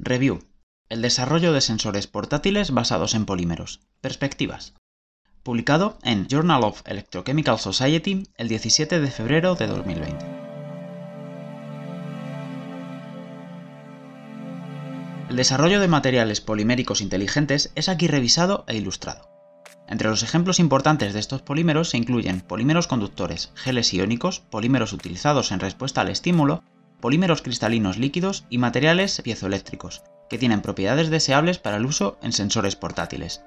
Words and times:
Review. 0.00 0.44
El 0.88 1.02
desarrollo 1.02 1.52
de 1.52 1.60
sensores 1.60 2.06
portátiles 2.06 2.70
basados 2.70 3.14
en 3.14 3.26
polímeros. 3.26 3.80
Perspectivas. 4.00 4.74
Publicado 5.42 5.98
en 6.04 6.28
Journal 6.28 6.62
of 6.62 6.82
Electrochemical 6.86 7.58
Society 7.58 8.22
el 8.36 8.46
17 8.46 9.00
de 9.00 9.10
febrero 9.10 9.56
de 9.56 9.66
2020. 9.66 10.24
El 15.30 15.36
desarrollo 15.36 15.80
de 15.80 15.88
materiales 15.88 16.40
poliméricos 16.40 17.00
inteligentes 17.00 17.72
es 17.74 17.88
aquí 17.88 18.06
revisado 18.06 18.64
e 18.68 18.76
ilustrado. 18.76 19.28
Entre 19.88 20.08
los 20.08 20.22
ejemplos 20.22 20.60
importantes 20.60 21.12
de 21.12 21.18
estos 21.18 21.42
polímeros 21.42 21.90
se 21.90 21.96
incluyen 21.98 22.40
polímeros 22.40 22.86
conductores, 22.86 23.50
geles 23.56 23.92
iónicos, 23.92 24.38
polímeros 24.38 24.92
utilizados 24.92 25.50
en 25.50 25.58
respuesta 25.58 26.02
al 26.02 26.08
estímulo, 26.08 26.62
polímeros 27.00 27.42
cristalinos 27.42 27.98
líquidos 27.98 28.44
y 28.50 28.58
materiales 28.58 29.20
piezoeléctricos, 29.22 30.02
que 30.28 30.38
tienen 30.38 30.62
propiedades 30.62 31.10
deseables 31.10 31.58
para 31.58 31.76
el 31.76 31.86
uso 31.86 32.18
en 32.22 32.32
sensores 32.32 32.76
portátiles. 32.76 33.42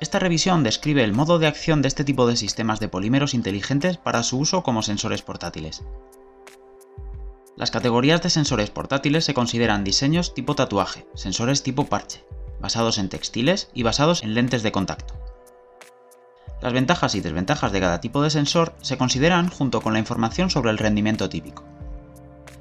Esta 0.00 0.18
revisión 0.18 0.62
describe 0.62 1.02
el 1.02 1.12
modo 1.12 1.38
de 1.38 1.46
acción 1.46 1.82
de 1.82 1.88
este 1.88 2.04
tipo 2.04 2.26
de 2.26 2.36
sistemas 2.36 2.80
de 2.80 2.88
polímeros 2.88 3.34
inteligentes 3.34 3.96
para 3.96 4.22
su 4.22 4.38
uso 4.38 4.62
como 4.62 4.82
sensores 4.82 5.22
portátiles. 5.22 5.82
Las 7.56 7.70
categorías 7.70 8.22
de 8.22 8.30
sensores 8.30 8.70
portátiles 8.70 9.24
se 9.24 9.34
consideran 9.34 9.84
diseños 9.84 10.34
tipo 10.34 10.54
tatuaje, 10.54 11.06
sensores 11.14 11.62
tipo 11.62 11.86
parche, 11.86 12.24
basados 12.60 12.98
en 12.98 13.08
textiles 13.08 13.70
y 13.72 13.82
basados 13.82 14.22
en 14.22 14.34
lentes 14.34 14.62
de 14.62 14.72
contacto. 14.72 15.14
Las 16.60 16.74
ventajas 16.74 17.14
y 17.14 17.20
desventajas 17.20 17.72
de 17.72 17.80
cada 17.80 18.00
tipo 18.00 18.22
de 18.22 18.30
sensor 18.30 18.74
se 18.82 18.98
consideran 18.98 19.48
junto 19.48 19.80
con 19.80 19.94
la 19.94 19.98
información 19.98 20.50
sobre 20.50 20.70
el 20.70 20.78
rendimiento 20.78 21.28
típico 21.28 21.64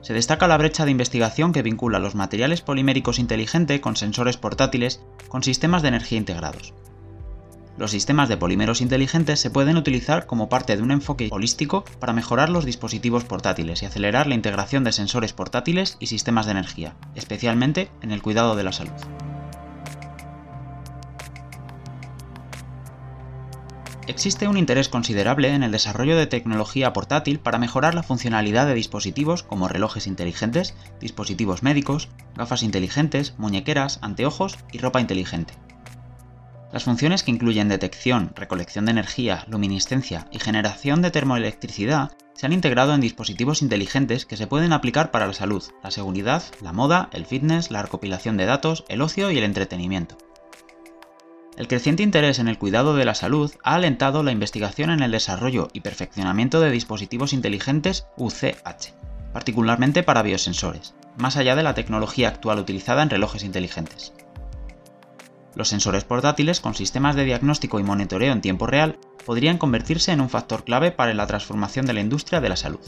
se 0.05 0.13
destaca 0.13 0.47
la 0.47 0.57
brecha 0.57 0.85
de 0.85 0.91
investigación 0.91 1.51
que 1.51 1.63
vincula 1.63 1.97
los 1.97 2.13
materiales 2.13 2.61
poliméricos 2.61 3.17
inteligentes 3.17 3.79
con 3.79 3.95
sensores 3.95 4.37
portátiles 4.37 5.01
con 5.29 5.41
sistemas 5.41 5.81
de 5.81 5.87
energía 5.87 6.19
integrados. 6.19 6.75
Los 7.79 7.89
sistemas 7.89 8.29
de 8.29 8.37
polímeros 8.37 8.81
inteligentes 8.81 9.39
se 9.39 9.49
pueden 9.49 9.77
utilizar 9.77 10.27
como 10.27 10.47
parte 10.47 10.77
de 10.77 10.83
un 10.83 10.91
enfoque 10.91 11.29
holístico 11.31 11.85
para 11.99 12.13
mejorar 12.13 12.51
los 12.51 12.65
dispositivos 12.65 13.23
portátiles 13.23 13.81
y 13.81 13.87
acelerar 13.87 14.27
la 14.27 14.35
integración 14.35 14.83
de 14.83 14.91
sensores 14.91 15.33
portátiles 15.33 15.97
y 15.99 16.05
sistemas 16.05 16.45
de 16.45 16.51
energía, 16.51 16.93
especialmente 17.15 17.89
en 18.03 18.11
el 18.11 18.21
cuidado 18.21 18.55
de 18.55 18.63
la 18.63 18.73
salud. 18.73 18.93
Existe 24.07 24.47
un 24.47 24.57
interés 24.57 24.87
considerable 24.87 25.49
en 25.49 25.63
el 25.63 25.71
desarrollo 25.71 26.15
de 26.15 26.27
tecnología 26.27 26.93
portátil 26.93 27.39
para 27.39 27.57
mejorar 27.57 27.95
la 27.95 28.03
funcionalidad 28.03 28.67
de 28.67 28.75
dispositivos 28.75 29.41
como 29.41 29.67
relojes 29.67 30.05
inteligentes, 30.05 30.75
dispositivos 30.99 31.63
médicos, 31.63 32.09
gafas 32.35 32.61
inteligentes, 32.61 33.33
muñequeras, 33.39 33.97
anteojos 34.03 34.57
y 34.71 34.77
ropa 34.77 35.01
inteligente. 35.01 35.55
Las 36.71 36.83
funciones 36.83 37.23
que 37.23 37.31
incluyen 37.31 37.67
detección, 37.67 38.31
recolección 38.35 38.85
de 38.85 38.91
energía, 38.91 39.43
luminiscencia 39.47 40.27
y 40.31 40.39
generación 40.39 41.01
de 41.01 41.09
termoelectricidad 41.09 42.11
se 42.33 42.45
han 42.45 42.53
integrado 42.53 42.93
en 42.93 43.01
dispositivos 43.01 43.63
inteligentes 43.63 44.27
que 44.27 44.37
se 44.37 44.45
pueden 44.45 44.73
aplicar 44.73 45.09
para 45.09 45.25
la 45.25 45.33
salud, 45.33 45.63
la 45.81 45.89
seguridad, 45.89 46.43
la 46.61 46.73
moda, 46.73 47.09
el 47.11 47.25
fitness, 47.25 47.71
la 47.71 47.81
recopilación 47.81 48.37
de 48.37 48.45
datos, 48.45 48.83
el 48.87 49.01
ocio 49.01 49.31
y 49.31 49.37
el 49.37 49.45
entretenimiento. 49.45 50.17
El 51.57 51.69
creciente 51.69 52.03
interés 52.03 52.39
en 52.39 52.49
el 52.49 52.57
cuidado 52.57 52.95
de 52.95 53.05
la 53.05 53.15
salud 53.15 53.51
ha 53.63 53.75
alentado 53.75 54.23
la 54.23 54.31
investigación 54.31 54.89
en 54.89 55.01
el 55.01 55.11
desarrollo 55.11 55.69
y 55.71 55.79
perfeccionamiento 55.79 56.59
de 56.59 56.69
dispositivos 56.69 57.31
inteligentes 57.31 58.07
UCH, 58.17 58.93
particularmente 59.31 60.03
para 60.03 60.21
biosensores, 60.21 60.95
más 61.17 61.37
allá 61.37 61.55
de 61.55 61.63
la 61.63 61.73
tecnología 61.73 62.27
actual 62.27 62.59
utilizada 62.59 63.03
en 63.03 63.09
relojes 63.09 63.43
inteligentes. 63.43 64.11
Los 65.55 65.69
sensores 65.69 66.03
portátiles 66.03 66.59
con 66.59 66.75
sistemas 66.75 67.15
de 67.15 67.23
diagnóstico 67.23 67.79
y 67.79 67.83
monitoreo 67.83 68.33
en 68.33 68.41
tiempo 68.41 68.67
real 68.67 68.99
podrían 69.25 69.57
convertirse 69.57 70.11
en 70.11 70.19
un 70.19 70.29
factor 70.29 70.65
clave 70.65 70.91
para 70.91 71.13
la 71.13 71.25
transformación 71.25 71.85
de 71.85 71.93
la 71.93 72.01
industria 72.01 72.41
de 72.41 72.49
la 72.49 72.57
salud. 72.57 72.85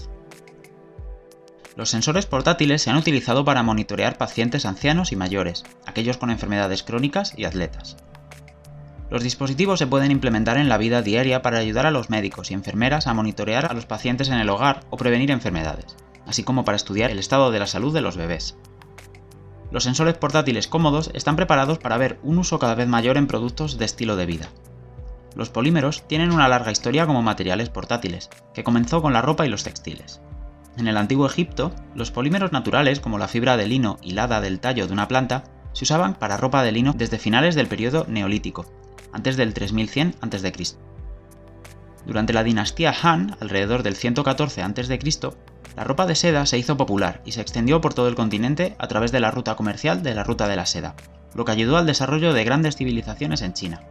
Los 1.77 1.89
sensores 1.89 2.25
portátiles 2.25 2.81
se 2.81 2.89
han 2.89 2.97
utilizado 2.97 3.45
para 3.45 3.63
monitorear 3.63 4.17
pacientes 4.17 4.65
ancianos 4.65 5.13
y 5.13 5.15
mayores, 5.15 5.63
aquellos 5.85 6.17
con 6.17 6.31
enfermedades 6.31 6.83
crónicas 6.83 7.33
y 7.37 7.45
atletas. 7.45 7.95
Los 9.09 9.23
dispositivos 9.23 9.79
se 9.79 9.87
pueden 9.87 10.11
implementar 10.11 10.57
en 10.57 10.67
la 10.67 10.77
vida 10.77 11.01
diaria 11.01 11.41
para 11.41 11.59
ayudar 11.59 11.85
a 11.85 11.91
los 11.91 12.09
médicos 12.09 12.51
y 12.51 12.53
enfermeras 12.53 13.07
a 13.07 13.13
monitorear 13.13 13.65
a 13.65 13.73
los 13.73 13.85
pacientes 13.85 14.27
en 14.27 14.39
el 14.39 14.49
hogar 14.49 14.81
o 14.89 14.97
prevenir 14.97 15.31
enfermedades, 15.31 15.95
así 16.25 16.43
como 16.43 16.65
para 16.65 16.75
estudiar 16.75 17.09
el 17.09 17.19
estado 17.19 17.49
de 17.49 17.59
la 17.59 17.67
salud 17.67 17.93
de 17.93 18.01
los 18.01 18.17
bebés. 18.17 18.57
Los 19.71 19.85
sensores 19.85 20.17
portátiles 20.17 20.67
cómodos 20.67 21.09
están 21.13 21.37
preparados 21.37 21.77
para 21.77 21.97
ver 21.97 22.19
un 22.21 22.37
uso 22.37 22.59
cada 22.59 22.75
vez 22.75 22.87
mayor 22.87 23.15
en 23.15 23.27
productos 23.27 23.77
de 23.77 23.85
estilo 23.85 24.17
de 24.17 24.25
vida. 24.25 24.49
Los 25.35 25.49
polímeros 25.49 26.05
tienen 26.07 26.33
una 26.33 26.49
larga 26.49 26.71
historia 26.71 27.05
como 27.05 27.21
materiales 27.21 27.69
portátiles, 27.69 28.29
que 28.53 28.63
comenzó 28.63 29.01
con 29.01 29.13
la 29.13 29.21
ropa 29.21 29.45
y 29.45 29.49
los 29.49 29.63
textiles. 29.63 30.19
En 30.77 30.87
el 30.87 30.97
antiguo 30.97 31.27
Egipto, 31.27 31.71
los 31.95 32.11
polímeros 32.11 32.51
naturales 32.51 32.99
como 32.99 33.17
la 33.17 33.27
fibra 33.29 33.55
de 33.55 33.67
lino 33.67 33.99
hilada 34.01 34.41
del 34.41 34.59
tallo 34.59 34.85
de 34.85 34.93
una 34.93 35.07
planta 35.07 35.45
se 35.71 35.85
usaban 35.85 36.15
para 36.15 36.37
ropa 36.37 36.63
de 36.63 36.71
lino 36.73 36.93
desde 36.93 37.19
finales 37.19 37.55
del 37.55 37.67
periodo 37.67 38.05
neolítico 38.09 38.65
antes 39.11 39.37
del 39.37 39.53
3100 39.53 40.15
a.C. 40.21 40.77
Durante 42.05 42.33
la 42.33 42.43
dinastía 42.43 42.93
Han, 43.03 43.35
alrededor 43.39 43.83
del 43.83 43.95
114 43.95 44.61
a.C., 44.63 44.99
la 45.75 45.83
ropa 45.83 46.07
de 46.07 46.15
seda 46.15 46.45
se 46.45 46.57
hizo 46.57 46.75
popular 46.75 47.21
y 47.23 47.33
se 47.33 47.41
extendió 47.41 47.81
por 47.81 47.93
todo 47.93 48.07
el 48.07 48.15
continente 48.15 48.75
a 48.79 48.87
través 48.87 49.11
de 49.11 49.19
la 49.19 49.29
ruta 49.29 49.55
comercial 49.55 50.01
de 50.01 50.15
la 50.15 50.23
Ruta 50.23 50.47
de 50.47 50.55
la 50.55 50.65
Seda, 50.65 50.95
lo 51.35 51.45
que 51.45 51.51
ayudó 51.51 51.77
al 51.77 51.85
desarrollo 51.85 52.33
de 52.33 52.43
grandes 52.43 52.77
civilizaciones 52.77 53.43
en 53.43 53.53
China. 53.53 53.81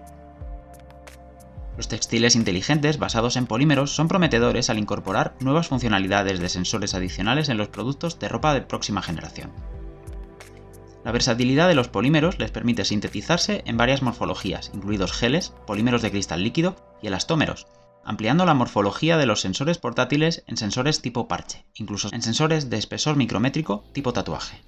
Los 1.77 1.89
textiles 1.89 2.35
inteligentes 2.35 2.99
basados 2.99 3.37
en 3.37 3.47
polímeros 3.47 3.95
son 3.95 4.09
prometedores 4.09 4.71
al 4.71 4.79
incorporar 4.79 5.35
nuevas 5.41 5.69
funcionalidades 5.69 6.41
de 6.41 6.49
sensores 6.49 6.95
adicionales 6.95 7.51
en 7.51 7.59
los 7.59 7.69
productos 7.69 8.19
de 8.19 8.29
ropa 8.29 8.55
de 8.55 8.63
próxima 8.63 9.03
generación. 9.03 9.53
La 11.07 11.13
versatilidad 11.13 11.69
de 11.69 11.77
los 11.77 11.87
polímeros 11.87 12.41
les 12.41 12.51
permite 12.51 12.85
sintetizarse 12.85 13.63
en 13.65 13.77
varias 13.77 14.03
morfologías, 14.03 14.73
incluidos 14.75 15.13
geles, 15.13 15.53
polímeros 15.65 16.03
de 16.03 16.11
cristal 16.11 16.43
líquido 16.43 16.75
y 17.01 17.07
elastómeros, 17.07 17.69
ampliando 18.05 18.45
la 18.45 18.55
morfología 18.55 19.17
de 19.17 19.27
los 19.27 19.41
sensores 19.41 19.79
portátiles 19.79 20.43
en 20.49 20.57
sensores 20.57 21.03
tipo 21.03 21.29
parche, 21.29 21.65
incluso 21.77 22.09
en 22.13 22.23
sensores 22.23 22.71
de 22.71 22.79
espesor 22.79 23.15
micrométrico 23.15 23.85
tipo 23.93 24.13
tatuaje. 24.13 24.65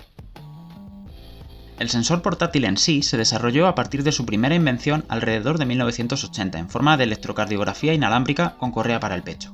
El 1.81 1.91
sensor 1.91 2.23
portátil 2.23 2.67
en 2.67 2.77
sí 2.77 3.03
se 3.03 3.17
desarrolló 3.17 3.67
a 3.67 3.75
partir 3.75 4.05
de 4.05 4.13
su 4.13 4.25
primera 4.25 4.55
invención 4.55 5.05
alrededor 5.09 5.59
de 5.59 5.67
1980 5.67 6.57
en 6.57 6.71
forma 6.71 6.97
de 6.97 7.03
electrocardiografía 7.03 7.95
inalámbrica 7.95 8.55
con 8.59 8.71
correa 8.71 9.01
para 9.01 9.17
el 9.17 9.25
pecho. 9.25 9.53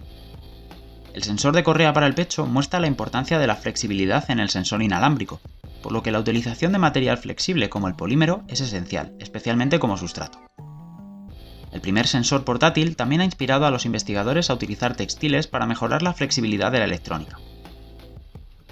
El 1.15 1.22
sensor 1.22 1.55
de 1.55 1.65
correa 1.65 1.95
para 1.95 2.06
el 2.06 2.15
pecho 2.15 2.45
muestra 2.45 2.78
la 2.78 2.89
importancia 2.89 3.39
de 3.39 3.47
la 3.47 3.56
flexibilidad 3.56 4.31
en 4.31 4.39
el 4.39 4.51
sensor 4.51 4.83
inalámbrico, 4.83 5.41
por 5.84 5.93
lo 5.93 6.03
que 6.03 6.11
la 6.11 6.19
utilización 6.19 6.72
de 6.72 6.78
material 6.78 7.19
flexible 7.19 7.69
como 7.69 7.89
el 7.89 7.95
polímero 7.95 8.43
es 8.49 8.62
esencial, 8.62 9.12
especialmente 9.19 9.78
como 9.78 9.99
sustrato. 9.99 10.41
El 11.72 11.83
primer 11.83 12.06
sensor 12.06 12.43
portátil 12.43 12.97
también 12.97 13.21
ha 13.21 13.27
inspirado 13.27 13.67
a 13.67 13.71
los 13.71 13.84
investigadores 13.84 14.49
a 14.49 14.55
utilizar 14.55 14.97
textiles 14.97 15.47
para 15.47 15.67
mejorar 15.67 16.00
la 16.00 16.15
flexibilidad 16.15 16.72
de 16.72 16.78
la 16.78 16.87
electrónica. 16.87 17.39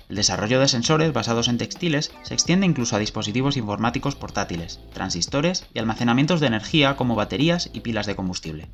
El 0.09 0.17
desarrollo 0.17 0.59
de 0.59 0.69
sensores 0.69 1.13
basados 1.13 1.49
en 1.49 1.59
textiles 1.59 2.13
se 2.23 2.33
extiende 2.33 2.65
incluso 2.65 2.97
a 2.97 2.99
dispositivos 2.99 3.59
informáticos 3.59 4.17
portátiles, 4.17 4.81
transistores 4.95 5.67
y 5.75 5.81
almacenamientos 5.81 6.41
de 6.41 6.47
energía 6.47 6.97
como 6.97 7.15
baterías 7.15 7.69
y 7.75 7.81
pilas 7.81 8.07
de 8.07 8.17
combustible. 8.17 8.71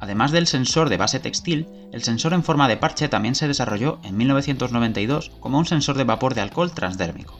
Además 0.00 0.30
del 0.30 0.46
sensor 0.46 0.88
de 0.88 0.96
base 0.96 1.20
textil, 1.20 1.66
el 1.92 2.02
sensor 2.02 2.32
en 2.32 2.44
forma 2.44 2.68
de 2.68 2.76
parche 2.76 3.08
también 3.08 3.34
se 3.34 3.48
desarrolló 3.48 3.98
en 4.04 4.16
1992 4.16 5.32
como 5.40 5.58
un 5.58 5.66
sensor 5.66 5.96
de 5.96 6.04
vapor 6.04 6.34
de 6.34 6.42
alcohol 6.42 6.72
transdérmico. 6.72 7.38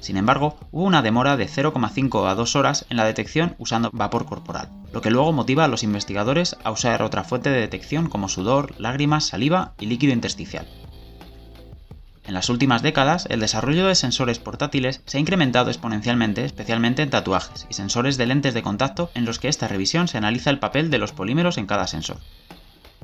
Sin 0.00 0.18
embargo, 0.18 0.58
hubo 0.70 0.84
una 0.84 1.00
demora 1.00 1.38
de 1.38 1.48
0,5 1.48 2.28
a 2.28 2.34
2 2.34 2.56
horas 2.56 2.84
en 2.90 2.98
la 2.98 3.06
detección 3.06 3.54
usando 3.58 3.90
vapor 3.92 4.26
corporal, 4.26 4.68
lo 4.92 5.00
que 5.00 5.10
luego 5.10 5.32
motiva 5.32 5.64
a 5.64 5.68
los 5.68 5.82
investigadores 5.82 6.58
a 6.62 6.70
usar 6.70 7.02
otra 7.02 7.24
fuente 7.24 7.48
de 7.48 7.60
detección 7.60 8.10
como 8.10 8.28
sudor, 8.28 8.74
lágrimas, 8.78 9.24
saliva 9.24 9.72
y 9.80 9.86
líquido 9.86 10.12
intersticial. 10.12 10.68
En 12.26 12.32
las 12.32 12.48
últimas 12.48 12.80
décadas, 12.80 13.26
el 13.28 13.40
desarrollo 13.40 13.86
de 13.86 13.94
sensores 13.94 14.38
portátiles 14.38 15.02
se 15.04 15.18
ha 15.18 15.20
incrementado 15.20 15.70
exponencialmente, 15.70 16.44
especialmente 16.44 17.02
en 17.02 17.10
tatuajes 17.10 17.66
y 17.68 17.74
sensores 17.74 18.16
de 18.16 18.26
lentes 18.26 18.54
de 18.54 18.62
contacto 18.62 19.10
en 19.14 19.26
los 19.26 19.38
que 19.38 19.48
esta 19.48 19.68
revisión 19.68 20.08
se 20.08 20.16
analiza 20.16 20.48
el 20.48 20.58
papel 20.58 20.90
de 20.90 20.98
los 20.98 21.12
polímeros 21.12 21.58
en 21.58 21.66
cada 21.66 21.86
sensor. 21.86 22.16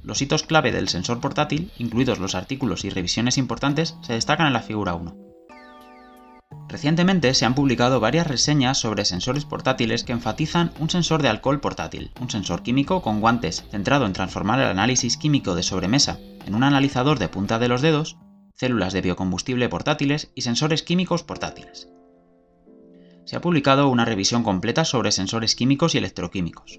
Los 0.03 0.23
hitos 0.23 0.45
clave 0.45 0.73
del 0.73 0.89
sensor 0.89 1.21
portátil, 1.21 1.71
incluidos 1.79 2.19
los 2.19 2.35
artículos 2.35 2.87
y 2.87 2.91
revisiones 2.91 3.37
importantes, 3.37 3.97
se 4.01 4.15
destacan 4.15 4.47
en 4.47 4.55
la 4.55 4.63
figura 4.63 4.95
1. 4.95 5.15
Recientemente 6.71 7.35
se 7.35 7.45
han 7.45 7.55
publicado 7.55 8.01
varias 8.01 8.27
reseñas 8.27 8.79
sobre 8.79 9.05
sensores 9.05 9.45
portátiles 9.45 10.03
que 10.03 10.13
enfatizan 10.13 10.73
un 10.79 10.89
sensor 10.89 11.21
de 11.21 11.29
alcohol 11.29 11.61
portátil, 11.61 12.11
un 12.21 12.31
sensor 12.31 12.63
químico 12.63 13.03
con 13.03 13.21
guantes 13.21 13.65
centrado 13.71 14.07
en 14.07 14.15
transformar 14.15 14.61
el 14.61 14.69
análisis 14.69 15.17
químico 15.19 15.55
de 15.55 15.63
sobremesa 15.63 16.19
en 16.47 16.55
un 16.55 16.63
analizador 16.63 17.19
de 17.19 17.29
punta 17.29 17.59
de 17.59 17.69
los 17.69 17.83
dedos 17.83 18.17
células 18.61 18.93
de 18.93 19.01
biocombustible 19.01 19.71
portátiles 19.71 20.33
y 20.35 20.43
sensores 20.43 20.83
químicos 20.83 21.23
portátiles. 21.23 21.89
Se 23.25 23.35
ha 23.35 23.41
publicado 23.41 23.89
una 23.89 24.05
revisión 24.05 24.43
completa 24.43 24.85
sobre 24.85 25.13
sensores 25.13 25.55
químicos 25.55 25.95
y 25.95 25.99
electroquímicos. 25.99 26.79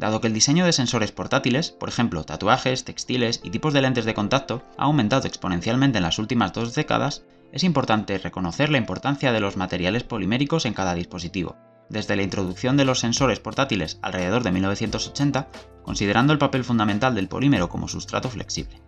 Dado 0.00 0.20
que 0.20 0.26
el 0.26 0.32
diseño 0.32 0.64
de 0.64 0.72
sensores 0.72 1.12
portátiles, 1.12 1.70
por 1.70 1.88
ejemplo 1.88 2.24
tatuajes, 2.24 2.82
textiles 2.82 3.40
y 3.44 3.50
tipos 3.50 3.72
de 3.72 3.82
lentes 3.82 4.04
de 4.04 4.14
contacto, 4.14 4.64
ha 4.76 4.86
aumentado 4.86 5.28
exponencialmente 5.28 5.98
en 5.98 6.02
las 6.02 6.18
últimas 6.18 6.52
dos 6.52 6.74
décadas, 6.74 7.22
es 7.52 7.62
importante 7.62 8.18
reconocer 8.18 8.68
la 8.68 8.78
importancia 8.78 9.30
de 9.30 9.38
los 9.38 9.56
materiales 9.56 10.02
poliméricos 10.02 10.66
en 10.66 10.74
cada 10.74 10.94
dispositivo, 10.94 11.54
desde 11.88 12.16
la 12.16 12.24
introducción 12.24 12.76
de 12.76 12.84
los 12.84 12.98
sensores 12.98 13.38
portátiles 13.38 14.00
alrededor 14.02 14.42
de 14.42 14.50
1980, 14.50 15.46
considerando 15.84 16.32
el 16.32 16.40
papel 16.40 16.64
fundamental 16.64 17.14
del 17.14 17.28
polímero 17.28 17.68
como 17.68 17.86
sustrato 17.86 18.28
flexible. 18.28 18.82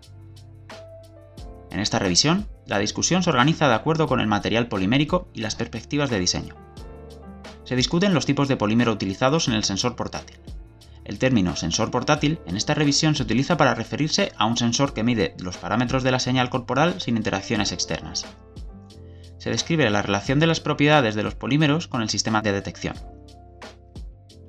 En 1.70 1.80
esta 1.80 1.98
revisión, 1.98 2.48
la 2.66 2.78
discusión 2.78 3.22
se 3.22 3.30
organiza 3.30 3.68
de 3.68 3.74
acuerdo 3.74 4.06
con 4.06 4.20
el 4.20 4.26
material 4.26 4.68
polimérico 4.68 5.28
y 5.34 5.40
las 5.40 5.54
perspectivas 5.54 6.10
de 6.10 6.18
diseño. 6.18 6.54
Se 7.64 7.76
discuten 7.76 8.14
los 8.14 8.26
tipos 8.26 8.48
de 8.48 8.56
polímero 8.56 8.92
utilizados 8.92 9.48
en 9.48 9.54
el 9.54 9.64
sensor 9.64 9.96
portátil, 9.96 10.36
el 11.10 11.18
término 11.18 11.56
sensor 11.56 11.90
portátil 11.90 12.38
en 12.46 12.56
esta 12.56 12.72
revisión 12.72 13.16
se 13.16 13.24
utiliza 13.24 13.56
para 13.56 13.74
referirse 13.74 14.30
a 14.36 14.46
un 14.46 14.56
sensor 14.56 14.94
que 14.94 15.02
mide 15.02 15.34
los 15.40 15.56
parámetros 15.56 16.04
de 16.04 16.12
la 16.12 16.20
señal 16.20 16.50
corporal 16.50 17.00
sin 17.00 17.16
interacciones 17.16 17.72
externas. 17.72 18.26
Se 19.38 19.50
describe 19.50 19.90
la 19.90 20.02
relación 20.02 20.38
de 20.38 20.46
las 20.46 20.60
propiedades 20.60 21.16
de 21.16 21.24
los 21.24 21.34
polímeros 21.34 21.88
con 21.88 22.02
el 22.02 22.10
sistema 22.10 22.42
de 22.42 22.52
detección. 22.52 22.94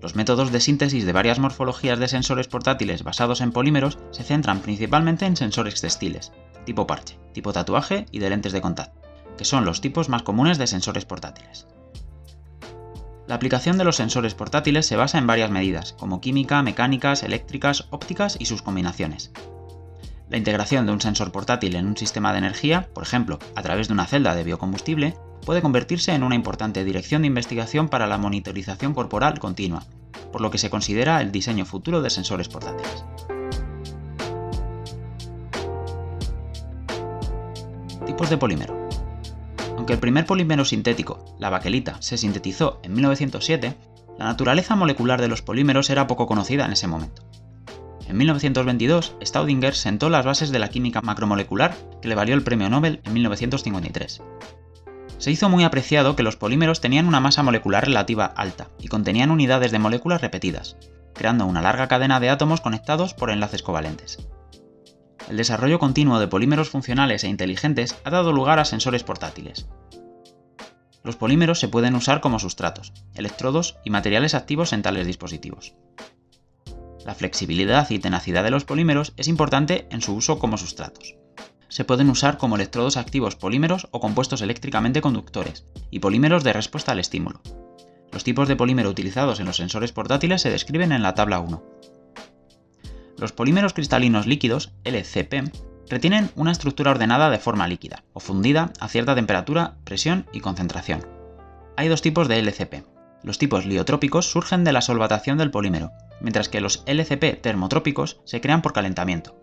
Los 0.04 0.16
métodos 0.16 0.52
de 0.52 0.60
síntesis 0.60 1.04
de 1.04 1.14
varias 1.14 1.40
morfologías 1.40 1.98
de 1.98 2.08
sensores 2.08 2.48
portátiles 2.48 3.04
basados 3.04 3.42
en 3.42 3.52
polímeros 3.54 3.98
se 4.12 4.24
centran 4.24 4.60
principalmente 4.60 5.26
en 5.26 5.38
sensores 5.38 5.82
textiles, 5.82 6.32
tipo 6.66 6.88
parche, 6.88 7.18
tipo 7.34 7.54
tatuaje 7.54 8.06
y 8.12 8.20
de 8.20 8.30
lentes 8.30 8.54
de 8.54 8.62
contacto, 8.62 9.02
que 9.38 9.46
son 9.46 9.66
los 9.66 9.82
tipos 9.82 10.10
más 10.10 10.24
comunes 10.24 10.58
de 10.58 10.68
sensores 10.68 11.06
portátiles. 11.06 11.68
La 13.28 13.36
aplicación 13.36 13.78
de 13.78 13.84
los 13.84 13.96
sensores 13.96 14.36
portátiles 14.36 14.86
se 14.86 14.98
basa 14.98 15.18
en 15.18 15.28
varias 15.28 15.52
medidas, 15.52 15.94
como 15.94 16.20
química, 16.20 16.62
mecánicas, 16.64 17.24
eléctricas, 17.24 17.88
ópticas 17.90 18.36
y 18.40 18.46
sus 18.46 18.62
combinaciones. 18.62 19.32
La 20.30 20.38
integración 20.38 20.86
de 20.86 20.92
un 20.92 21.02
sensor 21.02 21.32
portátil 21.32 21.76
en 21.76 21.88
un 21.88 21.98
sistema 21.98 22.32
de 22.32 22.40
energía, 22.40 22.90
por 22.94 23.04
ejemplo, 23.04 23.40
a 23.56 23.62
través 23.62 23.88
de 23.88 23.94
una 23.94 24.06
celda 24.06 24.36
de 24.36 24.44
biocombustible, 24.44 25.16
puede 25.46 25.62
convertirse 25.62 26.14
en 26.14 26.24
una 26.24 26.36
importante 26.36 26.84
dirección 26.84 27.22
de 27.22 27.28
investigación 27.28 27.90
para 27.90 28.08
la 28.08 28.18
monitorización 28.18 28.94
corporal 28.94 29.40
continua, 29.40 29.86
por 30.32 30.42
lo 30.42 30.52
que 30.52 30.58
se 30.58 30.70
considera 30.70 31.22
el 31.22 31.32
diseño 31.32 31.66
futuro 31.66 32.02
de 32.02 32.10
sensores 32.10 32.48
portátiles. 32.48 33.06
De 38.30 38.38
polímero. 38.38 38.88
Aunque 39.76 39.94
el 39.94 40.00
primer 40.00 40.26
polímero 40.26 40.64
sintético, 40.64 41.26
la 41.40 41.50
baquelita, 41.50 41.98
se 42.02 42.18
sintetizó 42.18 42.80
en 42.84 42.94
1907, 42.94 43.76
la 44.18 44.26
naturaleza 44.26 44.76
molecular 44.76 45.20
de 45.20 45.28
los 45.28 45.42
polímeros 45.42 45.90
era 45.90 46.06
poco 46.08 46.28
conocida 46.28 46.66
en 46.66 46.72
ese 46.72 46.88
momento. 46.88 47.24
En 48.08 48.18
1922, 48.18 49.16
Staudinger 49.22 49.74
sentó 49.74 50.10
las 50.10 50.26
bases 50.26 50.52
de 50.52 50.60
la 50.60 50.70
química 50.70 51.02
macromolecular 51.02 51.76
que 52.02 52.08
le 52.08 52.16
valió 52.16 52.36
el 52.36 52.44
premio 52.44 52.70
Nobel 52.70 53.02
en 53.04 53.14
1953. 53.14 54.22
Se 55.18 55.32
hizo 55.32 55.50
muy 55.50 55.64
apreciado 55.64 56.16
que 56.16 56.24
los 56.24 56.36
polímeros 56.36 56.80
tenían 56.80 57.08
una 57.08 57.20
masa 57.20 57.44
molecular 57.44 57.86
relativa 57.86 58.26
alta 58.26 58.68
y 58.80 58.88
contenían 58.88 59.32
unidades 59.32 59.72
de 59.72 59.80
moléculas 59.80 60.22
repetidas, 60.22 60.78
creando 61.16 61.46
una 61.46 61.62
larga 61.62 61.88
cadena 61.88 62.20
de 62.20 62.30
átomos 62.30 62.62
conectados 62.62 63.14
por 63.14 63.32
enlaces 63.32 63.64
covalentes. 63.64 64.20
El 65.30 65.38
desarrollo 65.38 65.80
continuo 65.80 66.20
de 66.20 66.28
polímeros 66.28 66.70
funcionales 66.70 67.24
e 67.24 67.30
inteligentes 67.30 67.96
ha 68.04 68.10
dado 68.10 68.32
lugar 68.32 68.60
a 68.60 68.66
sensores 68.66 69.04
portátiles. 69.04 69.68
Los 71.04 71.16
polímeros 71.16 71.60
se 71.60 71.68
pueden 71.68 71.96
usar 71.96 72.22
como 72.22 72.40
sustratos, 72.40 72.94
electrodos 73.16 73.78
y 73.84 73.90
materiales 73.90 74.36
activos 74.36 74.74
en 74.74 74.82
tales 74.82 75.08
dispositivos. 75.08 75.74
La 77.06 77.16
flexibilidad 77.16 77.90
y 77.90 77.98
tenacidad 77.98 78.44
de 78.44 78.52
los 78.52 78.66
polímeros 78.66 79.14
es 79.18 79.28
importante 79.28 79.88
en 79.90 80.02
su 80.02 80.14
uso 80.14 80.38
como 80.38 80.58
sustratos. 80.58 81.16
Se 81.70 81.86
pueden 81.86 82.10
usar 82.10 82.38
como 82.38 82.56
electrodos 82.56 82.98
activos 82.98 83.36
polímeros 83.36 83.88
o 83.92 84.00
compuestos 84.00 84.42
eléctricamente 84.42 85.02
conductores, 85.02 85.66
y 85.90 86.00
polímeros 86.00 86.44
de 86.44 86.54
respuesta 86.54 86.92
al 86.92 87.00
estímulo. 87.00 87.42
Los 88.12 88.24
tipos 88.24 88.48
de 88.48 88.58
polímero 88.58 88.90
utilizados 88.90 89.40
en 89.40 89.46
los 89.46 89.56
sensores 89.56 89.94
portátiles 89.94 90.42
se 90.42 90.52
describen 90.52 90.92
en 90.92 91.02
la 91.02 91.16
tabla 91.16 91.40
1. 91.40 91.64
Los 93.22 93.34
polímeros 93.34 93.74
cristalinos 93.74 94.26
líquidos, 94.26 94.74
LCP, 94.84 95.54
retienen 95.88 96.32
una 96.36 96.52
estructura 96.52 96.90
ordenada 96.90 97.30
de 97.30 97.38
forma 97.38 97.68
líquida, 97.68 98.04
o 98.14 98.20
fundida 98.20 98.74
a 98.80 98.88
cierta 98.88 99.14
temperatura, 99.14 99.76
presión 99.84 100.26
y 100.34 100.40
concentración. 100.40 101.06
Hay 101.78 101.88
dos 101.88 102.02
tipos 102.02 102.28
de 102.28 102.40
LCP. 102.40 102.84
Los 103.22 103.38
tipos 103.38 103.68
liotrópicos 103.68 104.26
surgen 104.26 104.64
de 104.64 104.74
la 104.74 104.82
solvatación 104.82 105.38
del 105.38 105.52
polímero, 105.52 105.92
mientras 106.20 106.50
que 106.50 106.62
los 106.62 106.82
LCP 106.88 107.40
termotrópicos 107.44 108.22
se 108.26 108.42
crean 108.42 108.64
por 108.64 108.74
calentamiento. 108.74 109.38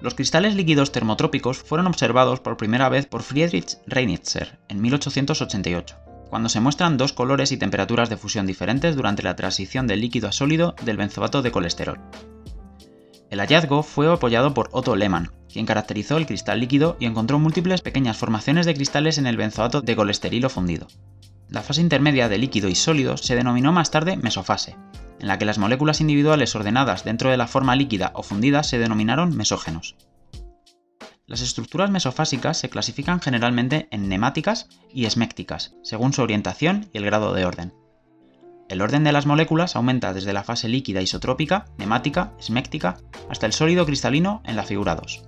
Los 0.00 0.14
cristales 0.14 0.54
líquidos 0.54 0.92
termotrópicos 0.92 1.58
fueron 1.58 1.86
observados 1.86 2.40
por 2.40 2.56
primera 2.56 2.88
vez 2.88 3.04
por 3.04 3.24
Friedrich 3.24 3.76
Reinitzer 3.86 4.58
en 4.70 4.80
1888 4.80 6.15
cuando 6.28 6.48
se 6.48 6.60
muestran 6.60 6.96
dos 6.96 7.12
colores 7.12 7.52
y 7.52 7.56
temperaturas 7.56 8.08
de 8.08 8.16
fusión 8.16 8.46
diferentes 8.46 8.96
durante 8.96 9.22
la 9.22 9.36
transición 9.36 9.86
del 9.86 10.00
líquido 10.00 10.28
a 10.28 10.32
sólido 10.32 10.74
del 10.84 10.96
benzoato 10.96 11.42
de 11.42 11.50
colesterol. 11.50 12.00
El 13.30 13.40
hallazgo 13.40 13.82
fue 13.82 14.12
apoyado 14.12 14.54
por 14.54 14.68
Otto 14.72 14.94
Lehmann, 14.94 15.32
quien 15.52 15.66
caracterizó 15.66 16.16
el 16.16 16.26
cristal 16.26 16.60
líquido 16.60 16.96
y 17.00 17.06
encontró 17.06 17.38
múltiples 17.38 17.80
pequeñas 17.80 18.16
formaciones 18.16 18.66
de 18.66 18.74
cristales 18.74 19.18
en 19.18 19.26
el 19.26 19.36
benzoato 19.36 19.80
de 19.80 19.96
colesterilo 19.96 20.48
fundido. 20.48 20.86
La 21.48 21.62
fase 21.62 21.80
intermedia 21.80 22.28
de 22.28 22.38
líquido 22.38 22.68
y 22.68 22.74
sólido 22.74 23.16
se 23.16 23.36
denominó 23.36 23.72
más 23.72 23.90
tarde 23.90 24.16
mesofase, 24.16 24.76
en 25.18 25.28
la 25.28 25.38
que 25.38 25.44
las 25.44 25.58
moléculas 25.58 26.00
individuales 26.00 26.54
ordenadas 26.54 27.04
dentro 27.04 27.30
de 27.30 27.36
la 27.36 27.46
forma 27.46 27.76
líquida 27.76 28.12
o 28.14 28.22
fundida 28.22 28.62
se 28.62 28.78
denominaron 28.78 29.36
mesógenos. 29.36 29.96
Las 31.28 31.40
estructuras 31.40 31.90
mesofásicas 31.90 32.56
se 32.56 32.68
clasifican 32.68 33.20
generalmente 33.20 33.88
en 33.90 34.08
nemáticas 34.08 34.68
y 34.92 35.06
esmécticas, 35.06 35.74
según 35.82 36.12
su 36.12 36.22
orientación 36.22 36.88
y 36.92 36.98
el 36.98 37.04
grado 37.04 37.34
de 37.34 37.44
orden. 37.44 37.74
El 38.68 38.80
orden 38.80 39.02
de 39.02 39.10
las 39.10 39.26
moléculas 39.26 39.74
aumenta 39.74 40.14
desde 40.14 40.32
la 40.32 40.44
fase 40.44 40.68
líquida 40.68 41.02
isotrópica, 41.02 41.64
nemática, 41.78 42.32
esméctica, 42.38 42.98
hasta 43.28 43.46
el 43.46 43.52
sólido 43.52 43.86
cristalino 43.86 44.40
en 44.44 44.54
la 44.54 44.62
figura 44.62 44.94
2. 44.94 45.24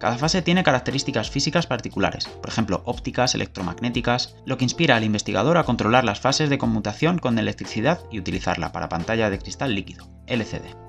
Cada 0.00 0.18
fase 0.18 0.42
tiene 0.42 0.64
características 0.64 1.30
físicas 1.30 1.68
particulares, 1.68 2.26
por 2.26 2.48
ejemplo 2.48 2.82
ópticas, 2.84 3.36
electromagnéticas, 3.36 4.34
lo 4.46 4.58
que 4.58 4.64
inspira 4.64 4.96
al 4.96 5.04
investigador 5.04 5.58
a 5.58 5.64
controlar 5.64 6.02
las 6.02 6.18
fases 6.18 6.50
de 6.50 6.58
conmutación 6.58 7.18
con 7.18 7.38
electricidad 7.38 8.00
y 8.10 8.18
utilizarla 8.18 8.72
para 8.72 8.88
pantalla 8.88 9.30
de 9.30 9.38
cristal 9.38 9.76
líquido, 9.76 10.08
LCD. 10.26 10.87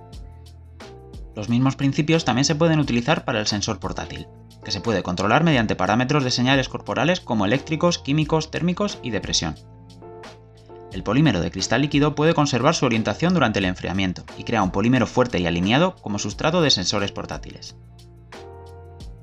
Los 1.39 1.47
mismos 1.47 1.77
principios 1.77 2.25
también 2.25 2.43
se 2.43 2.53
pueden 2.53 2.81
utilizar 2.81 3.23
para 3.23 3.39
el 3.39 3.47
sensor 3.47 3.79
portátil, 3.79 4.27
que 4.61 4.71
se 4.71 4.81
puede 4.81 5.03
controlar 5.03 5.45
mediante 5.45 5.77
parámetros 5.77 6.25
de 6.25 6.31
señales 6.31 6.67
corporales 6.67 7.21
como 7.21 7.45
eléctricos, 7.45 7.97
químicos, 7.97 8.51
térmicos 8.51 8.99
y 9.03 9.11
de 9.11 9.21
presión. 9.21 9.55
El 10.91 11.01
polímero 11.01 11.39
de 11.39 11.49
cristal 11.49 11.81
líquido 11.81 12.13
puede 12.13 12.33
conservar 12.33 12.75
su 12.75 12.85
orientación 12.85 13.33
durante 13.33 13.59
el 13.59 13.65
enfriamiento 13.65 14.25
y 14.37 14.43
crea 14.43 14.63
un 14.63 14.71
polímero 14.71 15.07
fuerte 15.07 15.39
y 15.39 15.47
alineado 15.47 15.95
como 15.95 16.19
sustrato 16.19 16.61
de 16.61 16.71
sensores 16.71 17.13
portátiles. 17.13 17.77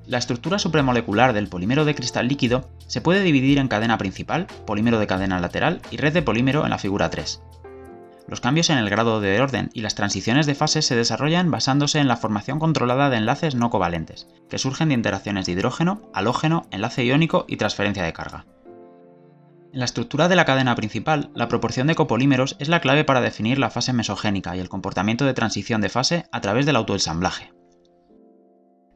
La 0.07 0.17
estructura 0.17 0.59
supramolecular 0.59 1.35
del 1.35 1.49
polímero 1.49 1.85
de 1.85 1.95
cristal 1.95 2.29
líquido 2.29 2.71
se 2.87 3.03
puede 3.03 3.21
dividir 3.21 3.59
en 3.59 3.69
cadena 3.69 3.99
principal, 3.99 4.47
polímero 4.67 4.99
de 4.99 5.07
cadena 5.07 5.39
lateral 5.39 5.83
y 5.91 5.99
red 5.99 6.15
de 6.15 6.23
polímero 6.23 6.65
en 6.65 6.71
la 6.71 6.79
figura 6.79 7.11
3, 7.11 7.43
los 8.29 8.41
cambios 8.41 8.71
en 8.71 8.79
el 8.79 8.91
grado 8.91 9.21
de 9.21 9.41
orden 9.41 9.71
y 9.73 9.83
las 9.83 9.95
transiciones 9.95 10.47
de 10.47 10.55
fase 10.55 10.83
se 10.83 10.97
desarrollan 10.97 11.51
basándose 11.51 12.01
en 12.01 12.09
la 12.09 12.17
formación 12.17 12.59
controlada 12.59 13.09
de 13.09 13.19
enlaces 13.19 13.55
no 13.55 13.71
covalentes, 13.71 14.27
que 14.51 14.59
surgen 14.59 14.89
de 14.89 14.95
interacciones 14.95 15.47
de 15.47 15.53
hidrógeno, 15.53 16.11
halógeno, 16.13 16.67
enlace 16.71 17.05
iónico 17.05 17.45
y 17.49 17.57
transferencia 17.57 18.03
de 18.03 18.13
carga. 18.13 18.47
En 19.73 19.81
la 19.81 19.85
estructura 19.85 20.29
de 20.29 20.37
la 20.37 20.45
cadena 20.45 20.75
principal, 20.75 21.31
la 21.35 21.49
proporción 21.49 21.87
de 21.87 21.95
copolímeros 21.95 22.57
es 22.59 22.69
la 22.69 22.81
clave 22.81 23.05
para 23.05 23.21
definir 23.21 23.59
la 23.59 23.71
fase 23.71 23.93
mesogénica 23.93 24.57
y 24.57 24.61
el 24.61 24.69
comportamiento 24.69 25.25
de 25.25 25.35
transición 25.35 25.81
de 25.81 25.91
fase 25.91 26.25
a 26.33 26.41
través 26.41 26.67
del 26.67 26.77
autoensamblaje. 26.77 27.53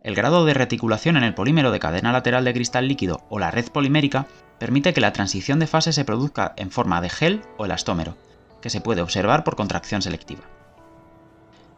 El 0.03 0.15
grado 0.15 0.47
de 0.47 0.55
reticulación 0.55 1.19
en 1.19 1.25
el 1.25 1.35
polímero 1.35 1.71
de 1.71 1.79
cadena 1.79 2.13
lateral 2.13 2.45
de 2.45 2.55
cristal 2.55 2.89
líquido 2.89 3.27
o 3.29 3.39
la 3.39 3.51
red 3.51 3.67
polimérica 3.67 4.27
permite 4.59 4.95
que 4.95 5.03
la 5.03 5.13
transición 5.13 5.59
de 5.59 5.67
fase 5.67 5.93
se 5.93 6.07
produzca 6.07 6.55
en 6.57 6.71
forma 6.71 7.03
de 7.03 7.11
gel 7.11 7.43
o 7.59 7.67
elastómero, 7.67 8.17
que 8.61 8.71
se 8.71 8.81
puede 8.81 9.03
observar 9.03 9.45
por 9.45 9.57
contracción 9.57 10.03
selectiva. 10.03 10.43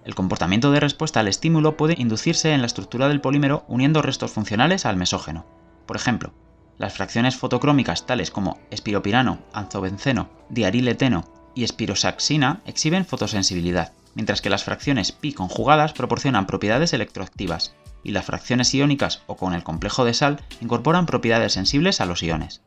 El 0.05 0.15
comportamiento 0.15 0.73
de 0.73 0.81
respuesta 0.81 1.21
al 1.21 1.29
estímulo 1.29 1.77
puede 1.77 1.95
inducirse 1.97 2.53
en 2.53 2.61
la 2.61 2.67
estructura 2.67 3.09
del 3.09 3.21
polímero 3.21 3.65
uniendo 3.69 4.03
restos 4.03 4.33
funcionales 4.33 4.85
al 4.85 4.97
mesógeno. 4.97 5.47
Por 5.87 5.97
ejemplo, 5.97 6.33
las 6.79 6.95
fracciones 6.95 7.37
fotocrómicas 7.37 8.07
tales 8.07 8.31
como 8.31 8.59
espiropirano, 8.71 9.39
anzobenceno, 9.53 10.29
diarileteno 10.49 11.25
y 11.55 11.65
espirosaxina 11.65 12.61
exhiben 12.65 13.05
fotosensibilidad, 13.05 13.93
mientras 14.15 14.41
que 14.41 14.51
las 14.51 14.65
fracciones 14.65 15.12
pi 15.12 15.33
conjugadas 15.33 15.93
proporcionan 15.93 16.47
propiedades 16.47 16.93
electroactivas, 16.93 17.75
y 18.03 18.11
las 18.11 18.25
fracciones 18.25 18.75
iónicas 18.75 19.23
o 19.27 19.37
con 19.37 19.55
el 19.55 19.62
complejo 19.62 20.05
de 20.05 20.15
sal 20.15 20.41
incorporan 20.61 21.07
propiedades 21.07 21.53
sensibles 21.53 22.01
a 22.01 22.07
los 22.07 22.23
iones. 22.23 22.62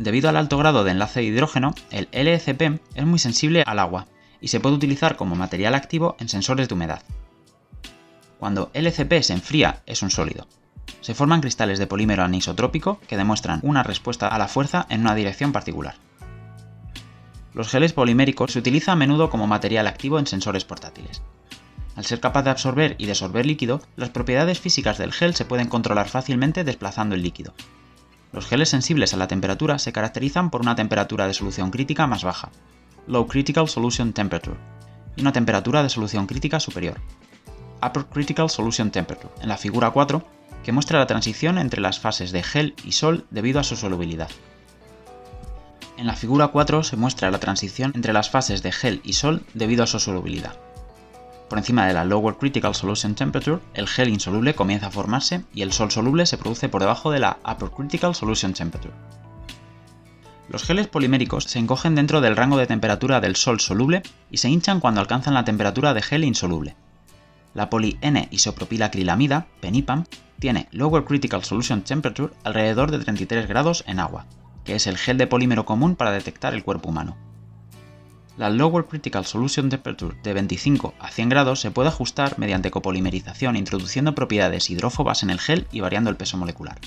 Debido 0.00 0.30
al 0.30 0.38
alto 0.38 0.56
grado 0.56 0.82
de 0.82 0.92
enlace 0.92 1.20
de 1.20 1.26
hidrógeno, 1.26 1.74
el 1.90 2.08
LCP 2.12 2.80
es 2.94 3.04
muy 3.04 3.18
sensible 3.18 3.62
al 3.66 3.78
agua 3.78 4.06
y 4.40 4.48
se 4.48 4.58
puede 4.58 4.74
utilizar 4.74 5.14
como 5.14 5.36
material 5.36 5.74
activo 5.74 6.16
en 6.18 6.30
sensores 6.30 6.68
de 6.68 6.74
humedad. 6.74 7.02
Cuando 8.38 8.70
LCP 8.72 9.20
se 9.20 9.34
enfría 9.34 9.82
es 9.84 10.00
un 10.00 10.10
sólido. 10.10 10.46
Se 11.02 11.12
forman 11.12 11.42
cristales 11.42 11.78
de 11.78 11.86
polímero 11.86 12.24
anisotrópico 12.24 12.98
que 13.08 13.18
demuestran 13.18 13.60
una 13.62 13.82
respuesta 13.82 14.26
a 14.26 14.38
la 14.38 14.48
fuerza 14.48 14.86
en 14.88 15.02
una 15.02 15.14
dirección 15.14 15.52
particular. 15.52 15.96
Los 17.52 17.68
geles 17.68 17.92
poliméricos 17.92 18.52
se 18.52 18.60
utilizan 18.60 18.94
a 18.94 18.96
menudo 18.96 19.28
como 19.28 19.46
material 19.46 19.86
activo 19.86 20.18
en 20.18 20.26
sensores 20.26 20.64
portátiles. 20.64 21.20
Al 21.94 22.06
ser 22.06 22.20
capaz 22.20 22.44
de 22.44 22.50
absorber 22.50 22.94
y 22.96 23.04
desorber 23.04 23.44
líquido, 23.44 23.82
las 23.96 24.08
propiedades 24.08 24.60
físicas 24.60 24.96
del 24.96 25.12
gel 25.12 25.34
se 25.34 25.44
pueden 25.44 25.68
controlar 25.68 26.08
fácilmente 26.08 26.64
desplazando 26.64 27.16
el 27.16 27.22
líquido. 27.22 27.52
Los 28.32 28.46
geles 28.46 28.68
sensibles 28.68 29.12
a 29.12 29.16
la 29.16 29.28
temperatura 29.28 29.78
se 29.78 29.92
caracterizan 29.92 30.50
por 30.50 30.60
una 30.60 30.76
temperatura 30.76 31.26
de 31.26 31.34
solución 31.34 31.70
crítica 31.70 32.06
más 32.06 32.22
baja, 32.22 32.50
Low 33.06 33.26
Critical 33.26 33.68
Solution 33.68 34.12
Temperature, 34.12 34.56
y 35.16 35.22
una 35.22 35.32
temperatura 35.32 35.82
de 35.82 35.88
solución 35.88 36.26
crítica 36.26 36.60
superior, 36.60 37.00
Upper 37.82 38.06
Critical 38.06 38.48
Solution 38.48 38.90
Temperature, 38.90 39.32
en 39.40 39.48
la 39.48 39.56
figura 39.56 39.90
4, 39.90 40.24
que 40.62 40.72
muestra 40.72 40.98
la 40.98 41.06
transición 41.06 41.58
entre 41.58 41.80
las 41.80 41.98
fases 41.98 42.30
de 42.30 42.42
gel 42.42 42.74
y 42.84 42.92
sol 42.92 43.26
debido 43.30 43.58
a 43.58 43.64
su 43.64 43.76
solubilidad. 43.76 44.30
En 45.96 46.06
la 46.06 46.14
figura 46.14 46.48
4 46.48 46.84
se 46.84 46.96
muestra 46.96 47.30
la 47.30 47.40
transición 47.40 47.92
entre 47.94 48.12
las 48.12 48.30
fases 48.30 48.62
de 48.62 48.72
gel 48.72 49.00
y 49.04 49.14
sol 49.14 49.44
debido 49.54 49.82
a 49.82 49.86
su 49.86 49.98
solubilidad. 49.98 50.56
Por 51.50 51.58
encima 51.58 51.84
de 51.84 51.94
la 51.94 52.04
Lower 52.04 52.36
Critical 52.36 52.76
Solution 52.76 53.16
Temperature, 53.16 53.60
el 53.74 53.88
gel 53.88 54.08
insoluble 54.08 54.54
comienza 54.54 54.86
a 54.86 54.90
formarse 54.92 55.42
y 55.52 55.62
el 55.62 55.72
sol 55.72 55.90
soluble 55.90 56.24
se 56.24 56.38
produce 56.38 56.68
por 56.68 56.80
debajo 56.80 57.10
de 57.10 57.18
la 57.18 57.38
Upper 57.44 57.70
Critical 57.70 58.14
Solution 58.14 58.54
Temperature. 58.54 58.94
Los 60.48 60.62
geles 60.62 60.86
poliméricos 60.86 61.44
se 61.44 61.58
encogen 61.58 61.96
dentro 61.96 62.20
del 62.20 62.36
rango 62.36 62.56
de 62.56 62.68
temperatura 62.68 63.20
del 63.20 63.34
sol 63.34 63.58
soluble 63.58 64.04
y 64.30 64.36
se 64.36 64.48
hinchan 64.48 64.78
cuando 64.78 65.00
alcanzan 65.00 65.34
la 65.34 65.44
temperatura 65.44 65.92
de 65.92 66.02
gel 66.02 66.22
insoluble. 66.22 66.76
La 67.52 67.68
poli-N-isopropilacrilamida, 67.68 69.48
PENIPAM, 69.60 70.04
tiene 70.38 70.68
Lower 70.70 71.02
Critical 71.02 71.42
Solution 71.42 71.82
Temperature 71.82 72.32
alrededor 72.44 72.92
de 72.92 73.00
33 73.00 73.48
grados 73.48 73.82
en 73.88 73.98
agua, 73.98 74.26
que 74.64 74.76
es 74.76 74.86
el 74.86 74.96
gel 74.96 75.18
de 75.18 75.26
polímero 75.26 75.64
común 75.64 75.96
para 75.96 76.12
detectar 76.12 76.54
el 76.54 76.62
cuerpo 76.62 76.90
humano. 76.90 77.16
La 78.40 78.48
Lower 78.48 78.86
Critical 78.86 79.26
Solution 79.26 79.68
Temperature 79.68 80.16
de 80.22 80.32
25 80.32 80.94
a 80.98 81.10
100 81.10 81.28
grados 81.28 81.60
se 81.60 81.70
puede 81.70 81.90
ajustar 81.90 82.38
mediante 82.38 82.70
copolimerización 82.70 83.54
introduciendo 83.54 84.14
propiedades 84.14 84.70
hidrófobas 84.70 85.22
en 85.22 85.28
el 85.28 85.38
gel 85.38 85.66
y 85.72 85.80
variando 85.80 86.08
el 86.08 86.16
peso 86.16 86.38
molecular. 86.38 86.78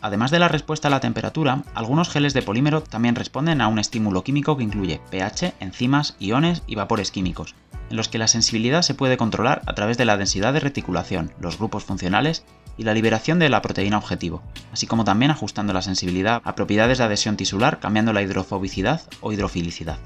Además 0.00 0.30
de 0.30 0.38
la 0.38 0.46
respuesta 0.46 0.86
a 0.86 0.92
la 0.92 1.00
temperatura, 1.00 1.64
algunos 1.74 2.10
geles 2.10 2.32
de 2.32 2.42
polímero 2.42 2.80
también 2.80 3.16
responden 3.16 3.60
a 3.60 3.66
un 3.66 3.80
estímulo 3.80 4.22
químico 4.22 4.56
que 4.56 4.62
incluye 4.62 5.00
pH, 5.10 5.54
enzimas, 5.58 6.14
iones 6.20 6.62
y 6.68 6.76
vapores 6.76 7.10
químicos, 7.10 7.56
en 7.90 7.96
los 7.96 8.08
que 8.08 8.18
la 8.18 8.28
sensibilidad 8.28 8.82
se 8.82 8.94
puede 8.94 9.16
controlar 9.16 9.62
a 9.66 9.74
través 9.74 9.98
de 9.98 10.04
la 10.04 10.16
densidad 10.16 10.52
de 10.52 10.60
reticulación, 10.60 11.32
los 11.40 11.58
grupos 11.58 11.82
funcionales 11.82 12.44
y 12.78 12.84
la 12.84 12.94
liberación 12.94 13.40
de 13.40 13.48
la 13.48 13.62
proteína 13.62 13.98
objetivo, 13.98 14.44
así 14.72 14.86
como 14.86 15.02
también 15.02 15.32
ajustando 15.32 15.72
la 15.72 15.82
sensibilidad 15.82 16.40
a 16.44 16.54
propiedades 16.54 16.98
de 16.98 17.04
adhesión 17.04 17.36
tisular 17.36 17.80
cambiando 17.80 18.12
la 18.12 18.22
hidrofobicidad 18.22 19.02
o 19.22 19.32
hidrofilicidad. 19.32 19.98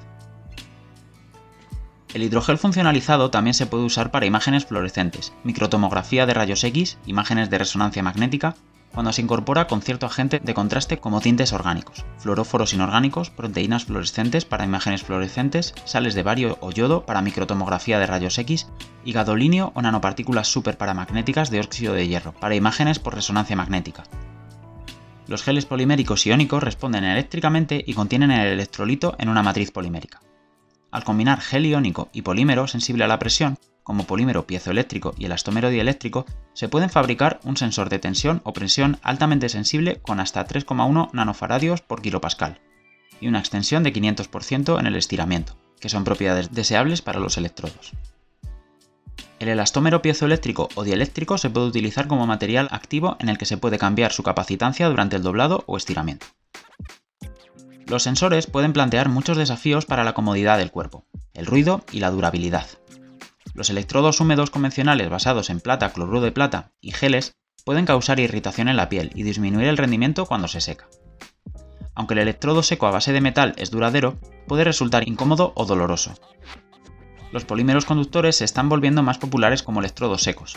El 2.14 2.22
hidrogel 2.22 2.56
funcionalizado 2.56 3.30
también 3.30 3.52
se 3.52 3.66
puede 3.66 3.84
usar 3.84 4.10
para 4.10 4.24
imágenes 4.24 4.64
fluorescentes, 4.64 5.34
microtomografía 5.44 6.24
de 6.24 6.32
rayos 6.32 6.64
X, 6.64 6.98
imágenes 7.04 7.50
de 7.50 7.58
resonancia 7.58 8.02
magnética, 8.02 8.54
cuando 8.94 9.12
se 9.12 9.20
incorpora 9.20 9.66
con 9.66 9.82
cierto 9.82 10.06
agente 10.06 10.40
de 10.42 10.54
contraste 10.54 10.98
como 10.98 11.20
tintes 11.20 11.52
orgánicos, 11.52 12.06
fluoróforos 12.16 12.72
inorgánicos, 12.72 13.28
proteínas 13.28 13.84
fluorescentes 13.84 14.46
para 14.46 14.64
imágenes 14.64 15.02
fluorescentes, 15.02 15.74
sales 15.84 16.14
de 16.14 16.22
bario 16.22 16.56
o 16.62 16.70
yodo 16.70 17.04
para 17.04 17.20
microtomografía 17.20 17.98
de 17.98 18.06
rayos 18.06 18.38
X 18.38 18.68
y 19.04 19.12
gadolinio 19.12 19.72
o 19.74 19.82
nanopartículas 19.82 20.48
superparamagnéticas 20.48 21.50
de 21.50 21.60
óxido 21.60 21.92
de 21.92 22.08
hierro 22.08 22.32
para 22.32 22.54
imágenes 22.54 22.98
por 22.98 23.14
resonancia 23.14 23.54
magnética. 23.54 24.04
Los 25.26 25.42
geles 25.42 25.66
poliméricos 25.66 26.26
iónicos 26.26 26.62
responden 26.62 27.04
eléctricamente 27.04 27.84
y 27.86 27.92
contienen 27.92 28.30
el 28.30 28.48
electrolito 28.48 29.14
en 29.18 29.28
una 29.28 29.42
matriz 29.42 29.70
polimérica. 29.70 30.20
Al 30.90 31.04
combinar 31.04 31.40
gel 31.40 31.66
iónico 31.66 32.08
y 32.12 32.22
polímero 32.22 32.66
sensible 32.66 33.04
a 33.04 33.08
la 33.08 33.18
presión, 33.18 33.58
como 33.82 34.04
polímero 34.04 34.46
piezoeléctrico 34.46 35.14
y 35.18 35.26
elastómero 35.26 35.70
dieléctrico, 35.70 36.26
se 36.52 36.68
pueden 36.68 36.90
fabricar 36.90 37.40
un 37.44 37.56
sensor 37.56 37.88
de 37.88 37.98
tensión 37.98 38.40
o 38.44 38.52
presión 38.52 38.98
altamente 39.02 39.48
sensible 39.48 39.96
con 40.00 40.20
hasta 40.20 40.46
3,1 40.46 41.10
nanofaradios 41.12 41.80
por 41.80 42.02
kilopascal 42.02 42.60
y 43.20 43.28
una 43.28 43.38
extensión 43.38 43.82
de 43.82 43.92
500% 43.92 44.78
en 44.78 44.86
el 44.86 44.96
estiramiento, 44.96 45.56
que 45.80 45.88
son 45.88 46.04
propiedades 46.04 46.52
deseables 46.52 47.02
para 47.02 47.20
los 47.20 47.36
electrodos. 47.36 47.92
El 49.38 49.48
elastómero 49.48 50.02
piezoeléctrico 50.02 50.68
o 50.74 50.84
dieléctrico 50.84 51.38
se 51.38 51.48
puede 51.48 51.68
utilizar 51.68 52.08
como 52.08 52.26
material 52.26 52.68
activo 52.70 53.16
en 53.20 53.28
el 53.28 53.38
que 53.38 53.46
se 53.46 53.56
puede 53.56 53.78
cambiar 53.78 54.12
su 54.12 54.22
capacitancia 54.22 54.88
durante 54.88 55.16
el 55.16 55.22
doblado 55.22 55.64
o 55.66 55.76
estiramiento. 55.76 56.26
Los 57.88 58.02
sensores 58.02 58.46
pueden 58.46 58.74
plantear 58.74 59.08
muchos 59.08 59.38
desafíos 59.38 59.86
para 59.86 60.04
la 60.04 60.12
comodidad 60.12 60.58
del 60.58 60.70
cuerpo, 60.70 61.06
el 61.32 61.46
ruido 61.46 61.84
y 61.90 62.00
la 62.00 62.10
durabilidad. 62.10 62.66
Los 63.54 63.70
electrodos 63.70 64.20
húmedos 64.20 64.50
convencionales 64.50 65.08
basados 65.08 65.48
en 65.48 65.60
plata, 65.60 65.90
cloruro 65.92 66.20
de 66.20 66.30
plata 66.30 66.72
y 66.82 66.92
geles 66.92 67.36
pueden 67.64 67.86
causar 67.86 68.20
irritación 68.20 68.68
en 68.68 68.76
la 68.76 68.90
piel 68.90 69.10
y 69.14 69.22
disminuir 69.22 69.68
el 69.68 69.78
rendimiento 69.78 70.26
cuando 70.26 70.48
se 70.48 70.60
seca. 70.60 70.86
Aunque 71.94 72.12
el 72.12 72.20
electrodo 72.20 72.62
seco 72.62 72.86
a 72.86 72.90
base 72.90 73.12
de 73.12 73.22
metal 73.22 73.54
es 73.56 73.70
duradero, 73.70 74.18
puede 74.46 74.64
resultar 74.64 75.08
incómodo 75.08 75.52
o 75.56 75.64
doloroso. 75.64 76.12
Los 77.32 77.46
polímeros 77.46 77.86
conductores 77.86 78.36
se 78.36 78.44
están 78.44 78.68
volviendo 78.68 79.02
más 79.02 79.16
populares 79.16 79.62
como 79.62 79.80
electrodos 79.80 80.22
secos, 80.22 80.56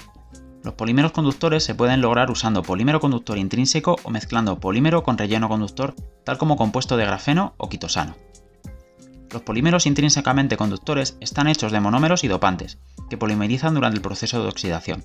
los 0.63 0.75
polímeros 0.75 1.11
conductores 1.11 1.63
se 1.63 1.73
pueden 1.73 2.01
lograr 2.01 2.29
usando 2.29 2.61
polímero 2.61 2.99
conductor 2.99 3.37
intrínseco 3.37 3.95
o 4.03 4.11
mezclando 4.11 4.59
polímero 4.59 5.03
con 5.03 5.17
relleno 5.17 5.49
conductor, 5.49 5.95
tal 6.23 6.37
como 6.37 6.55
compuesto 6.55 6.97
de 6.97 7.05
grafeno 7.05 7.55
o 7.57 7.67
quitosano. 7.67 8.15
Los 9.31 9.41
polímeros 9.41 9.85
intrínsecamente 9.85 10.57
conductores 10.57 11.17
están 11.19 11.47
hechos 11.47 11.71
de 11.71 11.79
monómeros 11.79 12.23
y 12.23 12.27
dopantes, 12.27 12.77
que 13.09 13.17
polimerizan 13.17 13.73
durante 13.73 13.95
el 13.95 14.01
proceso 14.01 14.41
de 14.41 14.49
oxidación. 14.49 15.03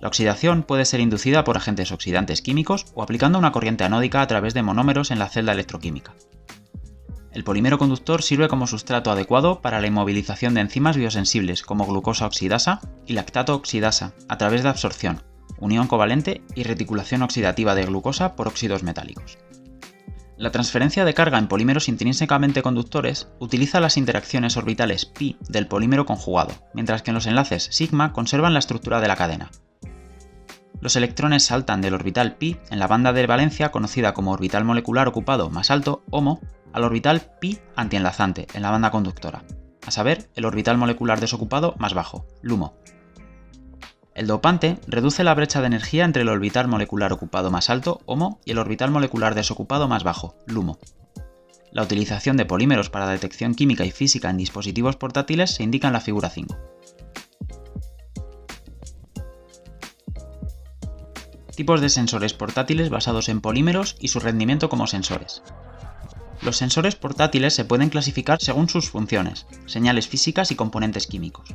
La 0.00 0.08
oxidación 0.08 0.62
puede 0.62 0.84
ser 0.84 1.00
inducida 1.00 1.42
por 1.42 1.56
agentes 1.56 1.90
oxidantes 1.90 2.42
químicos 2.42 2.86
o 2.94 3.02
aplicando 3.02 3.38
una 3.38 3.52
corriente 3.52 3.84
anódica 3.84 4.20
a 4.20 4.26
través 4.26 4.54
de 4.54 4.62
monómeros 4.62 5.10
en 5.10 5.18
la 5.18 5.28
celda 5.28 5.52
electroquímica. 5.52 6.14
El 7.36 7.44
polímero 7.44 7.76
conductor 7.76 8.22
sirve 8.22 8.48
como 8.48 8.66
sustrato 8.66 9.10
adecuado 9.10 9.60
para 9.60 9.82
la 9.82 9.86
inmovilización 9.86 10.54
de 10.54 10.62
enzimas 10.62 10.96
biosensibles 10.96 11.62
como 11.62 11.84
glucosa 11.84 12.24
oxidasa 12.24 12.80
y 13.04 13.12
lactato 13.12 13.54
oxidasa 13.54 14.14
a 14.26 14.38
través 14.38 14.62
de 14.62 14.70
absorción, 14.70 15.22
unión 15.58 15.86
covalente 15.86 16.40
y 16.54 16.62
reticulación 16.62 17.20
oxidativa 17.20 17.74
de 17.74 17.84
glucosa 17.84 18.36
por 18.36 18.48
óxidos 18.48 18.82
metálicos. 18.84 19.36
La 20.38 20.50
transferencia 20.50 21.04
de 21.04 21.12
carga 21.12 21.36
en 21.36 21.46
polímeros 21.46 21.90
intrínsecamente 21.90 22.62
conductores 22.62 23.28
utiliza 23.38 23.80
las 23.80 23.98
interacciones 23.98 24.56
orbitales 24.56 25.04
pi 25.04 25.36
del 25.46 25.66
polímero 25.66 26.06
conjugado, 26.06 26.54
mientras 26.72 27.02
que 27.02 27.10
en 27.10 27.16
los 27.16 27.26
enlaces 27.26 27.68
sigma 27.70 28.14
conservan 28.14 28.54
la 28.54 28.60
estructura 28.60 29.02
de 29.02 29.08
la 29.08 29.16
cadena. 29.16 29.50
Los 30.80 30.96
electrones 30.96 31.44
saltan 31.44 31.82
del 31.82 31.92
orbital 31.92 32.36
pi 32.36 32.56
en 32.70 32.78
la 32.78 32.86
banda 32.86 33.12
de 33.12 33.26
valencia 33.26 33.70
conocida 33.70 34.14
como 34.14 34.32
orbital 34.32 34.64
molecular 34.64 35.06
ocupado 35.06 35.50
más 35.50 35.70
alto, 35.70 36.02
HOMO, 36.10 36.40
al 36.72 36.84
orbital 36.84 37.22
pi 37.40 37.58
antienlazante 37.74 38.46
en 38.54 38.62
la 38.62 38.70
banda 38.70 38.90
conductora, 38.90 39.44
a 39.86 39.90
saber, 39.90 40.28
el 40.34 40.44
orbital 40.44 40.78
molecular 40.78 41.20
desocupado 41.20 41.74
más 41.78 41.94
bajo, 41.94 42.26
LUMO. 42.42 42.74
El 44.14 44.26
dopante 44.26 44.78
reduce 44.86 45.24
la 45.24 45.34
brecha 45.34 45.60
de 45.60 45.66
energía 45.66 46.04
entre 46.04 46.22
el 46.22 46.30
orbital 46.30 46.68
molecular 46.68 47.12
ocupado 47.12 47.50
más 47.50 47.68
alto, 47.68 48.00
HOMO, 48.06 48.40
y 48.46 48.52
el 48.52 48.58
orbital 48.58 48.90
molecular 48.90 49.34
desocupado 49.34 49.88
más 49.88 50.04
bajo, 50.04 50.36
LUMO. 50.46 50.78
La 51.70 51.82
utilización 51.82 52.38
de 52.38 52.46
polímeros 52.46 52.88
para 52.88 53.08
detección 53.08 53.54
química 53.54 53.84
y 53.84 53.90
física 53.90 54.30
en 54.30 54.38
dispositivos 54.38 54.96
portátiles 54.96 55.50
se 55.50 55.62
indica 55.62 55.88
en 55.88 55.92
la 55.92 56.00
figura 56.00 56.30
5. 56.30 56.56
Tipos 61.54 61.80
de 61.82 61.90
sensores 61.90 62.32
portátiles 62.32 62.88
basados 62.88 63.28
en 63.28 63.42
polímeros 63.42 63.96
y 64.00 64.08
su 64.08 64.20
rendimiento 64.20 64.70
como 64.70 64.86
sensores. 64.86 65.42
Los 66.46 66.58
sensores 66.58 66.94
portátiles 66.94 67.54
se 67.54 67.64
pueden 67.64 67.88
clasificar 67.88 68.40
según 68.40 68.68
sus 68.68 68.88
funciones, 68.88 69.48
señales 69.66 70.06
físicas 70.06 70.52
y 70.52 70.54
componentes 70.54 71.08
químicos. 71.08 71.48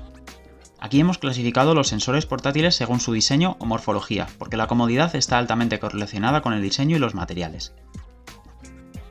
Aquí 0.82 1.00
hemos 1.00 1.18
clasificado 1.18 1.74
los 1.74 1.88
sensores 1.88 2.26
portátiles 2.26 2.76
según 2.76 3.00
su 3.00 3.14
diseño 3.14 3.56
o 3.60 3.66
morfología, 3.66 4.28
porque 4.38 4.58
la 4.58 4.68
comodidad 4.68 5.16
está 5.16 5.38
altamente 5.38 5.80
correlacionada 5.80 6.42
con 6.42 6.52
el 6.52 6.62
diseño 6.62 6.98
y 6.98 7.00
los 7.00 7.16
materiales. 7.16 7.74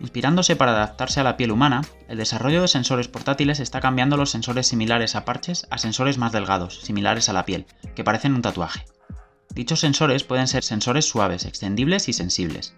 Inspirándose 0.00 0.54
para 0.54 0.72
adaptarse 0.72 1.20
a 1.20 1.24
la 1.24 1.38
piel 1.38 1.50
humana, 1.50 1.80
el 2.08 2.18
desarrollo 2.18 2.60
de 2.60 2.68
sensores 2.68 3.08
portátiles 3.08 3.58
está 3.58 3.80
cambiando 3.80 4.18
los 4.18 4.28
sensores 4.28 4.66
similares 4.66 5.16
a 5.16 5.24
parches 5.24 5.66
a 5.70 5.78
sensores 5.78 6.18
más 6.18 6.32
delgados, 6.32 6.82
similares 6.82 7.30
a 7.30 7.32
la 7.32 7.46
piel, 7.46 7.64
que 7.94 8.04
parecen 8.04 8.34
un 8.34 8.42
tatuaje. 8.42 8.84
Dichos 9.54 9.80
sensores 9.80 10.24
pueden 10.24 10.46
ser 10.46 10.62
sensores 10.62 11.06
suaves, 11.06 11.46
extendibles 11.46 12.10
y 12.10 12.12
sensibles. 12.12 12.76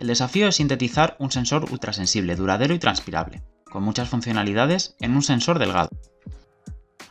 El 0.00 0.06
desafío 0.06 0.48
es 0.48 0.56
sintetizar 0.56 1.14
un 1.18 1.30
sensor 1.30 1.70
ultrasensible, 1.70 2.34
duradero 2.34 2.72
y 2.72 2.78
transpirable, 2.78 3.42
con 3.70 3.82
muchas 3.82 4.08
funcionalidades, 4.08 4.96
en 4.98 5.14
un 5.14 5.22
sensor 5.22 5.58
delgado. 5.58 5.90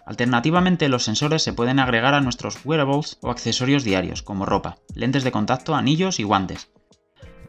Alternativamente, 0.08 0.90
los 0.90 1.04
sensores 1.04 1.44
se 1.44 1.54
pueden 1.54 1.78
agregar 1.78 2.16
a 2.16 2.22
nuestros 2.22 2.58
wearables 2.66 3.20
o 3.22 3.30
accesorios 3.30 3.84
diarios, 3.84 4.24
como 4.24 4.48
ropa, 4.48 4.80
lentes 4.96 5.24
de 5.24 5.32
contacto, 5.32 5.76
anillos 5.76 6.20
y 6.20 6.24
guantes. 6.24 6.72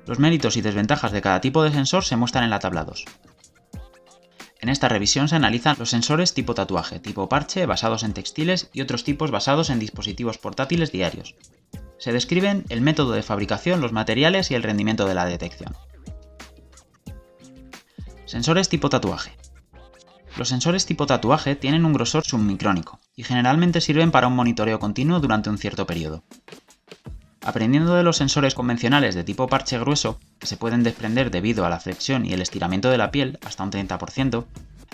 Los 0.07 0.19
méritos 0.19 0.59
y 0.59 0.61
desventajas 0.61 1.11
de 1.11 1.23
cada 1.23 1.41
tipo 1.41 1.63
de 1.63 1.73
sensor 1.73 2.05
se 2.05 2.17
muestran 2.17 2.45
en 2.45 2.51
la 2.51 2.59
tabla 2.59 2.85
2. 2.85 3.07
En 4.61 4.69
esta 4.69 4.91
revisión 4.91 5.27
se 5.31 5.37
analizan 5.37 5.77
los 5.79 5.89
sensores 5.89 6.35
tipo 6.35 6.53
tatuaje, 6.53 7.01
tipo 7.01 7.31
parche, 7.31 7.65
basados 7.65 8.03
en 8.03 8.13
textiles 8.13 8.69
y 8.75 8.83
otros 8.83 9.05
tipos 9.05 9.31
basados 9.31 9.71
en 9.71 9.79
dispositivos 9.79 10.37
portátiles 10.37 10.93
diarios. 10.93 11.35
Se 12.01 12.13
describen 12.13 12.65
el 12.71 12.81
método 12.81 13.13
de 13.13 13.23
fabricación, 13.23 13.83
los 13.83 13.93
materiales 13.93 14.51
y 14.51 14.55
el 14.55 14.63
rendimiento 14.63 15.07
de 15.07 15.15
la 15.15 15.27
detección. 15.27 15.77
Sensores 18.25 18.71
tipo 18.71 18.89
tatuaje. 18.89 19.37
Los 20.39 20.49
sensores 20.49 20.87
tipo 20.87 21.05
tatuaje 21.05 21.57
tienen 21.57 21.85
un 21.85 21.93
grosor 21.93 22.25
submicrónico 22.25 22.99
y 23.15 23.25
generalmente 23.25 23.83
sirven 23.83 24.11
para 24.11 24.29
un 24.29 24.35
monitoreo 24.35 24.79
continuo 24.79 25.21
durante 25.21 25.51
un 25.51 25.59
cierto 25.59 25.87
periodo. 25.87 26.25
Aprendiendo 27.43 27.95
de 27.95 28.03
los 28.03 28.17
sensores 28.17 28.55
convencionales 28.55 29.15
de 29.15 29.25
tipo 29.25 29.47
parche 29.47 29.79
grueso, 29.79 30.19
que 30.39 30.47
se 30.47 30.57
pueden 30.57 30.83
desprender 30.83 31.31
debido 31.31 31.67
a 31.67 31.71
la 31.71 31.81
flexión 31.81 32.25
y 32.25 32.33
el 32.33 32.41
estiramiento 32.41 32.89
de 32.89 32.99
la 32.99 33.11
piel 33.11 33.39
hasta 33.45 33.65
un 33.65 33.73
30%, 33.73 34.47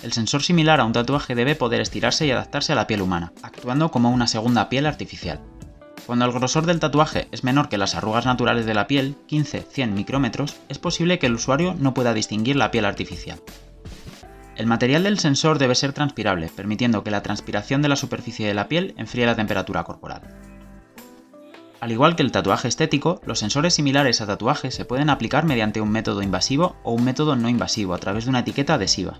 el 0.03 0.13
sensor 0.13 0.43
similar 0.43 0.81
a 0.81 0.85
un 0.85 0.93
tatuaje 0.93 1.37
debe 1.37 1.55
poder 1.55 1.81
estirarse 1.81 2.27
y 2.27 2.33
adaptarse 2.33 2.73
a 2.73 2.77
la 2.77 2.89
piel 2.89 3.03
humana, 3.03 3.33
actuando 3.43 3.93
como 3.93 4.11
una 4.11 4.27
segunda 4.27 4.69
piel 4.69 4.87
artificial. 4.87 5.41
Cuando 6.07 6.25
el 6.25 6.31
grosor 6.31 6.67
del 6.67 6.79
tatuaje 6.79 7.27
es 7.33 7.43
menor 7.43 7.69
que 7.69 7.79
las 7.79 7.97
arrugas 7.97 8.27
naturales 8.27 8.65
de 8.65 8.75
la 8.75 8.87
piel, 8.87 9.17
15-100 9.29 9.91
micrómetros, 9.91 10.57
es 10.69 10.79
posible 10.79 11.19
que 11.19 11.27
el 11.27 11.35
usuario 11.35 11.75
no 11.75 11.95
pueda 11.95 12.15
distinguir 12.15 12.55
la 12.55 12.71
piel 12.71 12.85
artificial. 12.85 13.41
El 14.55 14.67
material 14.67 15.03
del 15.03 15.19
sensor 15.19 15.59
debe 15.59 15.75
ser 15.75 15.93
transpirable, 15.93 16.49
permitiendo 16.55 17.03
que 17.03 17.11
la 17.11 17.25
transpiración 17.25 17.83
de 17.83 17.89
la 17.89 17.97
superficie 17.97 18.47
de 18.47 18.55
la 18.55 18.69
piel 18.69 18.95
enfríe 18.97 19.27
la 19.27 19.35
temperatura 19.35 19.83
corporal. 19.83 20.23
Al 21.81 21.91
igual 21.91 22.15
que 22.15 22.23
el 22.23 22.33
tatuaje 22.33 22.69
estético, 22.69 23.21
los 23.27 23.41
sensores 23.41 23.75
similares 23.75 24.21
a 24.21 24.27
tatuajes 24.27 24.75
se 24.75 24.85
pueden 24.85 25.11
aplicar 25.11 25.45
mediante 25.45 25.81
un 25.81 25.91
método 25.91 26.23
invasivo 26.23 26.77
o 26.85 26.93
un 26.93 27.05
método 27.05 27.35
no 27.35 27.49
invasivo 27.49 27.95
a 27.95 27.99
través 27.99 28.25
de 28.25 28.31
una 28.31 28.41
etiqueta 28.41 28.75
adhesiva. 28.75 29.19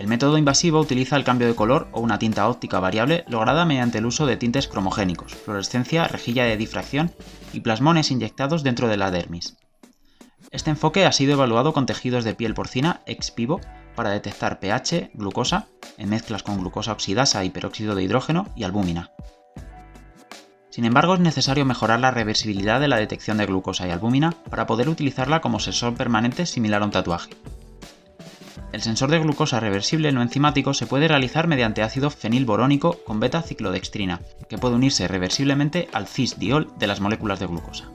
El 0.00 0.06
método 0.06 0.38
invasivo 0.38 0.80
utiliza 0.80 1.16
el 1.16 1.24
cambio 1.24 1.46
de 1.46 1.54
color 1.54 1.88
o 1.92 2.00
una 2.00 2.18
tinta 2.18 2.48
óptica 2.48 2.80
variable 2.80 3.22
lograda 3.28 3.66
mediante 3.66 3.98
el 3.98 4.06
uso 4.06 4.24
de 4.24 4.38
tintes 4.38 4.66
cromogénicos, 4.66 5.34
fluorescencia, 5.34 6.08
rejilla 6.08 6.44
de 6.44 6.56
difracción 6.56 7.12
y 7.52 7.60
plasmones 7.60 8.10
inyectados 8.10 8.62
dentro 8.62 8.88
de 8.88 8.96
la 8.96 9.10
dermis. 9.10 9.58
Este 10.52 10.70
enfoque 10.70 11.04
ha 11.04 11.12
sido 11.12 11.34
evaluado 11.34 11.74
con 11.74 11.84
tejidos 11.84 12.24
de 12.24 12.34
piel 12.34 12.54
porcina 12.54 13.02
ex 13.04 13.34
vivo 13.34 13.60
para 13.94 14.08
detectar 14.08 14.58
pH, 14.58 15.10
glucosa, 15.12 15.66
en 15.98 16.08
mezclas 16.08 16.42
con 16.42 16.56
glucosa 16.58 16.92
oxidasa 16.92 17.44
y 17.44 17.50
peróxido 17.50 17.94
de 17.94 18.02
hidrógeno 18.02 18.46
y 18.56 18.64
albúmina. 18.64 19.10
Sin 20.70 20.86
embargo, 20.86 21.12
es 21.12 21.20
necesario 21.20 21.66
mejorar 21.66 22.00
la 22.00 22.10
reversibilidad 22.10 22.80
de 22.80 22.88
la 22.88 22.96
detección 22.96 23.36
de 23.36 23.44
glucosa 23.44 23.86
y 23.86 23.90
albúmina 23.90 24.32
para 24.48 24.66
poder 24.66 24.88
utilizarla 24.88 25.42
como 25.42 25.60
sensor 25.60 25.92
permanente 25.92 26.46
similar 26.46 26.80
a 26.80 26.86
un 26.86 26.90
tatuaje. 26.90 27.32
El 28.72 28.82
sensor 28.82 29.10
de 29.10 29.18
glucosa 29.18 29.58
reversible 29.58 30.12
no 30.12 30.22
enzimático 30.22 30.74
se 30.74 30.86
puede 30.86 31.08
realizar 31.08 31.48
mediante 31.48 31.82
ácido 31.82 32.08
fenilborónico 32.08 33.02
con 33.04 33.18
beta-ciclodextrina, 33.18 34.20
que 34.48 34.58
puede 34.58 34.76
unirse 34.76 35.08
reversiblemente 35.08 35.88
al 35.92 36.06
cis-diol 36.06 36.72
de 36.78 36.86
las 36.86 37.00
moléculas 37.00 37.40
de 37.40 37.46
glucosa. 37.46 37.90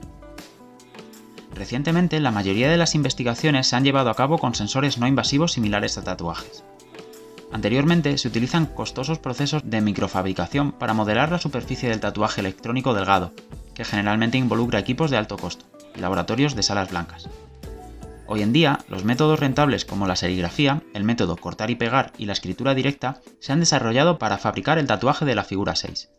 Recientemente, 1.54 2.20
la 2.20 2.30
mayoría 2.30 2.70
de 2.70 2.76
las 2.76 2.94
investigaciones 2.94 3.68
se 3.68 3.76
han 3.76 3.84
llevado 3.84 4.10
a 4.10 4.14
cabo 4.14 4.36
con 4.38 4.54
sensores 4.54 4.98
no 4.98 5.06
invasivos 5.06 5.52
similares 5.52 5.96
a 5.96 6.04
tatuajes. 6.04 6.62
Anteriormente 7.50 8.18
se 8.18 8.28
utilizan 8.28 8.66
costosos 8.66 9.18
procesos 9.18 9.62
de 9.64 9.80
microfabricación 9.80 10.72
para 10.72 10.92
modelar 10.92 11.32
la 11.32 11.38
superficie 11.38 11.88
del 11.88 12.00
tatuaje 12.00 12.42
electrónico 12.42 12.92
delgado, 12.92 13.32
que 13.72 13.86
generalmente 13.86 14.36
involucra 14.36 14.80
equipos 14.80 15.10
de 15.10 15.16
alto 15.16 15.38
costo 15.38 15.64
y 15.94 16.00
laboratorios 16.00 16.54
de 16.54 16.62
salas 16.62 16.90
blancas. 16.90 17.30
Hoy 18.28 18.42
en 18.42 18.52
día, 18.52 18.80
los 18.88 19.04
métodos 19.04 19.38
rentables 19.38 19.84
como 19.84 20.08
la 20.08 20.16
serigrafía, 20.16 20.82
el 20.94 21.04
método 21.04 21.36
cortar 21.36 21.70
y 21.70 21.76
pegar 21.76 22.12
y 22.18 22.26
la 22.26 22.32
escritura 22.32 22.74
directa 22.74 23.20
se 23.38 23.52
han 23.52 23.60
desarrollado 23.60 24.18
para 24.18 24.38
fabricar 24.38 24.78
el 24.78 24.86
tatuaje 24.88 25.24
de 25.24 25.36
la 25.36 25.44
figura 25.44 25.76
6. 25.76 26.10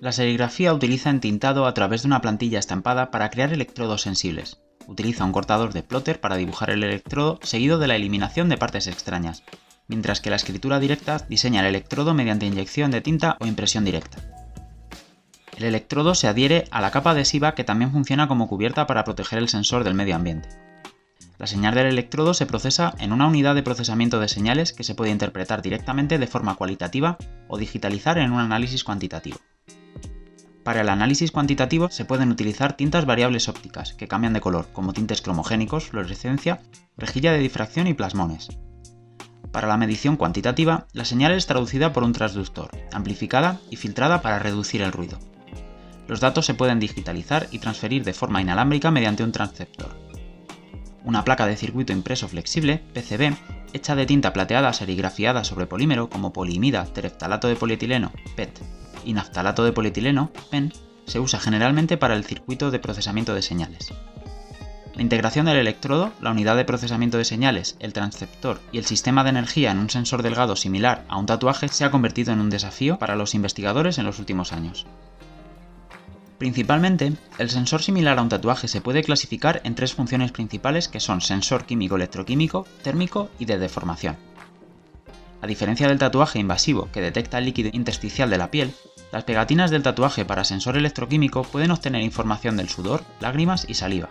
La 0.00 0.12
serigrafía 0.12 0.72
utiliza 0.72 1.10
entintado 1.10 1.66
a 1.66 1.74
través 1.74 2.02
de 2.02 2.08
una 2.08 2.22
plantilla 2.22 2.58
estampada 2.58 3.10
para 3.10 3.28
crear 3.28 3.52
electrodos 3.52 4.00
sensibles. 4.00 4.62
Utiliza 4.86 5.26
un 5.26 5.32
cortador 5.32 5.74
de 5.74 5.82
plotter 5.82 6.18
para 6.18 6.36
dibujar 6.36 6.70
el 6.70 6.82
electrodo 6.82 7.38
seguido 7.42 7.78
de 7.78 7.86
la 7.86 7.96
eliminación 7.96 8.48
de 8.48 8.56
partes 8.56 8.86
extrañas, 8.86 9.42
mientras 9.86 10.22
que 10.22 10.30
la 10.30 10.36
escritura 10.36 10.80
directa 10.80 11.18
diseña 11.28 11.60
el 11.60 11.66
electrodo 11.66 12.14
mediante 12.14 12.46
inyección 12.46 12.90
de 12.90 13.02
tinta 13.02 13.36
o 13.40 13.46
impresión 13.46 13.84
directa. 13.84 14.18
El 15.58 15.64
electrodo 15.64 16.14
se 16.14 16.26
adhiere 16.26 16.64
a 16.70 16.80
la 16.80 16.90
capa 16.90 17.10
adhesiva 17.10 17.54
que 17.54 17.64
también 17.64 17.92
funciona 17.92 18.28
como 18.28 18.48
cubierta 18.48 18.86
para 18.86 19.04
proteger 19.04 19.38
el 19.38 19.50
sensor 19.50 19.84
del 19.84 19.92
medio 19.92 20.16
ambiente. 20.16 20.48
La 21.40 21.46
señal 21.46 21.74
del 21.74 21.86
electrodo 21.86 22.34
se 22.34 22.44
procesa 22.44 22.94
en 22.98 23.14
una 23.14 23.26
unidad 23.26 23.54
de 23.54 23.62
procesamiento 23.62 24.20
de 24.20 24.28
señales 24.28 24.74
que 24.74 24.84
se 24.84 24.94
puede 24.94 25.10
interpretar 25.10 25.62
directamente 25.62 26.18
de 26.18 26.26
forma 26.26 26.54
cualitativa 26.54 27.16
o 27.48 27.56
digitalizar 27.56 28.18
en 28.18 28.32
un 28.32 28.40
análisis 28.40 28.84
cuantitativo. 28.84 29.38
Para 30.64 30.82
el 30.82 30.90
análisis 30.90 31.30
cuantitativo 31.32 31.88
se 31.88 32.04
pueden 32.04 32.30
utilizar 32.30 32.74
tintas 32.76 33.06
variables 33.06 33.48
ópticas 33.48 33.94
que 33.94 34.06
cambian 34.06 34.34
de 34.34 34.42
color, 34.42 34.68
como 34.74 34.92
tintes 34.92 35.22
cromogénicos, 35.22 35.86
fluorescencia, 35.86 36.60
rejilla 36.98 37.32
de 37.32 37.38
difracción 37.38 37.86
y 37.86 37.94
plasmones. 37.94 38.50
Para 39.50 39.66
la 39.66 39.78
medición 39.78 40.16
cuantitativa, 40.16 40.88
la 40.92 41.06
señal 41.06 41.32
es 41.32 41.46
traducida 41.46 41.94
por 41.94 42.04
un 42.04 42.12
transductor, 42.12 42.70
amplificada 42.92 43.58
y 43.70 43.76
filtrada 43.76 44.20
para 44.20 44.40
reducir 44.40 44.82
el 44.82 44.92
ruido. 44.92 45.18
Los 46.06 46.20
datos 46.20 46.44
se 46.44 46.52
pueden 46.52 46.80
digitalizar 46.80 47.48
y 47.50 47.60
transferir 47.60 48.04
de 48.04 48.12
forma 48.12 48.42
inalámbrica 48.42 48.90
mediante 48.90 49.24
un 49.24 49.32
transceptor. 49.32 50.09
Una 51.04 51.24
placa 51.24 51.46
de 51.46 51.56
circuito 51.56 51.92
impreso 51.92 52.28
flexible, 52.28 52.82
PCB, 52.92 53.36
hecha 53.72 53.94
de 53.94 54.06
tinta 54.06 54.32
plateada 54.32 54.72
serigrafiada 54.72 55.44
sobre 55.44 55.66
polímero 55.66 56.10
como 56.10 56.32
poliimida, 56.32 56.84
tereftalato 56.84 57.48
de 57.48 57.56
polietileno, 57.56 58.12
PET, 58.36 58.60
y 59.04 59.12
naftalato 59.12 59.64
de 59.64 59.72
polietileno, 59.72 60.30
PEN, 60.50 60.72
se 61.06 61.20
usa 61.20 61.40
generalmente 61.40 61.96
para 61.96 62.14
el 62.14 62.24
circuito 62.24 62.70
de 62.70 62.78
procesamiento 62.78 63.34
de 63.34 63.42
señales. 63.42 63.92
La 64.94 65.02
integración 65.02 65.46
del 65.46 65.56
electrodo, 65.56 66.12
la 66.20 66.30
unidad 66.30 66.56
de 66.56 66.64
procesamiento 66.64 67.16
de 67.16 67.24
señales, 67.24 67.76
el 67.80 67.92
transceptor 67.92 68.60
y 68.70 68.78
el 68.78 68.84
sistema 68.84 69.24
de 69.24 69.30
energía 69.30 69.70
en 69.70 69.78
un 69.78 69.88
sensor 69.88 70.22
delgado 70.22 70.56
similar 70.56 71.04
a 71.08 71.16
un 71.16 71.26
tatuaje 71.26 71.68
se 71.68 71.84
ha 71.84 71.90
convertido 71.90 72.32
en 72.32 72.40
un 72.40 72.50
desafío 72.50 72.98
para 72.98 73.16
los 73.16 73.34
investigadores 73.34 73.98
en 73.98 74.04
los 74.04 74.18
últimos 74.18 74.52
años. 74.52 74.86
Principalmente, 76.40 77.12
el 77.36 77.50
sensor 77.50 77.82
similar 77.82 78.18
a 78.18 78.22
un 78.22 78.30
tatuaje 78.30 78.66
se 78.66 78.80
puede 78.80 79.02
clasificar 79.02 79.60
en 79.62 79.74
tres 79.74 79.92
funciones 79.92 80.32
principales 80.32 80.88
que 80.88 80.98
son 80.98 81.20
sensor 81.20 81.66
químico-electroquímico, 81.66 82.66
térmico 82.82 83.28
y 83.38 83.44
de 83.44 83.58
deformación. 83.58 84.16
A 85.42 85.46
diferencia 85.46 85.86
del 85.86 85.98
tatuaje 85.98 86.38
invasivo 86.38 86.88
que 86.92 87.02
detecta 87.02 87.36
el 87.36 87.44
líquido 87.44 87.68
intersticial 87.74 88.30
de 88.30 88.38
la 88.38 88.50
piel, 88.50 88.72
las 89.12 89.24
pegatinas 89.24 89.70
del 89.70 89.82
tatuaje 89.82 90.24
para 90.24 90.44
sensor 90.44 90.78
electroquímico 90.78 91.42
pueden 91.42 91.72
obtener 91.72 92.00
información 92.00 92.56
del 92.56 92.70
sudor, 92.70 93.04
lágrimas 93.20 93.66
y 93.68 93.74
saliva. 93.74 94.08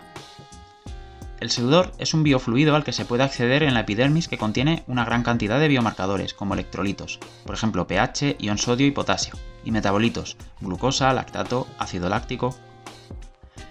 El 1.40 1.50
sudor 1.50 1.92
es 1.96 2.12
un 2.12 2.22
biofluido 2.22 2.76
al 2.76 2.84
que 2.84 2.92
se 2.92 3.06
puede 3.06 3.22
acceder 3.22 3.62
en 3.62 3.72
la 3.72 3.80
epidermis 3.80 4.28
que 4.28 4.36
contiene 4.36 4.84
una 4.86 5.06
gran 5.06 5.22
cantidad 5.22 5.58
de 5.58 5.68
biomarcadores, 5.68 6.34
como 6.34 6.52
electrolitos, 6.52 7.18
por 7.46 7.54
ejemplo 7.54 7.86
pH, 7.86 8.36
ion 8.38 8.58
sodio 8.58 8.86
y 8.86 8.90
potasio, 8.90 9.34
y 9.64 9.70
metabolitos, 9.70 10.36
glucosa, 10.60 11.14
lactato, 11.14 11.66
ácido 11.78 12.10
láctico. 12.10 12.54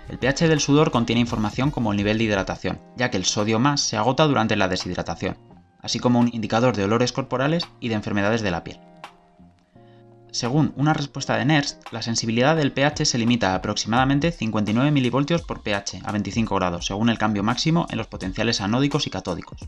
El 0.09 0.17
pH 0.17 0.47
del 0.47 0.61
sudor 0.61 0.89
contiene 0.89 1.21
información 1.21 1.69
como 1.69 1.91
el 1.91 1.97
nivel 1.97 2.17
de 2.17 2.23
hidratación, 2.23 2.79
ya 2.97 3.11
que 3.11 3.17
el 3.17 3.25
sodio 3.25 3.59
más 3.59 3.81
se 3.81 3.97
agota 3.97 4.25
durante 4.25 4.55
la 4.55 4.67
deshidratación, 4.67 5.37
así 5.79 5.99
como 5.99 6.19
un 6.19 6.33
indicador 6.33 6.75
de 6.75 6.85
olores 6.85 7.13
corporales 7.13 7.67
y 7.79 7.89
de 7.89 7.95
enfermedades 7.95 8.41
de 8.41 8.49
la 8.49 8.63
piel. 8.63 8.79
Según 10.31 10.73
una 10.75 10.93
respuesta 10.93 11.37
de 11.37 11.45
NERST, 11.45 11.91
la 11.91 12.03
sensibilidad 12.03 12.55
del 12.55 12.71
pH 12.71 13.05
se 13.05 13.17
limita 13.17 13.51
a 13.51 13.55
aproximadamente 13.55 14.31
59 14.31 14.91
mV 14.91 15.45
por 15.45 15.63
pH 15.63 16.01
a 16.03 16.11
25 16.11 16.55
grados, 16.55 16.85
según 16.85 17.09
el 17.09 17.17
cambio 17.17 17.43
máximo 17.43 17.87
en 17.89 17.97
los 17.97 18.07
potenciales 18.07 18.61
anódicos 18.61 19.07
y 19.07 19.09
catódicos. 19.09 19.67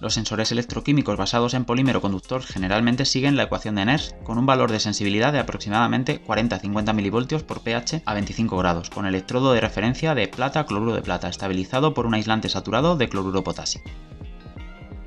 Los 0.00 0.14
sensores 0.14 0.50
electroquímicos 0.50 1.16
basados 1.16 1.52
en 1.52 1.66
polímero 1.66 2.00
conductor 2.00 2.42
generalmente 2.42 3.04
siguen 3.04 3.36
la 3.36 3.44
ecuación 3.44 3.74
de 3.74 3.84
Nernst 3.84 4.22
con 4.22 4.38
un 4.38 4.46
valor 4.46 4.70
de 4.70 4.80
sensibilidad 4.80 5.32
de 5.32 5.38
aproximadamente 5.38 6.24
40-50 6.24 6.94
mV 6.94 7.44
por 7.44 7.60
pH 7.60 8.02
a 8.06 8.14
25 8.14 8.56
grados, 8.56 8.88
con 8.88 9.04
electrodo 9.04 9.52
de 9.52 9.60
referencia 9.60 10.14
de 10.14 10.28
plata-cloruro 10.28 10.94
de 10.94 11.02
plata, 11.02 11.28
estabilizado 11.28 11.92
por 11.92 12.06
un 12.06 12.14
aislante 12.14 12.48
saturado 12.48 12.96
de 12.96 13.08
cloruro 13.10 13.44
potasio. 13.44 13.82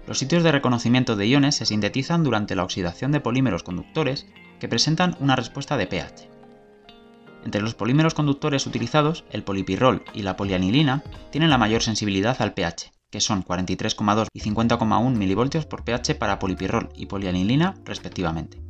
Los 0.08 0.20
sitios 0.20 0.44
de 0.44 0.52
reconocimiento 0.52 1.16
de 1.16 1.28
iones 1.28 1.56
se 1.56 1.66
sintetizan 1.66 2.24
durante 2.24 2.56
la 2.56 2.64
oxidación 2.64 3.12
de 3.12 3.22
polímeros 3.22 3.64
conductores 3.64 4.28
que 4.60 4.68
presentan 4.68 5.16
una 5.20 5.36
respuesta 5.36 5.78
de 5.78 5.88
pH. 5.88 6.30
Entre 7.46 7.62
los 7.62 7.74
polímeros 7.74 8.14
conductores 8.14 8.66
utilizados, 8.68 9.26
el 9.32 9.44
polipirrol 9.44 10.04
y 10.14 10.24
la 10.24 10.36
polianilina 10.36 11.04
tienen 11.30 11.50
la 11.50 11.58
mayor 11.58 11.82
sensibilidad 11.82 12.42
al 12.42 12.54
pH, 12.54 12.92
que 13.10 13.22
son 13.22 13.44
43,2 13.44 14.28
y 14.34 14.40
50,1 14.42 15.16
mV 15.16 15.68
por 15.68 15.84
pH 15.84 16.16
para 16.16 16.40
polipirrol 16.40 16.90
y 16.96 17.06
polianilina 17.06 17.76
respectivamente. 17.86 18.62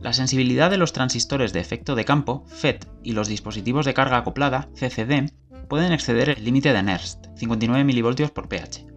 La 0.00 0.12
sensibilidad 0.12 0.70
de 0.70 0.76
los 0.76 0.92
transistores 0.92 1.52
de 1.52 1.60
efecto 1.60 1.94
de 1.94 2.04
campo, 2.04 2.44
FET, 2.46 2.86
y 3.02 3.12
los 3.12 3.26
dispositivos 3.26 3.86
de 3.86 3.94
carga 3.94 4.18
acoplada, 4.18 4.68
CCD, 4.74 5.32
pueden 5.68 5.92
exceder 5.92 6.30
el 6.30 6.44
límite 6.44 6.72
de 6.72 6.82
Nernst, 6.82 7.26
59 7.36 7.84
mV 7.84 8.30
por 8.30 8.48
pH. 8.48 8.93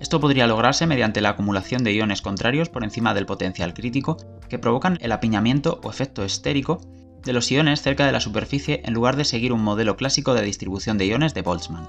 Esto 0.00 0.18
podría 0.18 0.46
lograrse 0.46 0.86
mediante 0.86 1.20
la 1.20 1.28
acumulación 1.28 1.84
de 1.84 1.92
iones 1.92 2.22
contrarios 2.22 2.70
por 2.70 2.84
encima 2.84 3.12
del 3.12 3.26
potencial 3.26 3.74
crítico 3.74 4.16
que 4.48 4.58
provocan 4.58 4.98
el 5.02 5.12
apiñamiento 5.12 5.78
o 5.84 5.90
efecto 5.90 6.24
estérico 6.24 6.80
de 7.22 7.34
los 7.34 7.52
iones 7.52 7.82
cerca 7.82 8.06
de 8.06 8.12
la 8.12 8.20
superficie 8.20 8.80
en 8.86 8.94
lugar 8.94 9.16
de 9.16 9.26
seguir 9.26 9.52
un 9.52 9.62
modelo 9.62 9.96
clásico 9.98 10.32
de 10.32 10.40
distribución 10.40 10.96
de 10.96 11.06
iones 11.06 11.34
de 11.34 11.42
Boltzmann. 11.42 11.86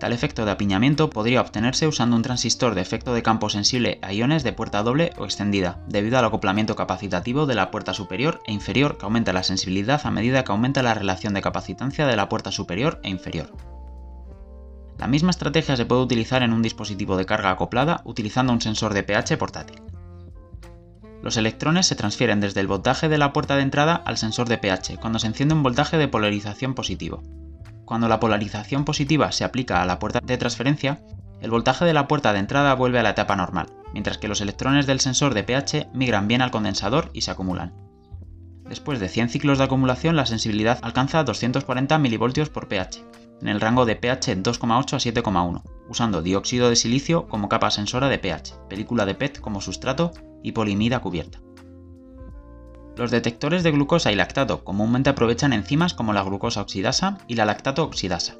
Tal 0.00 0.12
efecto 0.12 0.44
de 0.44 0.50
apiñamiento 0.50 1.08
podría 1.08 1.40
obtenerse 1.40 1.86
usando 1.86 2.16
un 2.16 2.22
transistor 2.22 2.74
de 2.74 2.82
efecto 2.82 3.14
de 3.14 3.22
campo 3.22 3.48
sensible 3.48 4.00
a 4.02 4.12
iones 4.12 4.42
de 4.42 4.52
puerta 4.52 4.82
doble 4.82 5.12
o 5.16 5.24
extendida, 5.24 5.78
debido 5.86 6.18
al 6.18 6.24
acoplamiento 6.24 6.74
capacitativo 6.74 7.46
de 7.46 7.54
la 7.54 7.70
puerta 7.70 7.94
superior 7.94 8.42
e 8.44 8.52
inferior 8.52 8.98
que 8.98 9.06
aumenta 9.06 9.32
la 9.32 9.44
sensibilidad 9.44 10.00
a 10.04 10.10
medida 10.10 10.42
que 10.42 10.50
aumenta 10.50 10.82
la 10.82 10.94
relación 10.94 11.32
de 11.32 11.42
capacitancia 11.42 12.06
de 12.06 12.16
la 12.16 12.28
puerta 12.28 12.50
superior 12.50 13.00
e 13.04 13.08
inferior. 13.08 13.75
La 14.98 15.06
misma 15.06 15.30
estrategia 15.30 15.76
se 15.76 15.84
puede 15.84 16.02
utilizar 16.02 16.42
en 16.42 16.52
un 16.52 16.62
dispositivo 16.62 17.16
de 17.16 17.26
carga 17.26 17.50
acoplada 17.50 18.00
utilizando 18.04 18.52
un 18.52 18.60
sensor 18.60 18.94
de 18.94 19.02
pH 19.02 19.36
portátil. 19.36 19.82
Los 21.22 21.36
electrones 21.36 21.86
se 21.86 21.96
transfieren 21.96 22.40
desde 22.40 22.60
el 22.60 22.66
voltaje 22.66 23.08
de 23.08 23.18
la 23.18 23.32
puerta 23.32 23.56
de 23.56 23.62
entrada 23.62 23.94
al 23.94 24.16
sensor 24.16 24.48
de 24.48 24.58
pH 24.58 24.98
cuando 25.00 25.18
se 25.18 25.26
enciende 25.26 25.54
un 25.54 25.62
voltaje 25.62 25.98
de 25.98 26.08
polarización 26.08 26.74
positivo. 26.74 27.22
Cuando 27.84 28.08
la 28.08 28.20
polarización 28.20 28.84
positiva 28.84 29.32
se 29.32 29.44
aplica 29.44 29.82
a 29.82 29.86
la 29.86 29.98
puerta 29.98 30.20
de 30.20 30.38
transferencia, 30.38 31.00
el 31.40 31.50
voltaje 31.50 31.84
de 31.84 31.92
la 31.92 32.08
puerta 32.08 32.32
de 32.32 32.38
entrada 32.38 32.74
vuelve 32.74 32.98
a 32.98 33.02
la 33.02 33.10
etapa 33.10 33.36
normal, 33.36 33.66
mientras 33.92 34.18
que 34.18 34.28
los 34.28 34.40
electrones 34.40 34.86
del 34.86 35.00
sensor 35.00 35.34
de 35.34 35.44
pH 35.44 35.88
migran 35.92 36.26
bien 36.26 36.42
al 36.42 36.50
condensador 36.50 37.10
y 37.12 37.20
se 37.20 37.30
acumulan. 37.30 37.74
Después 38.68 38.98
de 38.98 39.08
100 39.08 39.28
ciclos 39.28 39.58
de 39.58 39.64
acumulación, 39.64 40.16
la 40.16 40.26
sensibilidad 40.26 40.78
alcanza 40.82 41.22
240 41.22 41.98
mV 41.98 42.50
por 42.50 42.68
pH, 42.68 43.04
en 43.40 43.48
el 43.48 43.60
rango 43.60 43.84
de 43.84 43.96
pH 43.96 44.36
2,8 44.42 44.94
a 44.94 44.98
7,1, 44.98 45.62
usando 45.88 46.22
dióxido 46.22 46.68
de 46.68 46.76
silicio 46.76 47.28
como 47.28 47.48
capa 47.48 47.70
sensora 47.70 48.08
de 48.08 48.18
pH, 48.18 48.54
película 48.68 49.06
de 49.06 49.14
PET 49.14 49.40
como 49.40 49.60
sustrato 49.60 50.12
y 50.42 50.52
polimida 50.52 51.00
cubierta. 51.00 51.40
Los 52.96 53.10
detectores 53.10 53.62
de 53.62 53.72
glucosa 53.72 54.10
y 54.10 54.14
lactato 54.14 54.64
comúnmente 54.64 55.10
aprovechan 55.10 55.52
enzimas 55.52 55.92
como 55.92 56.14
la 56.14 56.22
glucosa 56.22 56.62
oxidasa 56.62 57.18
y 57.28 57.34
la 57.34 57.44
lactato 57.44 57.84
oxidasa. 57.84 58.36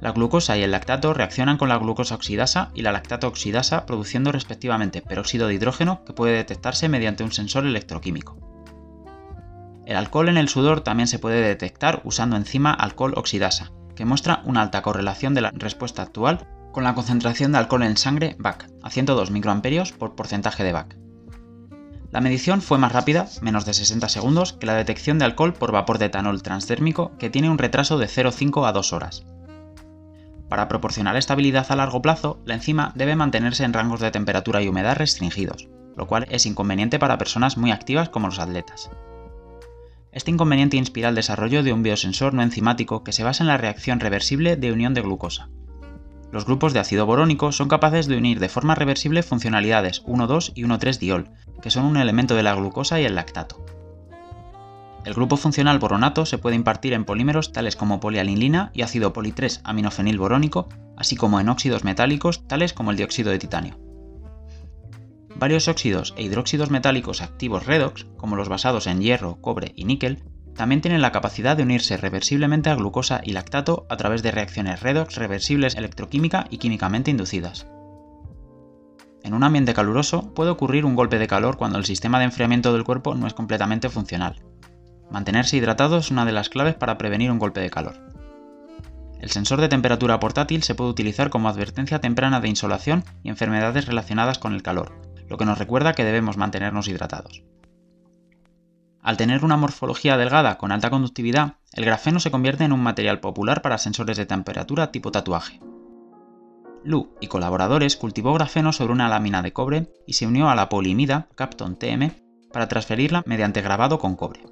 La 0.00 0.12
glucosa 0.12 0.56
y 0.56 0.62
el 0.62 0.70
lactato 0.70 1.12
reaccionan 1.12 1.58
con 1.58 1.68
la 1.68 1.78
glucosa 1.78 2.14
oxidasa 2.14 2.70
y 2.74 2.82
la 2.82 2.92
lactato 2.92 3.26
oxidasa 3.26 3.86
produciendo 3.86 4.30
respectivamente 4.30 5.02
peróxido 5.02 5.48
de 5.48 5.54
hidrógeno 5.54 6.04
que 6.04 6.12
puede 6.12 6.36
detectarse 6.36 6.88
mediante 6.88 7.24
un 7.24 7.32
sensor 7.32 7.66
electroquímico. 7.66 8.57
El 9.88 9.96
alcohol 9.96 10.28
en 10.28 10.36
el 10.36 10.50
sudor 10.50 10.82
también 10.82 11.06
se 11.06 11.18
puede 11.18 11.40
detectar 11.40 12.02
usando 12.04 12.36
enzima 12.36 12.74
alcohol 12.74 13.14
oxidasa, 13.16 13.72
que 13.96 14.04
muestra 14.04 14.42
una 14.44 14.60
alta 14.60 14.82
correlación 14.82 15.32
de 15.32 15.40
la 15.40 15.50
respuesta 15.54 16.02
actual 16.02 16.46
con 16.72 16.84
la 16.84 16.94
concentración 16.94 17.52
de 17.52 17.58
alcohol 17.58 17.82
en 17.82 17.96
sangre 17.96 18.36
BAC, 18.38 18.68
a 18.82 18.90
102 18.90 19.30
microamperios 19.30 19.92
por 19.92 20.14
porcentaje 20.14 20.62
de 20.62 20.72
BAC. 20.74 20.98
La 22.10 22.20
medición 22.20 22.60
fue 22.60 22.76
más 22.76 22.92
rápida, 22.92 23.28
menos 23.40 23.64
de 23.64 23.72
60 23.72 24.10
segundos, 24.10 24.52
que 24.52 24.66
la 24.66 24.74
detección 24.74 25.18
de 25.18 25.24
alcohol 25.24 25.54
por 25.54 25.72
vapor 25.72 25.96
de 25.96 26.04
etanol 26.04 26.42
transdérmico, 26.42 27.16
que 27.18 27.30
tiene 27.30 27.48
un 27.48 27.56
retraso 27.56 27.96
de 27.96 28.08
0,5 28.08 28.68
a 28.68 28.72
2 28.72 28.92
horas. 28.92 29.24
Para 30.50 30.68
proporcionar 30.68 31.16
estabilidad 31.16 31.64
a 31.70 31.76
largo 31.76 32.02
plazo, 32.02 32.42
la 32.44 32.52
enzima 32.52 32.92
debe 32.94 33.16
mantenerse 33.16 33.64
en 33.64 33.72
rangos 33.72 34.00
de 34.00 34.10
temperatura 34.10 34.60
y 34.60 34.68
humedad 34.68 34.98
restringidos, 34.98 35.66
lo 35.96 36.06
cual 36.06 36.26
es 36.28 36.44
inconveniente 36.44 36.98
para 36.98 37.16
personas 37.16 37.56
muy 37.56 37.70
activas 37.70 38.10
como 38.10 38.26
los 38.26 38.38
atletas. 38.38 38.90
Este 40.18 40.32
inconveniente 40.32 40.76
inspira 40.76 41.10
el 41.10 41.14
desarrollo 41.14 41.62
de 41.62 41.72
un 41.72 41.84
biosensor 41.84 42.34
no 42.34 42.42
enzimático 42.42 43.04
que 43.04 43.12
se 43.12 43.22
basa 43.22 43.44
en 43.44 43.46
la 43.46 43.56
reacción 43.56 44.00
reversible 44.00 44.56
de 44.56 44.72
unión 44.72 44.92
de 44.92 45.00
glucosa. 45.00 45.48
Los 46.32 46.44
grupos 46.44 46.72
de 46.72 46.80
ácido 46.80 47.06
borónico 47.06 47.52
son 47.52 47.68
capaces 47.68 48.08
de 48.08 48.16
unir 48.16 48.40
de 48.40 48.48
forma 48.48 48.74
reversible 48.74 49.22
funcionalidades 49.22 50.04
1,2 50.06 50.50
y 50.56 50.64
1,3 50.64 50.98
diol, 50.98 51.30
que 51.62 51.70
son 51.70 51.84
un 51.84 51.96
elemento 51.96 52.34
de 52.34 52.42
la 52.42 52.56
glucosa 52.56 53.00
y 53.00 53.04
el 53.04 53.14
lactato. 53.14 53.64
El 55.04 55.14
grupo 55.14 55.36
funcional 55.36 55.78
boronato 55.78 56.26
se 56.26 56.38
puede 56.38 56.56
impartir 56.56 56.94
en 56.94 57.04
polímeros 57.04 57.52
tales 57.52 57.76
como 57.76 58.00
polialinilina 58.00 58.72
y 58.74 58.82
ácido 58.82 59.12
poli-3 59.12 59.60
aminofenil 59.62 60.18
borónico, 60.18 60.68
así 60.96 61.14
como 61.14 61.38
en 61.38 61.48
óxidos 61.48 61.84
metálicos 61.84 62.44
tales 62.48 62.72
como 62.72 62.90
el 62.90 62.96
dióxido 62.96 63.30
de 63.30 63.38
titanio. 63.38 63.87
Varios 65.38 65.68
óxidos 65.68 66.14
e 66.16 66.24
hidróxidos 66.24 66.68
metálicos 66.70 67.22
activos 67.22 67.64
redox, 67.64 68.06
como 68.16 68.34
los 68.34 68.48
basados 68.48 68.88
en 68.88 69.00
hierro, 69.00 69.40
cobre 69.40 69.72
y 69.76 69.84
níquel, 69.84 70.24
también 70.56 70.80
tienen 70.80 71.00
la 71.00 71.12
capacidad 71.12 71.56
de 71.56 71.62
unirse 71.62 71.96
reversiblemente 71.96 72.70
a 72.70 72.74
glucosa 72.74 73.20
y 73.22 73.30
lactato 73.30 73.86
a 73.88 73.96
través 73.96 74.24
de 74.24 74.32
reacciones 74.32 74.82
redox 74.82 75.14
reversibles 75.14 75.76
electroquímica 75.76 76.48
y 76.50 76.58
químicamente 76.58 77.12
inducidas. 77.12 77.68
En 79.22 79.32
un 79.32 79.44
ambiente 79.44 79.74
caluroso 79.74 80.34
puede 80.34 80.50
ocurrir 80.50 80.84
un 80.84 80.96
golpe 80.96 81.20
de 81.20 81.28
calor 81.28 81.56
cuando 81.56 81.78
el 81.78 81.84
sistema 81.84 82.18
de 82.18 82.24
enfriamiento 82.24 82.72
del 82.72 82.82
cuerpo 82.82 83.14
no 83.14 83.28
es 83.28 83.34
completamente 83.34 83.88
funcional. 83.90 84.42
Mantenerse 85.08 85.56
hidratado 85.56 85.98
es 85.98 86.10
una 86.10 86.24
de 86.24 86.32
las 86.32 86.48
claves 86.48 86.74
para 86.74 86.98
prevenir 86.98 87.30
un 87.30 87.38
golpe 87.38 87.60
de 87.60 87.70
calor. 87.70 87.94
El 89.20 89.30
sensor 89.30 89.60
de 89.60 89.68
temperatura 89.68 90.18
portátil 90.18 90.64
se 90.64 90.74
puede 90.74 90.90
utilizar 90.90 91.30
como 91.30 91.48
advertencia 91.48 92.00
temprana 92.00 92.40
de 92.40 92.48
insolación 92.48 93.04
y 93.22 93.28
enfermedades 93.28 93.86
relacionadas 93.86 94.38
con 94.38 94.54
el 94.54 94.62
calor, 94.62 95.07
lo 95.28 95.36
que 95.36 95.44
nos 95.44 95.58
recuerda 95.58 95.92
que 95.92 96.04
debemos 96.04 96.36
mantenernos 96.36 96.88
hidratados. 96.88 97.42
Al 99.02 99.16
tener 99.16 99.44
una 99.44 99.56
morfología 99.56 100.16
delgada 100.16 100.58
con 100.58 100.72
alta 100.72 100.90
conductividad, 100.90 101.54
el 101.72 101.84
grafeno 101.84 102.20
se 102.20 102.30
convierte 102.30 102.64
en 102.64 102.72
un 102.72 102.82
material 102.82 103.20
popular 103.20 103.62
para 103.62 103.78
sensores 103.78 104.16
de 104.16 104.26
temperatura 104.26 104.90
tipo 104.90 105.12
tatuaje. 105.12 105.60
Lu 106.84 107.14
y 107.20 107.28
colaboradores 107.28 107.96
cultivó 107.96 108.34
grafeno 108.34 108.72
sobre 108.72 108.92
una 108.92 109.08
lámina 109.08 109.42
de 109.42 109.52
cobre 109.52 109.92
y 110.06 110.14
se 110.14 110.26
unió 110.26 110.48
a 110.48 110.54
la 110.54 110.68
polimida 110.68 111.28
Capton 111.34 111.76
TM 111.76 112.12
para 112.52 112.68
transferirla 112.68 113.22
mediante 113.26 113.62
grabado 113.62 113.98
con 113.98 114.16
cobre. 114.16 114.42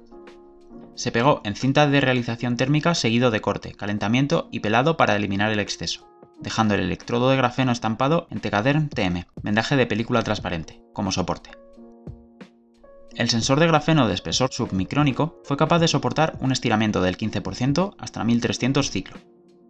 Se 0.95 1.11
pegó 1.11 1.41
en 1.43 1.55
cinta 1.55 1.87
de 1.87 2.01
realización 2.01 2.57
térmica 2.57 2.95
seguido 2.95 3.31
de 3.31 3.41
corte, 3.41 3.73
calentamiento 3.73 4.49
y 4.51 4.61
pelado 4.61 4.97
para 4.97 5.15
eliminar 5.15 5.51
el 5.51 5.59
exceso 5.59 6.16
dejando 6.39 6.75
el 6.75 6.81
electrodo 6.81 7.29
de 7.29 7.37
grafeno 7.37 7.71
estampado 7.71 8.27
en 8.31 8.39
Tegaderm 8.39 8.89
TM, 8.89 9.25
vendaje 9.41 9.75
de 9.75 9.85
película 9.85 10.23
transparente, 10.23 10.81
como 10.93 11.11
soporte. 11.11 11.51
El 13.15 13.29
sensor 13.29 13.59
de 13.59 13.67
grafeno 13.67 14.07
de 14.07 14.13
espesor 14.13 14.51
submicrónico 14.51 15.41
fue 15.43 15.57
capaz 15.57 15.79
de 15.79 15.87
soportar 15.87 16.37
un 16.39 16.51
estiramiento 16.51 17.01
del 17.01 17.17
15% 17.17 17.95
hasta 17.97 18.23
1300 18.23 18.91
ciclos. 18.91 19.19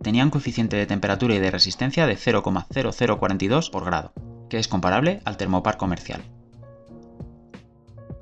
Tenía 0.02 0.24
un 0.24 0.30
coeficiente 0.30 0.76
de 0.76 0.86
temperatura 0.86 1.36
y 1.36 1.40
de 1.40 1.52
resistencia 1.52 2.06
de 2.06 2.18
0,0042 2.18 3.72
por 3.72 3.86
grado, 3.86 4.14
que 4.50 4.60
es 4.60 4.68
comparable 4.68 5.22
al 5.24 5.38
termopar 5.38 5.78
comercial. 5.78 6.22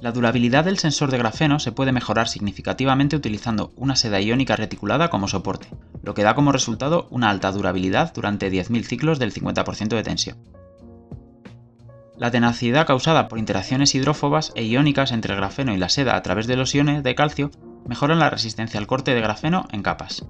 La 0.05 0.11
durabilidad 0.11 0.65
del 0.65 0.77
sensor 0.77 1.09
de 1.09 1.17
grafeno 1.17 1.57
se 1.57 1.71
puede 1.71 1.91
mejorar 1.91 2.27
significativamente 2.27 3.15
utilizando 3.15 3.73
una 3.75 3.95
seda 3.95 4.21
iónica 4.21 4.55
reticulada 4.55 5.09
como 5.09 5.27
soporte, 5.27 5.67
lo 6.03 6.13
que 6.13 6.21
da 6.21 6.35
como 6.35 6.51
resultado 6.51 7.07
una 7.09 7.31
alta 7.31 7.51
durabilidad 7.51 8.13
durante 8.13 8.51
10.000 8.51 8.83
ciclos 8.83 9.17
del 9.17 9.33
50% 9.33 9.95
de 9.95 10.03
tensión. 10.03 10.37
La 12.17 12.29
tenacidad 12.29 12.85
causada 12.85 13.27
por 13.27 13.39
interacciones 13.39 13.95
hidrófobas 13.95 14.51
e 14.53 14.65
iónicas 14.65 15.11
entre 15.11 15.33
el 15.33 15.39
grafeno 15.39 15.73
y 15.73 15.77
la 15.77 15.89
seda 15.89 16.15
a 16.15 16.21
través 16.21 16.45
de 16.45 16.55
los 16.55 16.75
iones 16.75 17.01
de 17.01 17.15
calcio 17.15 17.49
mejoran 17.87 18.19
la 18.19 18.29
resistencia 18.29 18.79
al 18.79 18.85
corte 18.85 19.15
de 19.15 19.21
grafeno 19.21 19.65
en 19.71 19.81
capas. 19.81 20.23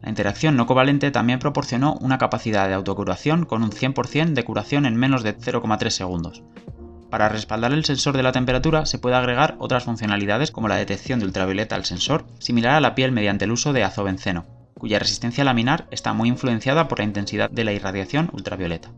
La 0.00 0.08
interacción 0.08 0.56
no 0.56 0.66
covalente 0.66 1.12
también 1.12 1.38
proporcionó 1.38 1.94
una 2.00 2.18
capacidad 2.18 2.66
de 2.66 2.74
autocuración 2.74 3.44
con 3.46 3.62
un 3.62 3.70
100% 3.70 4.32
de 4.32 4.42
curación 4.42 4.84
en 4.84 4.96
menos 4.96 5.22
de 5.22 5.38
0,3 5.38 5.90
segundos, 5.90 6.42
para 7.12 7.28
respaldar 7.28 7.74
el 7.74 7.84
sensor 7.84 8.16
de 8.16 8.22
la 8.22 8.32
temperatura 8.32 8.86
se 8.86 8.98
puede 8.98 9.16
agregar 9.16 9.56
otras 9.58 9.84
funcionalidades 9.84 10.50
como 10.50 10.68
la 10.68 10.76
detección 10.76 11.18
de 11.20 11.26
ultravioleta 11.26 11.76
al 11.76 11.84
sensor, 11.84 12.24
similar 12.38 12.72
a 12.72 12.80
la 12.80 12.94
piel 12.94 13.12
mediante 13.12 13.44
el 13.44 13.52
uso 13.52 13.74
de 13.74 13.84
azobenceno, 13.84 14.46
cuya 14.72 14.98
resistencia 14.98 15.44
laminar 15.44 15.86
está 15.90 16.14
muy 16.14 16.30
influenciada 16.30 16.88
por 16.88 17.00
la 17.00 17.04
intensidad 17.04 17.50
de 17.50 17.64
la 17.64 17.74
irradiación 17.74 18.30
ultravioleta. 18.32 18.92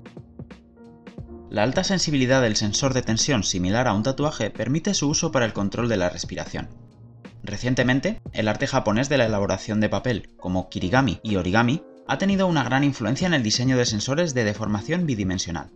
La 1.51 1.65
alta 1.65 1.83
sensibilidad 1.83 2.41
del 2.41 2.55
sensor 2.55 2.95
de 2.95 3.03
tensión 3.03 3.43
similar 3.43 3.89
a 3.89 3.95
un 3.95 4.05
tatuaje 4.05 4.49
permite 4.49 4.95
su 4.95 5.09
uso 5.09 5.33
para 5.33 5.45
el 5.45 5.53
control 5.53 5.89
de 5.89 5.97
la 5.97 6.09
respiración. 6.09 6.69
Recientemente, 7.43 8.21
el 8.33 8.47
arte 8.47 8.69
japonés 8.69 9.09
de 9.09 9.19
la 9.19 9.27
elaboración 9.27 9.81
de 9.81 9.89
papel, 9.89 10.31
como 10.37 10.69
kirigami 10.69 11.19
y 11.25 11.35
origami, 11.35 11.83
ha 12.07 12.17
tenido 12.19 12.47
una 12.47 12.63
gran 12.63 12.85
influencia 12.85 13.27
en 13.27 13.35
el 13.35 13.43
diseño 13.43 13.77
de 13.77 13.87
sensores 13.87 14.35
de 14.35 14.45
deformación 14.45 15.05
bidimensional. 15.05 15.73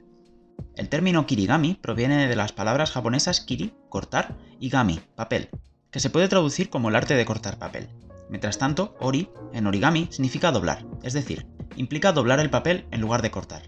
El 0.76 0.88
término 0.88 1.26
kirigami 1.26 1.74
proviene 1.74 2.28
de 2.28 2.36
las 2.36 2.52
palabras 2.52 2.92
japonesas 2.92 3.40
kiri, 3.40 3.74
cortar, 3.88 4.36
y 4.60 4.68
gami, 4.68 5.00
papel, 5.14 5.50
que 5.90 6.00
se 6.00 6.10
puede 6.10 6.28
traducir 6.28 6.70
como 6.70 6.88
el 6.88 6.96
arte 6.96 7.14
de 7.14 7.24
cortar 7.24 7.58
papel. 7.58 7.88
Mientras 8.28 8.58
tanto, 8.58 8.96
ori, 9.00 9.30
en 9.52 9.66
origami, 9.66 10.08
significa 10.10 10.52
doblar, 10.52 10.84
es 11.02 11.14
decir, 11.14 11.46
implica 11.76 12.12
doblar 12.12 12.40
el 12.40 12.50
papel 12.50 12.86
en 12.90 13.00
lugar 13.00 13.22
de 13.22 13.30
cortar. 13.30 13.62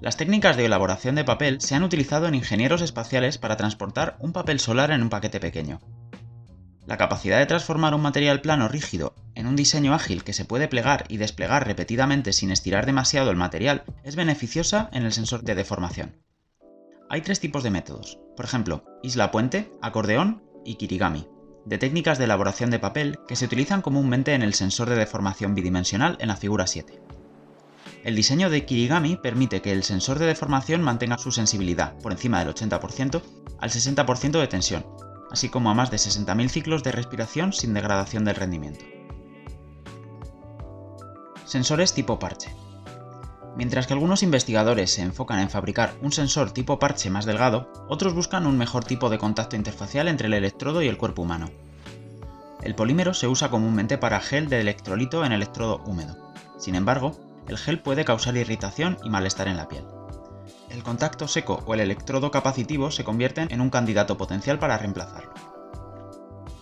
Las 0.00 0.16
técnicas 0.16 0.56
de 0.56 0.66
elaboración 0.66 1.14
de 1.14 1.24
papel 1.24 1.60
se 1.60 1.74
han 1.74 1.82
utilizado 1.82 2.26
en 2.26 2.34
ingenieros 2.34 2.82
espaciales 2.82 3.38
para 3.38 3.56
transportar 3.56 4.16
un 4.20 4.32
papel 4.32 4.60
solar 4.60 4.90
en 4.90 5.02
un 5.02 5.08
paquete 5.08 5.40
pequeño. 5.40 5.80
La 6.86 6.96
capacidad 6.96 7.38
de 7.38 7.46
transformar 7.46 7.94
un 7.94 8.02
material 8.02 8.40
plano 8.40 8.68
rígido 8.68 9.14
en 9.36 9.46
un 9.46 9.54
diseño 9.54 9.94
ágil 9.94 10.24
que 10.24 10.32
se 10.32 10.44
puede 10.44 10.66
plegar 10.66 11.04
y 11.08 11.18
desplegar 11.18 11.66
repetidamente 11.66 12.32
sin 12.32 12.50
estirar 12.50 12.86
demasiado 12.86 13.30
el 13.30 13.36
material 13.36 13.84
es 14.02 14.16
beneficiosa 14.16 14.88
en 14.92 15.04
el 15.04 15.12
sensor 15.12 15.42
de 15.42 15.54
deformación. 15.54 16.16
Hay 17.08 17.20
tres 17.20 17.38
tipos 17.38 17.62
de 17.62 17.70
métodos, 17.70 18.18
por 18.34 18.46
ejemplo, 18.46 18.84
isla 19.02 19.30
puente, 19.30 19.70
acordeón 19.82 20.42
y 20.64 20.74
kirigami, 20.74 21.28
de 21.66 21.78
técnicas 21.78 22.18
de 22.18 22.24
elaboración 22.24 22.70
de 22.70 22.78
papel 22.78 23.18
que 23.28 23.36
se 23.36 23.44
utilizan 23.44 23.82
comúnmente 23.82 24.34
en 24.34 24.42
el 24.42 24.54
sensor 24.54 24.88
de 24.88 24.96
deformación 24.96 25.54
bidimensional 25.54 26.16
en 26.18 26.28
la 26.28 26.36
figura 26.36 26.66
7. 26.66 26.98
El 28.04 28.16
diseño 28.16 28.50
de 28.50 28.64
Kirigami 28.64 29.16
permite 29.16 29.60
que 29.62 29.72
el 29.72 29.82
sensor 29.82 30.18
de 30.18 30.26
deformación 30.26 30.80
mantenga 30.80 31.18
su 31.18 31.32
sensibilidad 31.32 31.94
por 31.98 32.12
encima 32.12 32.38
del 32.38 32.54
80% 32.54 33.20
al 33.58 33.70
60% 33.70 34.40
de 34.40 34.46
tensión, 34.46 34.86
así 35.30 35.48
como 35.48 35.70
a 35.70 35.74
más 35.74 35.90
de 35.90 35.96
60.000 35.96 36.48
ciclos 36.48 36.82
de 36.84 36.92
respiración 36.92 37.52
sin 37.52 37.74
degradación 37.74 38.24
del 38.24 38.36
rendimiento. 38.36 38.95
Sensores 41.46 41.94
tipo 41.94 42.18
parche. 42.18 42.52
Mientras 43.56 43.86
que 43.86 43.92
algunos 43.92 44.24
investigadores 44.24 44.92
se 44.92 45.02
enfocan 45.02 45.38
en 45.38 45.48
fabricar 45.48 45.94
un 46.02 46.10
sensor 46.10 46.50
tipo 46.50 46.80
parche 46.80 47.08
más 47.08 47.24
delgado, 47.24 47.70
otros 47.88 48.14
buscan 48.14 48.48
un 48.48 48.58
mejor 48.58 48.84
tipo 48.84 49.10
de 49.10 49.18
contacto 49.18 49.54
interfacial 49.54 50.08
entre 50.08 50.26
el 50.26 50.34
electrodo 50.34 50.82
y 50.82 50.88
el 50.88 50.98
cuerpo 50.98 51.22
humano. 51.22 51.48
El 52.64 52.74
polímero 52.74 53.14
se 53.14 53.28
usa 53.28 53.48
comúnmente 53.48 53.96
para 53.96 54.18
gel 54.18 54.48
de 54.48 54.60
electrolito 54.60 55.24
en 55.24 55.30
electrodo 55.30 55.84
húmedo. 55.86 56.16
Sin 56.58 56.74
embargo, 56.74 57.16
el 57.46 57.58
gel 57.58 57.78
puede 57.78 58.04
causar 58.04 58.36
irritación 58.36 58.98
y 59.04 59.10
malestar 59.10 59.46
en 59.46 59.56
la 59.56 59.68
piel. 59.68 59.84
El 60.68 60.82
contacto 60.82 61.28
seco 61.28 61.62
o 61.64 61.74
el 61.74 61.80
electrodo 61.80 62.32
capacitivo 62.32 62.90
se 62.90 63.04
convierten 63.04 63.46
en 63.52 63.60
un 63.60 63.70
candidato 63.70 64.18
potencial 64.18 64.58
para 64.58 64.78
reemplazarlo. 64.78 65.55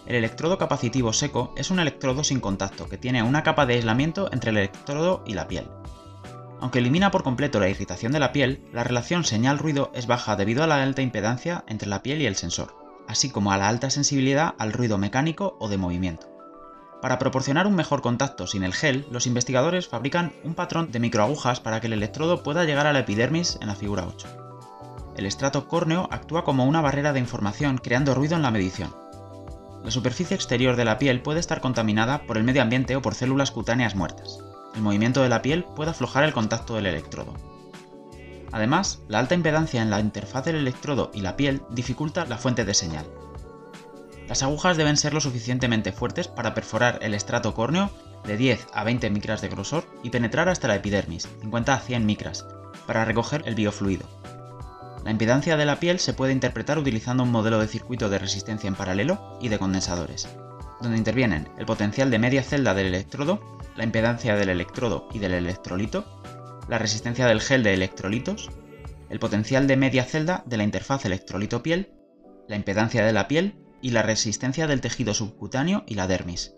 El 0.06 0.16
electrodo 0.16 0.58
capacitivo 0.58 1.12
seco 1.12 1.54
es 1.56 1.70
un 1.70 1.80
electrodo 1.80 2.24
sin 2.24 2.40
contacto 2.40 2.88
que 2.88 2.98
tiene 2.98 3.22
una 3.22 3.42
capa 3.42 3.64
de 3.64 3.74
aislamiento 3.74 4.30
entre 4.32 4.50
el 4.50 4.58
electrodo 4.58 5.24
y 5.26 5.32
la 5.32 5.48
piel. 5.48 5.66
Aunque 6.60 6.78
elimina 6.78 7.10
por 7.10 7.22
completo 7.22 7.58
la 7.58 7.68
irritación 7.68 8.12
de 8.12 8.20
la 8.20 8.32
piel, 8.32 8.66
la 8.72 8.84
relación 8.84 9.24
señal-ruido 9.24 9.90
es 9.94 10.06
baja 10.06 10.36
debido 10.36 10.62
a 10.62 10.66
la 10.66 10.82
alta 10.82 11.02
impedancia 11.02 11.64
entre 11.68 11.88
la 11.88 12.02
piel 12.02 12.20
y 12.20 12.26
el 12.26 12.36
sensor, 12.36 12.74
así 13.08 13.30
como 13.30 13.52
a 13.52 13.58
la 13.58 13.68
alta 13.68 13.90
sensibilidad 13.90 14.54
al 14.58 14.72
ruido 14.72 14.98
mecánico 14.98 15.56
o 15.58 15.68
de 15.68 15.78
movimiento. 15.78 16.28
Para 17.00 17.18
proporcionar 17.18 17.66
un 17.66 17.74
mejor 17.74 18.00
contacto 18.00 18.46
sin 18.46 18.62
el 18.62 18.72
gel, 18.72 19.06
los 19.10 19.26
investigadores 19.26 19.88
fabrican 19.88 20.32
un 20.42 20.54
patrón 20.54 20.90
de 20.90 21.00
microagujas 21.00 21.60
para 21.60 21.80
que 21.80 21.86
el 21.86 21.92
electrodo 21.92 22.42
pueda 22.42 22.64
llegar 22.64 22.86
a 22.86 22.92
la 22.92 23.00
epidermis 23.00 23.58
en 23.60 23.68
la 23.68 23.74
figura 23.74 24.06
8. 24.06 24.26
El 25.16 25.26
estrato 25.26 25.68
córneo 25.68 26.08
actúa 26.10 26.44
como 26.44 26.64
una 26.64 26.80
barrera 26.80 27.12
de 27.12 27.20
información 27.20 27.78
creando 27.78 28.14
ruido 28.14 28.36
en 28.36 28.42
la 28.42 28.50
medición. 28.50 29.03
La 29.84 29.92
superficie 29.92 30.34
exterior 30.34 30.74
de 30.74 30.84
la 30.84 30.98
piel 30.98 31.22
puede 31.22 31.38
estar 31.38 31.60
contaminada 31.60 32.22
por 32.26 32.36
el 32.36 32.42
medio 32.42 32.62
ambiente 32.62 32.96
o 32.96 33.02
por 33.02 33.14
células 33.14 33.52
cutáneas 33.52 33.94
muertas. 33.94 34.40
El 34.74 34.82
movimiento 34.82 35.22
de 35.22 35.28
la 35.28 35.42
piel 35.42 35.64
puede 35.76 35.90
aflojar 35.90 36.24
el 36.24 36.32
contacto 36.32 36.74
del 36.74 36.86
electrodo. 36.86 37.34
Además, 38.50 39.00
la 39.06 39.20
alta 39.20 39.34
impedancia 39.34 39.82
en 39.82 39.90
la 39.90 40.00
interfaz 40.00 40.44
del 40.46 40.56
electrodo 40.56 41.12
y 41.14 41.20
la 41.20 41.36
piel 41.36 41.62
dificulta 41.70 42.24
la 42.24 42.38
fuente 42.38 42.64
de 42.64 42.74
señal, 42.74 43.06
las 44.28 44.42
agujas 44.42 44.76
deben 44.76 44.96
ser 44.96 45.12
lo 45.12 45.20
suficientemente 45.20 45.92
fuertes 45.92 46.28
para 46.28 46.54
perforar 46.54 46.98
el 47.02 47.14
estrato 47.14 47.54
córneo 47.54 47.90
de 48.24 48.38
10 48.38 48.68
a 48.72 48.84
20 48.84 49.10
micras 49.10 49.42
de 49.42 49.48
grosor 49.48 49.84
y 50.02 50.10
penetrar 50.10 50.48
hasta 50.48 50.66
la 50.66 50.76
epidermis, 50.76 51.28
50 51.42 51.74
a 51.74 51.78
100 51.78 52.06
micras, 52.06 52.46
para 52.86 53.04
recoger 53.04 53.42
el 53.44 53.54
biofluido. 53.54 54.06
La 55.04 55.10
impedancia 55.10 55.58
de 55.58 55.66
la 55.66 55.78
piel 55.80 55.98
se 55.98 56.14
puede 56.14 56.32
interpretar 56.32 56.78
utilizando 56.78 57.24
un 57.24 57.30
modelo 57.30 57.58
de 57.58 57.68
circuito 57.68 58.08
de 58.08 58.18
resistencia 58.18 58.68
en 58.68 58.74
paralelo 58.74 59.36
y 59.38 59.48
de 59.48 59.58
condensadores, 59.58 60.26
donde 60.80 60.96
intervienen 60.96 61.46
el 61.58 61.66
potencial 61.66 62.10
de 62.10 62.18
media 62.18 62.42
celda 62.42 62.72
del 62.72 62.86
electrodo, 62.86 63.58
la 63.76 63.84
impedancia 63.84 64.34
del 64.34 64.48
electrodo 64.48 65.06
y 65.12 65.18
del 65.18 65.34
electrolito, 65.34 66.06
la 66.70 66.78
resistencia 66.78 67.26
del 67.26 67.42
gel 67.42 67.62
de 67.62 67.74
electrolitos, 67.74 68.48
el 69.10 69.18
potencial 69.18 69.66
de 69.66 69.76
media 69.76 70.04
celda 70.04 70.42
de 70.46 70.56
la 70.56 70.64
interfaz 70.64 71.04
electrolito-piel, 71.04 71.92
la 72.48 72.56
impedancia 72.56 73.04
de 73.04 73.12
la 73.12 73.28
piel 73.28 73.56
y 73.82 73.90
la 73.90 74.00
resistencia 74.00 74.66
del 74.66 74.80
tejido 74.80 75.12
subcutáneo 75.12 75.84
y 75.86 75.96
la 75.96 76.06
dermis. 76.06 76.54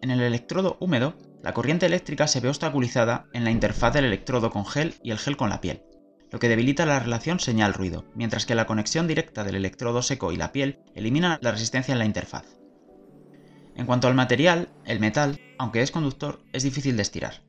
En 0.00 0.10
el 0.10 0.22
electrodo 0.22 0.78
húmedo, 0.80 1.18
la 1.42 1.52
corriente 1.52 1.84
eléctrica 1.84 2.26
se 2.26 2.40
ve 2.40 2.48
obstaculizada 2.48 3.26
en 3.34 3.44
la 3.44 3.50
interfaz 3.50 3.92
del 3.92 4.06
electrodo 4.06 4.50
con 4.50 4.64
gel 4.64 4.94
y 5.02 5.10
el 5.10 5.18
gel 5.18 5.36
con 5.36 5.50
la 5.50 5.60
piel, 5.60 5.82
lo 6.32 6.38
que 6.38 6.48
debilita 6.48 6.86
la 6.86 6.98
relación 6.98 7.38
señal-ruido, 7.38 8.06
mientras 8.14 8.46
que 8.46 8.54
la 8.54 8.66
conexión 8.66 9.06
directa 9.06 9.44
del 9.44 9.54
electrodo 9.54 10.02
seco 10.02 10.32
y 10.32 10.36
la 10.36 10.50
piel 10.50 10.80
elimina 10.94 11.38
la 11.42 11.52
resistencia 11.52 11.92
en 11.92 11.98
la 11.98 12.06
interfaz. 12.06 12.46
En 13.76 13.86
cuanto 13.86 14.08
al 14.08 14.14
material, 14.14 14.70
el 14.86 14.98
metal, 14.98 15.38
aunque 15.58 15.82
es 15.82 15.90
conductor, 15.90 16.40
es 16.52 16.62
difícil 16.62 16.96
de 16.96 17.02
estirar. 17.02 17.42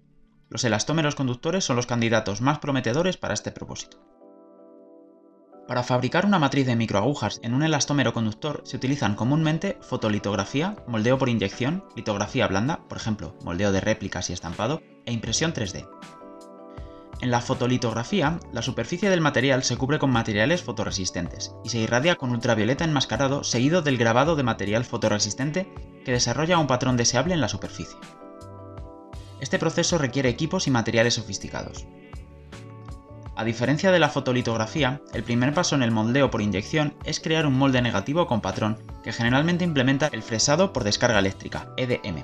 Los 0.49 0.65
elastómeros 0.65 1.15
conductores 1.15 1.63
son 1.63 1.77
los 1.77 1.87
candidatos 1.87 2.41
más 2.41 2.59
prometedores 2.59 3.17
para 3.17 3.33
este 3.33 3.51
propósito. 3.51 4.05
Para 5.67 5.83
fabricar 5.83 6.25
una 6.25 6.39
matriz 6.39 6.65
de 6.67 6.75
microagujas 6.75 7.39
en 7.41 7.53
un 7.53 7.63
elastómero 7.63 8.13
conductor 8.13 8.63
se 8.65 8.75
utilizan 8.75 9.15
comúnmente 9.15 9.77
fotolitografía, 9.81 10.75
moldeo 10.87 11.17
por 11.17 11.29
inyección, 11.29 11.85
litografía 11.95 12.47
blanda, 12.47 12.81
por 12.89 12.97
ejemplo, 12.97 13.37
moldeo 13.43 13.71
de 13.71 13.79
réplicas 13.79 14.29
y 14.29 14.33
estampado, 14.33 14.81
e 15.05 15.13
impresión 15.13 15.53
3D. 15.53 15.87
En 17.23 17.31
la 17.31 17.39
fotolitografía, 17.39 18.37
la 18.51 18.61
superficie 18.61 19.09
del 19.09 19.21
material 19.21 19.63
se 19.63 19.77
cubre 19.77 19.97
con 19.97 20.11
materiales 20.11 20.61
fotoresistentes 20.61 21.55
y 21.63 21.69
se 21.69 21.77
irradia 21.77 22.17
con 22.17 22.31
ultravioleta 22.31 22.83
enmascarado 22.83 23.45
seguido 23.45 23.81
del 23.81 23.97
grabado 23.97 24.35
de 24.35 24.43
material 24.43 24.83
fotoresistente 24.83 25.73
que 26.03 26.11
desarrolla 26.11 26.57
un 26.57 26.67
patrón 26.67 26.97
deseable 26.97 27.33
en 27.33 27.39
la 27.39 27.47
superficie. 27.47 27.97
Este 29.39 29.57
proceso 29.57 29.97
requiere 29.97 30.27
equipos 30.27 30.67
y 30.67 30.71
materiales 30.71 31.13
sofisticados. 31.13 31.87
A 33.37 33.45
diferencia 33.45 33.93
de 33.93 33.99
la 33.99 34.09
fotolitografía, 34.09 34.99
el 35.13 35.23
primer 35.23 35.53
paso 35.53 35.75
en 35.75 35.83
el 35.83 35.91
moldeo 35.91 36.29
por 36.29 36.41
inyección 36.41 36.93
es 37.05 37.21
crear 37.21 37.47
un 37.47 37.57
molde 37.57 37.81
negativo 37.81 38.27
con 38.27 38.41
patrón, 38.41 38.79
que 39.01 39.13
generalmente 39.13 39.63
implementa 39.63 40.09
el 40.11 40.23
fresado 40.23 40.73
por 40.73 40.83
descarga 40.83 41.19
eléctrica, 41.19 41.69
EDM, 41.77 42.21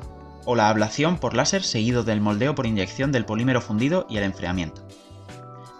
o 0.52 0.56
la 0.56 0.70
ablación 0.70 1.20
por 1.20 1.36
láser 1.36 1.62
seguido 1.62 2.04
del 2.04 2.22
moldeo 2.22 2.56
por 2.56 2.66
inyección 2.66 3.12
del 3.12 3.24
polímero 3.24 3.62
fundido 3.62 4.08
y 4.10 4.18
el 4.18 4.24
enfriamiento. 4.24 4.82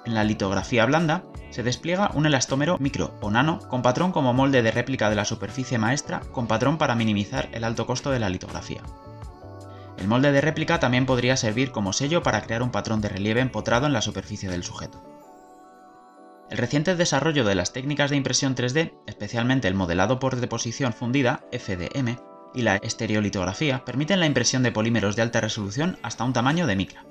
En 0.06 0.14
la 0.14 0.24
litografía 0.24 0.86
blanda, 0.86 1.24
se 1.50 1.64
despliega 1.64 2.12
un 2.14 2.28
elastómero 2.28 2.78
micro 2.78 3.16
o 3.20 3.32
nano 3.32 3.58
con 3.68 3.82
patrón 3.82 4.12
como 4.12 4.32
molde 4.32 4.62
de 4.62 4.70
réplica 4.70 5.10
de 5.10 5.16
la 5.16 5.26
superficie 5.26 5.80
maestra 5.80 6.20
con 6.32 6.46
patrón 6.46 6.78
para 6.78 6.94
minimizar 6.94 7.50
el 7.52 7.64
alto 7.64 7.88
costo 7.88 8.12
de 8.12 8.20
la 8.20 8.30
litografía. 8.30 8.84
El 9.98 10.08
molde 10.08 10.32
de 10.32 10.40
réplica 10.40 10.80
también 10.80 11.08
podría 11.08 11.36
servir 11.36 11.72
como 11.72 11.92
sello 11.92 12.22
para 12.22 12.44
crear 12.44 12.62
un 12.62 12.70
patrón 12.70 13.02
de 13.02 13.10
relieve 13.10 13.42
empotrado 13.42 13.88
en 13.88 13.94
la 13.94 14.04
superficie 14.04 14.52
del 14.52 14.64
sujeto. 14.64 15.04
El 16.52 16.60
reciente 16.60 16.96
desarrollo 16.96 17.44
de 17.44 17.56
las 17.56 17.74
técnicas 17.74 18.12
de 18.12 18.18
impresión 18.18 18.54
3D, 18.54 18.94
especialmente 19.08 19.68
el 19.68 19.74
modelado 19.74 20.20
por 20.20 20.36
deposición 20.36 20.94
fundida, 20.94 21.42
FDM, 21.52 22.20
y 22.54 22.62
la 22.62 22.78
estereolitografía, 22.78 23.84
permiten 23.86 24.20
la 24.20 24.26
impresión 24.26 24.64
de 24.64 24.72
polímeros 24.72 25.16
de 25.16 25.22
alta 25.22 25.42
resolución 25.42 25.98
hasta 26.04 26.24
un 26.24 26.34
tamaño 26.34 26.68
de 26.68 26.76
micra. 26.76 27.06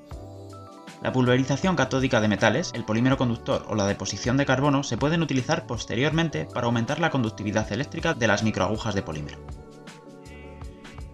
La 1.02 1.12
pulverización 1.12 1.76
catódica 1.76 2.20
de 2.20 2.26
metales, 2.26 2.72
el 2.74 2.84
polímero 2.84 3.16
conductor 3.16 3.64
o 3.68 3.76
la 3.76 3.86
deposición 3.86 4.36
de 4.36 4.46
carbono 4.46 4.82
se 4.82 4.96
pueden 4.96 5.22
utilizar 5.22 5.66
posteriormente 5.66 6.46
para 6.52 6.66
aumentar 6.66 6.98
la 6.98 7.10
conductividad 7.10 7.70
eléctrica 7.72 8.14
de 8.14 8.26
las 8.26 8.42
microagujas 8.42 8.96
de 8.96 9.02
polímero. 9.02 9.38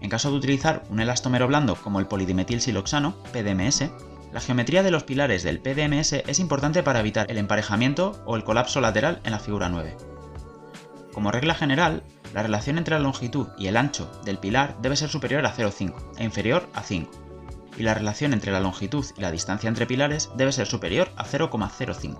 En 0.01 0.09
caso 0.09 0.31
de 0.31 0.37
utilizar 0.37 0.83
un 0.89 0.99
elastómero 0.99 1.47
blando 1.47 1.75
como 1.75 1.99
el 1.99 2.07
polidimetilsiloxano, 2.07 3.15
PDMS, 3.31 3.89
la 4.33 4.41
geometría 4.41 4.83
de 4.83 4.91
los 4.91 5.03
pilares 5.03 5.43
del 5.43 5.59
PDMS 5.59 6.13
es 6.13 6.39
importante 6.39 6.83
para 6.83 6.99
evitar 6.99 7.29
el 7.29 7.37
emparejamiento 7.37 8.21
o 8.25 8.35
el 8.35 8.43
colapso 8.43 8.81
lateral 8.81 9.21
en 9.23 9.31
la 9.31 9.39
figura 9.39 9.69
9. 9.69 9.95
Como 11.13 11.31
regla 11.31 11.55
general, 11.55 12.03
la 12.35 12.43
relación 12.43 12.77
entre 12.77 12.95
la 12.95 13.01
longitud 13.01 13.47
y 13.57 13.67
el 13.67 13.77
ancho 13.77 14.11
del 14.25 14.37
pilar 14.37 14.75
debe 14.81 14.97
ser 14.97 15.09
superior 15.09 15.45
a 15.45 15.55
0,5 15.55 15.93
e 16.17 16.25
inferior 16.25 16.67
a 16.73 16.83
5, 16.83 17.09
y 17.77 17.83
la 17.83 17.93
relación 17.93 18.33
entre 18.33 18.51
la 18.51 18.59
longitud 18.59 19.05
y 19.15 19.21
la 19.21 19.31
distancia 19.31 19.69
entre 19.69 19.85
pilares 19.85 20.29
debe 20.35 20.51
ser 20.51 20.67
superior 20.67 21.09
a 21.15 21.23
0,05. 21.23 22.17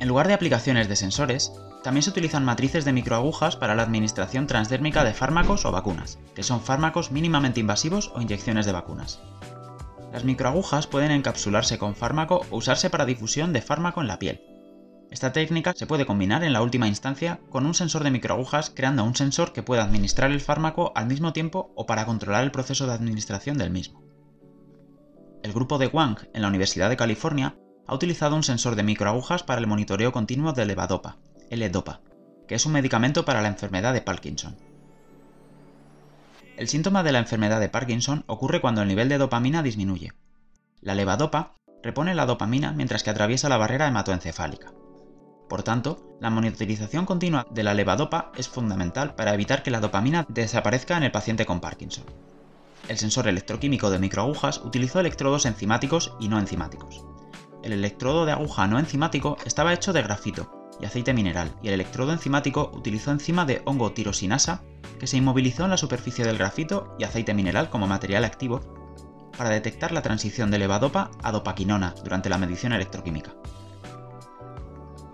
En 0.00 0.06
lugar 0.06 0.28
de 0.28 0.34
aplicaciones 0.34 0.86
de 0.86 0.96
sensores, 0.96 1.50
también 1.82 2.02
se 2.02 2.10
utilizan 2.10 2.44
matrices 2.44 2.84
de 2.84 2.92
microagujas 2.92 3.56
para 3.56 3.74
la 3.74 3.84
administración 3.84 4.46
transdérmica 4.46 5.02
de 5.02 5.14
fármacos 5.14 5.64
o 5.64 5.72
vacunas, 5.72 6.18
que 6.34 6.42
son 6.42 6.60
fármacos 6.60 7.10
mínimamente 7.10 7.60
invasivos 7.60 8.12
o 8.14 8.20
inyecciones 8.20 8.66
de 8.66 8.72
vacunas. 8.72 9.22
Las 10.12 10.24
microagujas 10.24 10.86
pueden 10.86 11.10
encapsularse 11.10 11.78
con 11.78 11.94
fármaco 11.94 12.42
o 12.50 12.58
usarse 12.58 12.90
para 12.90 13.06
difusión 13.06 13.54
de 13.54 13.62
fármaco 13.62 14.02
en 14.02 14.08
la 14.08 14.18
piel, 14.18 14.51
esta 15.12 15.30
técnica 15.30 15.74
se 15.76 15.86
puede 15.86 16.06
combinar 16.06 16.42
en 16.42 16.54
la 16.54 16.62
última 16.62 16.88
instancia 16.88 17.38
con 17.50 17.66
un 17.66 17.74
sensor 17.74 18.02
de 18.02 18.10
microagujas 18.10 18.72
creando 18.74 19.04
un 19.04 19.14
sensor 19.14 19.52
que 19.52 19.62
pueda 19.62 19.84
administrar 19.84 20.30
el 20.30 20.40
fármaco 20.40 20.90
al 20.94 21.06
mismo 21.06 21.34
tiempo 21.34 21.70
o 21.76 21.84
para 21.84 22.06
controlar 22.06 22.42
el 22.44 22.50
proceso 22.50 22.86
de 22.86 22.94
administración 22.94 23.58
del 23.58 23.68
mismo. 23.68 24.02
El 25.42 25.52
grupo 25.52 25.76
de 25.76 25.88
Wang 25.88 26.16
en 26.32 26.40
la 26.40 26.48
Universidad 26.48 26.88
de 26.88 26.96
California 26.96 27.56
ha 27.86 27.94
utilizado 27.94 28.34
un 28.34 28.42
sensor 28.42 28.74
de 28.74 28.84
microagujas 28.84 29.42
para 29.42 29.60
el 29.60 29.66
monitoreo 29.66 30.12
continuo 30.12 30.54
de 30.54 30.64
levadopa, 30.64 31.18
L-Dopa, 31.50 32.00
que 32.48 32.54
es 32.54 32.64
un 32.64 32.72
medicamento 32.72 33.26
para 33.26 33.42
la 33.42 33.48
enfermedad 33.48 33.92
de 33.92 34.00
Parkinson. 34.00 34.56
El 36.56 36.68
síntoma 36.68 37.02
de 37.02 37.12
la 37.12 37.18
enfermedad 37.18 37.60
de 37.60 37.68
Parkinson 37.68 38.24
ocurre 38.28 38.62
cuando 38.62 38.80
el 38.80 38.88
nivel 38.88 39.10
de 39.10 39.18
dopamina 39.18 39.62
disminuye. 39.62 40.14
La 40.80 40.94
levadopa 40.94 41.52
repone 41.82 42.14
la 42.14 42.24
dopamina 42.24 42.72
mientras 42.72 43.02
que 43.02 43.10
atraviesa 43.10 43.50
la 43.50 43.58
barrera 43.58 43.88
hematoencefálica. 43.88 44.72
Por 45.52 45.64
tanto, 45.64 46.16
la 46.18 46.30
monitorización 46.30 47.04
continua 47.04 47.46
de 47.50 47.62
la 47.62 47.74
levadopa 47.74 48.32
es 48.38 48.48
fundamental 48.48 49.14
para 49.14 49.34
evitar 49.34 49.62
que 49.62 49.70
la 49.70 49.80
dopamina 49.80 50.24
desaparezca 50.30 50.96
en 50.96 51.02
el 51.02 51.12
paciente 51.12 51.44
con 51.44 51.60
Parkinson. 51.60 52.04
El 52.88 52.96
sensor 52.96 53.28
electroquímico 53.28 53.90
de 53.90 53.98
microagujas 53.98 54.62
utilizó 54.64 54.98
electrodos 54.98 55.44
enzimáticos 55.44 56.14
y 56.18 56.28
no 56.28 56.38
enzimáticos. 56.38 57.04
El 57.62 57.74
electrodo 57.74 58.24
de 58.24 58.32
aguja 58.32 58.66
no 58.66 58.78
enzimático 58.78 59.36
estaba 59.44 59.74
hecho 59.74 59.92
de 59.92 60.00
grafito 60.00 60.70
y 60.80 60.86
aceite 60.86 61.12
mineral, 61.12 61.52
y 61.62 61.68
el 61.68 61.74
electrodo 61.74 62.12
enzimático 62.12 62.70
utilizó 62.72 63.10
enzima 63.10 63.44
de 63.44 63.60
hongo 63.66 63.92
tirosinasa 63.92 64.62
que 64.98 65.06
se 65.06 65.18
inmovilizó 65.18 65.64
en 65.64 65.70
la 65.70 65.76
superficie 65.76 66.24
del 66.24 66.38
grafito 66.38 66.96
y 66.98 67.04
aceite 67.04 67.34
mineral 67.34 67.68
como 67.68 67.86
material 67.86 68.24
activo 68.24 68.62
para 69.36 69.50
detectar 69.50 69.92
la 69.92 70.00
transición 70.00 70.50
de 70.50 70.60
levadopa 70.60 71.10
a 71.22 71.30
dopaquinona 71.30 71.94
durante 72.02 72.30
la 72.30 72.38
medición 72.38 72.72
electroquímica. 72.72 73.34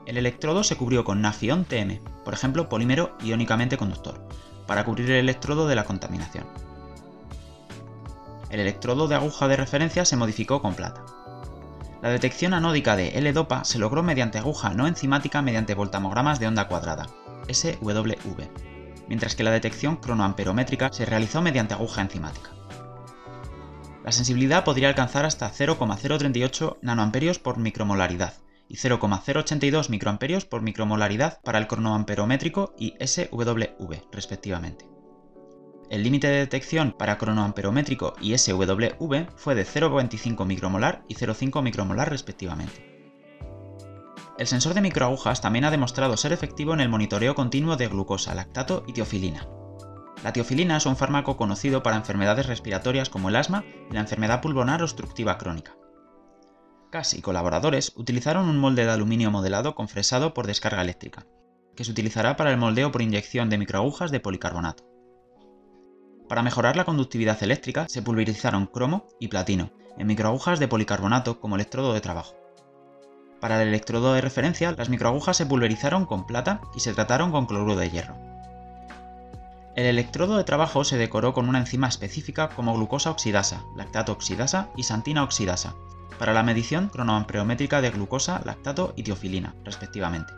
El 0.09 0.17
electrodo 0.17 0.65
se 0.65 0.75
cubrió 0.75 1.05
con 1.05 1.21
Nafion 1.21 1.67
TM, 1.67 2.01
por 2.25 2.33
ejemplo 2.33 2.71
polímero 2.71 3.15
iónicamente 3.23 3.77
conductor, 3.77 4.27
para 4.67 4.83
cubrir 4.83 5.11
el 5.11 5.19
electrodo 5.19 5.69
de 5.69 5.75
la 5.75 5.85
contaminación. 5.85 6.47
El 8.49 8.61
electrodo 8.61 9.07
de 9.07 9.17
aguja 9.17 9.49
de 9.49 9.57
referencia 9.57 10.07
se 10.07 10.17
modificó 10.17 10.63
con 10.63 10.73
plata. 10.73 11.05
La 12.01 12.09
detección 12.09 12.55
anódica 12.55 12.97
de 12.97 13.19
L-Dopa 13.19 13.65
se 13.65 13.79
logró 13.79 14.03
mediante 14.03 14.39
aguja 14.39 14.71
no 14.71 14.87
enzimática 14.87 15.43
mediante 15.43 15.75
voltamogramas 15.75 16.41
de 16.41 16.47
onda 16.47 16.69
cuadrada, 16.69 17.09
SWV, 17.53 18.49
mientras 19.09 19.37
que 19.37 19.45
la 19.45 19.51
detección 19.51 19.97
cronoamperométrica 19.97 20.91
se 20.91 21.05
realizó 21.05 21.43
mediante 21.43 21.75
aguja 21.75 22.01
enzimática. 22.01 22.53
La 24.07 24.13
sensibilidad 24.13 24.65
podría 24.65 24.89
alcanzar 24.89 25.27
hasta 25.27 25.51
0,038 25.51 26.79
nanoamperios 26.81 27.39
por 27.39 27.59
micromolaridad, 27.59 28.33
y 28.69 28.77
0,082 28.77 29.91
microamperios 29.91 30.45
por 30.45 30.63
micromolaridad 30.63 31.41
para 31.43 31.59
el 31.59 31.67
cronoamperométrico 31.67 32.75
y 32.79 32.95
SWV, 33.05 34.09
respectivamente. 34.13 34.87
El 35.91 36.03
límite 36.03 36.29
de 36.29 36.39
detección 36.39 36.95
para 36.99 37.17
cronoamperométrico 37.17 38.15
y 38.21 38.37
SWV 38.37 39.27
fue 39.37 39.55
de 39.55 39.65
0,25 39.65 40.45
micromolar 40.45 41.03
y 41.09 41.15
0,5 41.15 41.63
micromolar 41.63 42.11
respectivamente. 42.11 42.85
El 44.39 44.47
sensor 44.47 44.75
de 44.75 44.83
microagujas 44.83 45.41
también 45.41 45.65
ha 45.65 45.71
demostrado 45.71 46.17
ser 46.17 46.33
efectivo 46.33 46.75
en 46.75 46.81
el 46.81 46.91
monitoreo 46.91 47.35
continuo 47.35 47.77
de 47.77 47.89
glucosa, 47.89 48.35
lactato 48.35 48.85
y 48.87 48.93
tiofilina. 48.93 49.49
La 50.23 50.33
tiofilina 50.33 50.77
es 50.77 50.87
un 50.87 50.97
fármaco 50.97 51.37
conocido 51.37 51.83
para 51.83 51.97
enfermedades 51.97 52.47
respiratorias 52.47 53.09
como 53.09 53.31
el 53.31 53.37
asma 53.37 53.65
y 53.91 53.95
la 53.95 54.01
enfermedad 54.01 54.43
pulmonar 54.43 54.83
obstructiva 54.83 55.39
crónica. 55.39 55.77
Cass 56.91 57.13
y 57.13 57.21
colaboradores 57.21 57.93
utilizaron 57.97 58.49
un 58.49 58.59
molde 58.59 58.85
de 58.87 58.91
aluminio 58.91 59.31
modelado 59.31 59.75
con 59.75 59.89
fresado 59.89 60.33
por 60.33 60.47
descarga 60.47 60.81
eléctrica, 60.81 61.27
que 61.77 61.85
se 61.85 61.91
utilizará 61.91 62.37
para 62.37 62.51
el 62.51 62.57
moldeo 62.57 62.91
por 62.91 63.03
inyección 63.03 63.51
de 63.51 63.59
microagujas 63.59 64.11
de 64.11 64.21
policarbonato. 64.21 64.85
Para 66.29 66.43
mejorar 66.43 66.77
la 66.77 66.85
conductividad 66.85 67.43
eléctrica 67.43 67.87
se 67.89 68.01
pulverizaron 68.01 68.67
cromo 68.67 69.07
y 69.21 69.29
platino 69.29 69.71
en 69.99 70.07
microagujas 70.07 70.59
de 70.61 70.69
policarbonato 70.69 71.41
como 71.41 71.57
electrodo 71.57 71.93
de 71.93 72.01
trabajo. 72.01 72.37
Para 73.41 73.63
el 73.63 73.69
electrodo 73.69 74.15
de 74.15 74.23
referencia, 74.23 74.73
las 74.73 74.89
microagujas 74.89 75.37
se 75.37 75.47
pulverizaron 75.47 76.07
con 76.07 76.27
plata 76.27 76.61
y 76.75 76.81
se 76.81 76.95
trataron 76.95 77.33
con 77.33 77.47
cloruro 77.47 77.77
de 77.77 77.91
hierro. 77.91 78.17
El 79.77 79.87
electrodo 79.87 80.39
de 80.39 80.45
trabajo 80.45 80.85
se 80.85 80.97
decoró 80.97 81.35
con 81.35 81.49
una 81.49 81.59
enzima 81.59 81.87
específica 81.87 82.49
como 82.49 82.75
glucosa 82.75 83.11
oxidasa, 83.11 83.63
lactato 83.77 84.13
oxidasa 84.13 84.71
y 84.75 84.83
santina 84.83 85.23
oxidasa, 85.23 85.75
para 86.19 86.33
la 86.33 86.43
medición 86.43 86.89
cronoamperométrica 86.89 87.81
de 87.81 87.91
glucosa, 87.91 88.43
lactato 88.45 88.93
y 88.97 89.03
tiofilina, 89.03 89.55
respectivamente, 89.65 90.33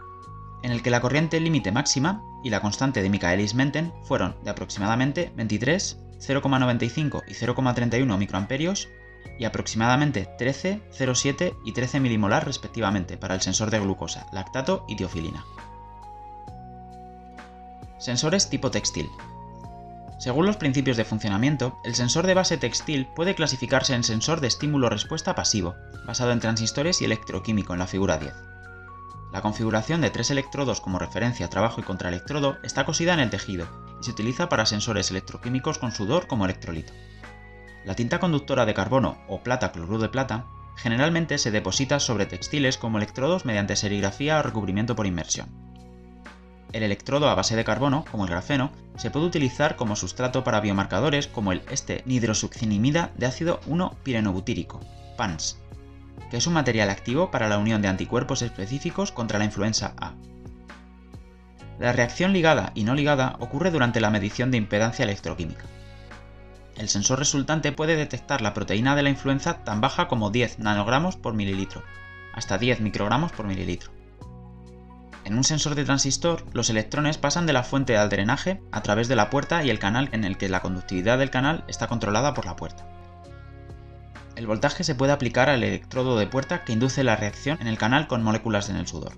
en 0.63 0.73
el 0.73 0.83
que 0.83 0.91
la 0.91 1.01
corriente 1.01 1.41
límite 1.41 1.73
máxima 1.73 2.23
y 2.45 2.51
la 2.51 2.61
constante 2.61 3.03
de 3.03 3.11
Michaelis-Menten 3.11 3.93
fueron 4.05 4.37
de 4.45 4.51
aproximadamente 4.51 5.33
23, 5.37 5.99
0,95 6.19 7.23
y 7.27 7.33
0,31 7.33 8.19
microamperios 8.19 8.89
y 9.39 9.45
aproximadamente 9.45 10.29
13, 10.39 10.83
0,7 10.93 11.57
y 11.65 11.73
13 11.73 12.01
milimolar 12.01 12.45
respectivamente 12.47 13.17
para 13.17 13.35
el 13.35 13.41
sensor 13.41 13.71
de 13.71 13.81
glucosa, 13.81 14.27
lactato 14.33 14.85
y 14.87 14.97
tiofilina. 14.97 15.45
Sensores 17.99 18.49
tipo 18.49 18.71
textil. 18.71 19.09
Según 20.21 20.45
los 20.45 20.59
principios 20.59 20.99
de 20.99 21.07
funcionamiento, 21.07 21.81
el 21.83 21.95
sensor 21.95 22.27
de 22.27 22.35
base 22.35 22.59
textil 22.59 23.07
puede 23.17 23.35
clasificarse 23.35 23.95
en 23.95 24.05
sensor 24.05 24.43
de 24.43 24.49
estímulo-respuesta 24.49 25.35
pasivo, 25.35 25.77
basado 26.07 26.33
en 26.33 26.41
transistores 26.41 27.01
y 27.01 27.07
electroquímico 27.07 27.73
en 27.73 27.79
la 27.79 27.87
figura 27.87 28.19
10. 28.19 28.35
La 29.33 29.41
configuración 29.41 30.03
de 30.03 30.11
tres 30.11 30.31
electrodos 30.31 30.83
como 30.83 30.99
referencia, 30.99 31.49
trabajo 31.49 31.81
y 31.81 31.85
contraelectrodo 31.85 32.59
está 32.63 32.85
cosida 32.85 33.15
en 33.15 33.21
el 33.21 33.31
tejido 33.31 33.67
y 33.99 34.05
se 34.05 34.11
utiliza 34.11 34.51
para 34.51 34.67
sensores 34.67 35.11
electroquímicos 35.11 35.79
con 35.79 35.91
sudor 35.91 36.27
como 36.27 36.45
electrolito. 36.45 36.93
La 37.87 37.95
tinta 37.95 38.21
conductora 38.21 38.67
de 38.67 38.75
carbono 38.75 39.23
o 39.27 39.43
plata 39.43 39.73
cloruro 39.73 40.01
de 40.01 40.11
plata 40.11 40.45
generalmente 40.77 41.39
se 41.39 41.51
deposita 41.51 41.99
sobre 41.99 42.27
textiles 42.27 42.77
como 42.77 42.99
electrodos 42.99 43.47
mediante 43.47 43.75
serigrafía 43.75 44.39
o 44.39 44.43
recubrimiento 44.43 44.95
por 44.95 45.07
inmersión. 45.07 45.70
El 46.73 46.85
electrodo 46.85 47.29
a 47.29 47.35
base 47.35 47.57
de 47.57 47.65
carbono, 47.65 48.05
como 48.11 48.25
el 48.25 48.31
grafeno, 48.31 48.71
se 48.97 49.11
puede 49.11 49.27
utilizar 49.27 49.75
como 49.75 49.97
sustrato 49.97 50.45
para 50.45 50.61
biomarcadores 50.61 51.27
como 51.27 51.51
el 51.51 51.63
este 51.71 52.03
nidrosuccinimida 52.07 53.11
de 53.17 53.27
ácido 53.27 53.61
1-pirenobutírico, 53.63 54.79
PANS, 55.17 55.59
que 56.31 56.37
es 56.37 56.47
un 56.47 56.53
material 56.53 56.91
activo 56.91 57.33
para 57.33 57.49
la 57.49 57.59
unión 57.59 57.83
de 57.83 57.89
anticuerpos 57.89 58.43
específicos 58.43 59.11
contra 59.11 59.39
la 59.39 59.47
influenza 59.47 59.95
A. 59.99 60.15
La 61.81 61.93
reacción 61.93 62.33
ligada 62.33 62.71
y 62.75 62.85
no 62.85 62.95
ligada 62.95 63.37
ocurre 63.41 63.73
durante 63.73 64.01
la 64.01 64.11
medición 64.11 64.53
de 64.53 64.59
impedancia 64.59 65.03
electroquímica. 65.05 65.65
El 66.77 66.89
sensor 66.89 67.19
resultante 67.19 67.73
puede 67.73 67.97
detectar 67.97 68.43
la 68.43 68.55
proteína 68.55 68.95
de 68.95 69.03
la 69.03 69.11
influenza 69.11 69.65
tan 69.65 69.81
baja 69.81 70.07
como 70.07 70.31
10 70.31 70.61
nanogramos 70.61 71.17
por 71.17 71.35
mililitro, 71.35 71.83
hasta 72.33 72.59
10 72.59 72.81
microgramos 72.81 73.33
por 73.33 73.47
mililitro. 73.47 73.91
En 75.25 75.37
un 75.37 75.43
sensor 75.45 75.75
de 75.75 75.85
transistor, 75.85 76.47
los 76.53 76.71
electrones 76.71 77.19
pasan 77.19 77.45
de 77.47 77.53
la 77.53 77.63
fuente 77.63 77.99
al 77.99 78.09
drenaje 78.09 78.63
a 78.73 78.83
través 78.83 79.07
de 79.09 79.17
la 79.17 79.29
puerta 79.29 79.63
y 79.63 79.69
el 79.71 79.79
canal 79.79 80.09
en 80.13 80.25
el 80.25 80.39
que 80.39 80.49
la 80.49 80.61
conductividad 80.61 81.19
del 81.19 81.29
canal 81.31 81.65
está 81.69 81.89
controlada 81.89 82.33
por 82.35 82.47
la 82.47 82.57
puerta. 82.57 82.87
El 84.35 84.47
voltaje 84.47 84.83
se 84.85 84.95
puede 84.95 85.13
aplicar 85.13 85.51
al 85.51 85.63
electrodo 85.63 86.19
de 86.19 86.27
puerta 86.27 86.65
que 86.65 86.73
induce 86.73 87.05
la 87.05 87.17
reacción 87.17 87.59
en 87.61 87.67
el 87.67 87.77
canal 87.77 88.07
con 88.07 88.23
moléculas 88.23 88.71
en 88.71 88.77
el 88.77 88.87
sudor. 88.87 89.13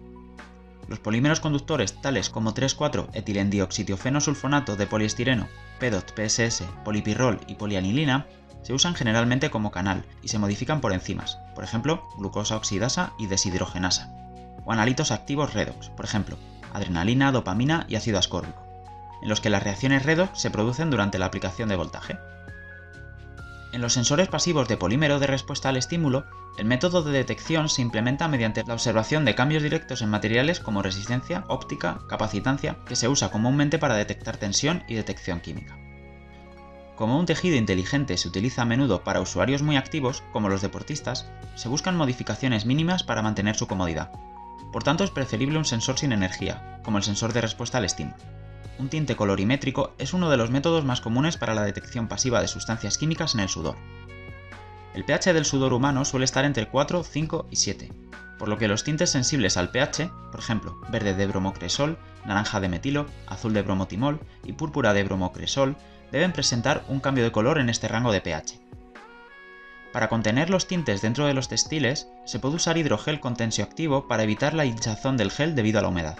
Los 0.88 0.98
polímeros 0.98 1.38
conductores 1.38 2.00
tales 2.00 2.28
como 2.28 2.52
3,4-etilendioxitiofenosulfonato 2.52 4.74
de 4.74 4.88
poliestireno, 4.88 5.46
PEDOT, 5.78 6.14
PSS, 6.16 6.64
polipirrol 6.84 7.38
y 7.46 7.54
polianilina 7.54 8.26
se 8.62 8.72
usan 8.72 8.96
generalmente 8.96 9.50
como 9.50 9.70
canal 9.70 10.04
y 10.22 10.28
se 10.28 10.40
modifican 10.40 10.80
por 10.80 10.92
enzimas, 10.92 11.38
por 11.54 11.62
ejemplo, 11.62 12.02
glucosa 12.18 12.56
oxidasa 12.56 13.12
y 13.18 13.26
deshidrogenasa 13.26 14.21
o 14.64 14.72
analitos 14.72 15.10
activos 15.10 15.54
redox, 15.54 15.90
por 15.90 16.04
ejemplo, 16.04 16.36
adrenalina, 16.72 17.32
dopamina 17.32 17.86
y 17.88 17.96
ácido 17.96 18.18
ascórbico, 18.18 18.62
en 19.22 19.28
los 19.28 19.40
que 19.40 19.50
las 19.50 19.62
reacciones 19.62 20.04
redox 20.04 20.40
se 20.40 20.50
producen 20.50 20.90
durante 20.90 21.18
la 21.18 21.26
aplicación 21.26 21.68
de 21.68 21.76
voltaje. 21.76 22.18
En 23.72 23.80
los 23.80 23.94
sensores 23.94 24.28
pasivos 24.28 24.68
de 24.68 24.76
polímero 24.76 25.18
de 25.18 25.26
respuesta 25.26 25.70
al 25.70 25.78
estímulo, 25.78 26.26
el 26.58 26.66
método 26.66 27.02
de 27.02 27.12
detección 27.12 27.70
se 27.70 27.80
implementa 27.80 28.28
mediante 28.28 28.62
la 28.64 28.74
observación 28.74 29.24
de 29.24 29.34
cambios 29.34 29.62
directos 29.62 30.02
en 30.02 30.10
materiales 30.10 30.60
como 30.60 30.82
resistencia, 30.82 31.44
óptica, 31.48 32.00
capacitancia, 32.06 32.76
que 32.86 32.96
se 32.96 33.08
usa 33.08 33.30
comúnmente 33.30 33.78
para 33.78 33.94
detectar 33.94 34.36
tensión 34.36 34.84
y 34.88 34.94
detección 34.94 35.40
química. 35.40 35.78
Como 36.96 37.18
un 37.18 37.24
tejido 37.24 37.56
inteligente 37.56 38.18
se 38.18 38.28
utiliza 38.28 38.62
a 38.62 38.66
menudo 38.66 39.02
para 39.02 39.22
usuarios 39.22 39.62
muy 39.62 39.76
activos, 39.76 40.22
como 40.32 40.50
los 40.50 40.60
deportistas, 40.60 41.26
se 41.54 41.68
buscan 41.68 41.96
modificaciones 41.96 42.66
mínimas 42.66 43.02
para 43.02 43.22
mantener 43.22 43.56
su 43.56 43.66
comodidad. 43.66 44.12
Por 44.72 44.82
tanto, 44.82 45.04
es 45.04 45.10
preferible 45.10 45.58
un 45.58 45.64
sensor 45.64 45.98
sin 45.98 46.12
energía, 46.12 46.80
como 46.82 46.98
el 46.98 47.04
sensor 47.04 47.32
de 47.32 47.42
respuesta 47.42 47.78
al 47.78 47.84
estímulo. 47.84 48.16
Un 48.78 48.88
tinte 48.88 49.16
colorimétrico 49.16 49.94
es 49.98 50.14
uno 50.14 50.30
de 50.30 50.38
los 50.38 50.50
métodos 50.50 50.84
más 50.84 51.00
comunes 51.00 51.36
para 51.36 51.54
la 51.54 51.62
detección 51.62 52.08
pasiva 52.08 52.40
de 52.40 52.48
sustancias 52.48 52.96
químicas 52.96 53.34
en 53.34 53.40
el 53.40 53.48
sudor. 53.48 53.76
El 54.94 55.04
pH 55.04 55.34
del 55.34 55.44
sudor 55.44 55.72
humano 55.72 56.04
suele 56.04 56.24
estar 56.24 56.44
entre 56.44 56.68
4, 56.68 57.04
5 57.04 57.46
y 57.50 57.56
7, 57.56 57.92
por 58.38 58.48
lo 58.48 58.58
que 58.58 58.68
los 58.68 58.82
tintes 58.82 59.10
sensibles 59.10 59.56
al 59.56 59.70
pH, 59.70 60.10
por 60.30 60.40
ejemplo, 60.40 60.80
verde 60.90 61.14
de 61.14 61.26
bromocresol, 61.26 61.98
naranja 62.24 62.60
de 62.60 62.68
metilo, 62.68 63.06
azul 63.26 63.52
de 63.52 63.62
bromotimol 63.62 64.20
y 64.44 64.52
púrpura 64.52 64.92
de 64.94 65.04
bromocresol, 65.04 65.76
deben 66.10 66.32
presentar 66.32 66.84
un 66.88 67.00
cambio 67.00 67.24
de 67.24 67.32
color 67.32 67.58
en 67.58 67.68
este 67.68 67.88
rango 67.88 68.10
de 68.10 68.20
pH. 68.20 68.60
Para 69.92 70.08
contener 70.08 70.48
los 70.48 70.66
tintes 70.66 71.02
dentro 71.02 71.26
de 71.26 71.34
los 71.34 71.48
textiles, 71.48 72.08
se 72.24 72.38
puede 72.38 72.56
usar 72.56 72.78
hidrogel 72.78 73.20
con 73.20 73.36
tensioactivo 73.36 74.08
para 74.08 74.22
evitar 74.22 74.54
la 74.54 74.64
hinchazón 74.64 75.18
del 75.18 75.30
gel 75.30 75.54
debido 75.54 75.78
a 75.78 75.82
la 75.82 75.88
humedad. 75.88 76.18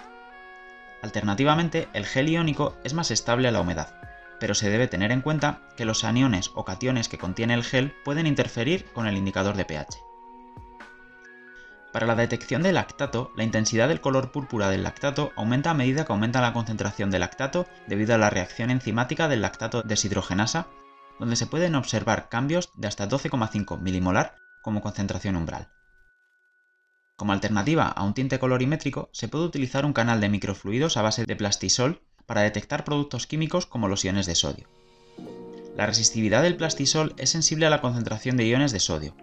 Alternativamente, 1.01 1.89
el 1.95 2.05
gel 2.05 2.29
iónico 2.29 2.77
es 2.85 2.93
más 2.93 3.11
estable 3.11 3.49
a 3.49 3.51
la 3.51 3.61
humedad, 3.61 3.95
pero 4.39 4.55
se 4.55 4.69
debe 4.69 4.89
tener 4.89 5.11
en 5.11 5.23
cuenta 5.23 5.63
que 5.77 5.87
los 5.87 6.05
aniones 6.05 6.51
o 6.55 6.65
cationes 6.65 7.09
que 7.09 7.19
contiene 7.19 7.55
el 7.55 7.65
gel 7.65 7.93
pueden 8.05 8.27
interferir 8.27 8.85
con 8.93 9.07
el 9.07 9.17
indicador 9.17 9.57
de 9.57 9.65
pH. 9.65 9.99
Para 11.93 12.07
la 12.07 12.15
detección 12.15 12.63
del 12.63 12.75
lactato, 12.75 13.33
la 13.37 13.45
intensidad 13.45 13.89
del 13.89 14.01
color 14.01 14.33
púrpura 14.33 14.71
del 14.71 14.83
lactato 14.83 15.33
aumenta 15.37 15.71
a 15.71 15.75
medida 15.75 16.05
que 16.05 16.13
aumenta 16.13 16.41
la 16.41 16.53
concentración 16.53 17.11
de 17.11 17.19
lactato 17.19 17.67
debido 17.87 18.15
a 18.15 18.19
la 18.19 18.31
reacción 18.31 18.71
enzimática 18.71 19.29
del 19.29 19.43
lactato 19.43 19.83
deshidrogenasa, 19.83 20.69
donde 21.19 21.37
se 21.37 21.47
pueden 21.47 21.75
observar 21.75 22.29
cambios 22.29 22.71
de 22.77 22.89
hasta 22.89 23.09
12,5 23.09 23.79
milimolar 23.81 24.37
como 24.63 24.81
concentración 24.81 25.37
umbral. 25.37 25.69
Como 27.17 27.33
alternativa 27.33 27.87
a 27.87 28.03
un 28.03 28.15
tinte 28.15 28.39
colorimétrico, 28.39 29.09
se 29.13 29.29
puede 29.29 29.45
utilizar 29.45 29.85
un 29.85 29.93
canal 29.93 30.21
de 30.21 30.29
microfluidos 30.29 30.97
a 30.97 31.03
base 31.03 31.25
de 31.25 31.37
plastisol 31.37 32.03
para 32.27 32.43
detectar 32.43 32.85
productos 32.85 33.27
químicos 33.27 33.67
como 33.67 33.89
los 33.89 34.05
iones 34.05 34.27
de 34.27 34.35
sodio. 34.35 34.69
La 35.77 35.87
resistividad 35.87 36.43
del 36.43 36.57
plastisol 36.57 37.15
es 37.19 37.31
sensible 37.31 37.67
a 37.67 37.71
la 37.71 37.81
concentración 37.81 38.37
de 38.37 38.47
iones 38.47 38.73
de 38.73 38.81
sodio. 38.81 39.15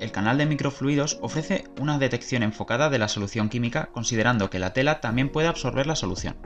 El 0.00 0.10
canal 0.10 0.38
de 0.38 0.46
microfluidos 0.46 1.18
ofrece 1.20 1.64
una 1.80 1.98
detección 1.98 2.42
enfocada 2.42 2.90
de 2.90 2.98
la 2.98 3.08
solución 3.08 3.48
química 3.48 3.90
considerando 3.92 4.50
que 4.50 4.58
la 4.58 4.72
tela 4.72 5.00
también 5.00 5.30
puede 5.30 5.48
absorber 5.48 5.86
la 5.86 5.96
solución. 5.96 6.36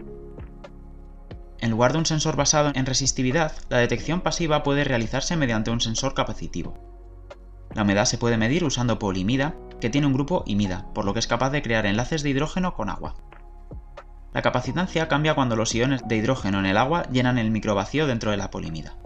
En 1.63 1.71
lugar 1.71 1.93
de 1.93 1.99
un 1.99 2.07
sensor 2.07 2.35
basado 2.35 2.73
en 2.75 2.87
resistividad, 2.87 3.53
la 3.69 3.79
detección 3.79 4.21
pasiva 4.21 4.65
puede 4.65 4.83
realizarse 4.83 5.37
mediante 5.37 5.71
un 5.71 5.81
sensor 5.81 6.13
capacitivo. 6.13 6.75
La 7.73 7.83
humedad 7.83 8.05
se 8.05 8.19
puede 8.19 8.37
medir 8.37 8.65
usando 8.65 8.99
polimida, 8.99 9.55
que 9.81 9.89
tiene 9.89 10.09
un 10.09 10.13
grupo 10.13 10.43
imida, 10.45 10.93
por 10.93 11.05
lo 11.05 11.13
que 11.13 11.21
es 11.21 11.29
capaz 11.29 11.51
de 11.51 11.63
crear 11.63 11.87
enlaces 11.87 12.25
de 12.25 12.31
hidrógeno 12.31 12.75
con 12.75 12.91
agua. 12.91 13.15
La 14.35 14.43
capacitancia 14.43 15.07
cambia 15.07 15.37
cuando 15.37 15.55
los 15.55 15.73
iones 15.73 16.03
de 16.09 16.17
hidrógeno 16.17 16.59
en 16.59 16.67
el 16.67 16.77
agua 16.77 17.05
llenan 17.13 17.39
el 17.39 17.53
microvacío 17.53 18.09
dentro 18.09 18.33
de 18.33 18.39
la 18.39 18.51
polimida. 18.51 18.97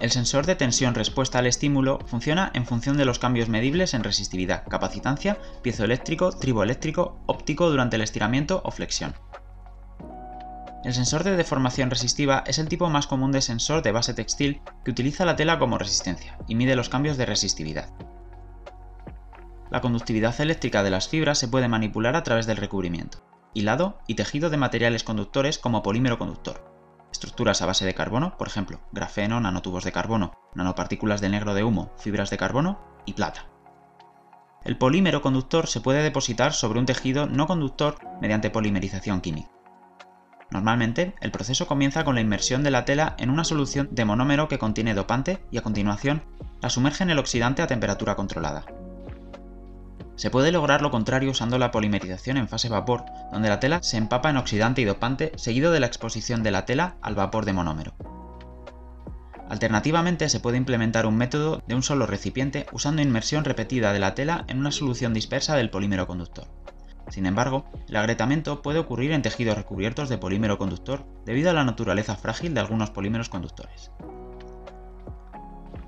El 0.00 0.10
sensor 0.10 0.46
de 0.46 0.56
tensión 0.56 0.96
respuesta 0.96 1.38
al 1.38 1.46
estímulo 1.46 2.00
funciona 2.06 2.50
en 2.54 2.66
función 2.66 2.96
de 2.96 3.04
los 3.04 3.20
cambios 3.20 3.48
medibles 3.48 3.94
en 3.94 4.02
resistividad, 4.02 4.64
capacitancia, 4.66 5.38
piezoeléctrico, 5.62 6.32
triboeléctrico, 6.32 7.20
óptico 7.26 7.70
durante 7.70 7.94
el 7.94 8.02
estiramiento 8.02 8.62
o 8.64 8.72
flexión. 8.72 9.14
El 10.84 10.94
sensor 10.94 11.24
de 11.24 11.36
deformación 11.36 11.90
resistiva 11.90 12.44
es 12.46 12.58
el 12.58 12.68
tipo 12.68 12.88
más 12.88 13.08
común 13.08 13.32
de 13.32 13.40
sensor 13.40 13.82
de 13.82 13.90
base 13.90 14.14
textil 14.14 14.62
que 14.84 14.92
utiliza 14.92 15.24
la 15.24 15.34
tela 15.34 15.58
como 15.58 15.76
resistencia 15.76 16.38
y 16.46 16.54
mide 16.54 16.76
los 16.76 16.88
cambios 16.88 17.16
de 17.16 17.26
resistividad. 17.26 17.90
La 19.70 19.80
conductividad 19.80 20.40
eléctrica 20.40 20.82
de 20.82 20.90
las 20.90 21.08
fibras 21.08 21.38
se 21.38 21.48
puede 21.48 21.68
manipular 21.68 22.14
a 22.14 22.22
través 22.22 22.46
del 22.46 22.56
recubrimiento, 22.56 23.18
hilado 23.54 23.98
y 24.06 24.14
tejido 24.14 24.50
de 24.50 24.56
materiales 24.56 25.02
conductores 25.02 25.58
como 25.58 25.82
polímero 25.82 26.16
conductor. 26.16 26.64
Estructuras 27.10 27.60
a 27.60 27.66
base 27.66 27.84
de 27.84 27.94
carbono, 27.94 28.36
por 28.38 28.46
ejemplo, 28.46 28.80
grafeno, 28.92 29.40
nanotubos 29.40 29.82
de 29.84 29.92
carbono, 29.92 30.32
nanopartículas 30.54 31.20
de 31.20 31.28
negro 31.28 31.54
de 31.54 31.64
humo, 31.64 31.92
fibras 31.98 32.30
de 32.30 32.38
carbono 32.38 32.78
y 33.04 33.14
plata. 33.14 33.46
El 34.64 34.78
polímero 34.78 35.22
conductor 35.22 35.66
se 35.66 35.80
puede 35.80 36.02
depositar 36.02 36.52
sobre 36.52 36.78
un 36.78 36.86
tejido 36.86 37.26
no 37.26 37.46
conductor 37.46 37.98
mediante 38.20 38.50
polimerización 38.50 39.20
química. 39.20 39.57
Normalmente, 40.50 41.14
el 41.20 41.30
proceso 41.30 41.66
comienza 41.66 42.04
con 42.04 42.14
la 42.14 42.20
inmersión 42.20 42.62
de 42.62 42.70
la 42.70 42.84
tela 42.84 43.14
en 43.18 43.30
una 43.30 43.44
solución 43.44 43.88
de 43.92 44.04
monómero 44.04 44.48
que 44.48 44.58
contiene 44.58 44.94
dopante 44.94 45.40
y 45.50 45.58
a 45.58 45.62
continuación 45.62 46.22
la 46.62 46.70
sumerge 46.70 47.04
en 47.04 47.10
el 47.10 47.18
oxidante 47.18 47.62
a 47.62 47.66
temperatura 47.66 48.16
controlada. 48.16 48.64
Se 50.16 50.30
puede 50.30 50.50
lograr 50.50 50.82
lo 50.82 50.90
contrario 50.90 51.30
usando 51.30 51.58
la 51.58 51.70
polimerización 51.70 52.38
en 52.38 52.48
fase 52.48 52.68
vapor, 52.68 53.04
donde 53.30 53.48
la 53.48 53.60
tela 53.60 53.82
se 53.82 53.98
empapa 53.98 54.30
en 54.30 54.36
oxidante 54.36 54.80
y 54.80 54.84
dopante 54.84 55.32
seguido 55.36 55.70
de 55.70 55.80
la 55.80 55.86
exposición 55.86 56.42
de 56.42 56.50
la 56.50 56.64
tela 56.64 56.96
al 57.02 57.14
vapor 57.14 57.44
de 57.44 57.52
monómero. 57.52 57.94
Alternativamente 59.48 60.28
se 60.28 60.40
puede 60.40 60.56
implementar 60.56 61.06
un 61.06 61.16
método 61.16 61.62
de 61.66 61.74
un 61.74 61.82
solo 61.82 62.04
recipiente 62.06 62.66
usando 62.72 63.00
inmersión 63.00 63.44
repetida 63.44 63.92
de 63.92 64.00
la 64.00 64.14
tela 64.14 64.44
en 64.48 64.58
una 64.58 64.72
solución 64.72 65.14
dispersa 65.14 65.56
del 65.56 65.70
polímero 65.70 66.06
conductor. 66.06 66.48
Sin 67.10 67.26
embargo, 67.26 67.64
el 67.88 67.96
agrietamiento 67.96 68.62
puede 68.62 68.78
ocurrir 68.78 69.12
en 69.12 69.22
tejidos 69.22 69.56
recubiertos 69.56 70.08
de 70.08 70.18
polímero 70.18 70.58
conductor 70.58 71.06
debido 71.24 71.50
a 71.50 71.54
la 71.54 71.64
naturaleza 71.64 72.16
frágil 72.16 72.54
de 72.54 72.60
algunos 72.60 72.90
polímeros 72.90 73.28
conductores. 73.28 73.90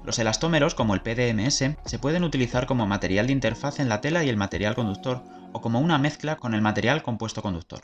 Los 0.05 0.19
elastómeros, 0.19 0.75
como 0.75 0.95
el 0.95 1.03
PDMS, 1.03 1.77
se 1.85 1.99
pueden 2.01 2.25
utilizar 2.25 2.67
como 2.67 2.87
material 2.87 3.27
de 3.27 3.33
interfaz 3.33 3.81
en 3.81 3.89
la 3.89 4.01
tela 4.01 4.25
y 4.25 4.29
el 4.29 4.37
material 4.37 4.75
conductor, 4.75 5.23
o 5.53 5.61
como 5.61 5.81
una 5.81 5.99
mezcla 5.99 6.37
con 6.37 6.55
el 6.55 6.63
material 6.63 7.03
compuesto 7.03 7.43
conductor. 7.43 7.81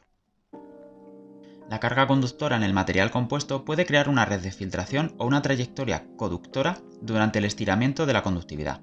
La 1.69 1.81
carga 1.81 2.07
conductora 2.07 2.57
en 2.57 2.63
el 2.63 2.73
material 2.73 3.11
compuesto 3.11 3.65
puede 3.65 3.87
crear 3.87 4.09
una 4.09 4.25
red 4.25 4.41
de 4.41 4.53
filtración 4.53 5.15
o 5.19 5.27
una 5.27 5.43
trayectoria 5.43 6.07
conductora 6.17 6.79
durante 7.03 7.41
el 7.41 7.45
estiramiento 7.45 8.07
de 8.07 8.13
la 8.13 8.23
conductividad. 8.23 8.81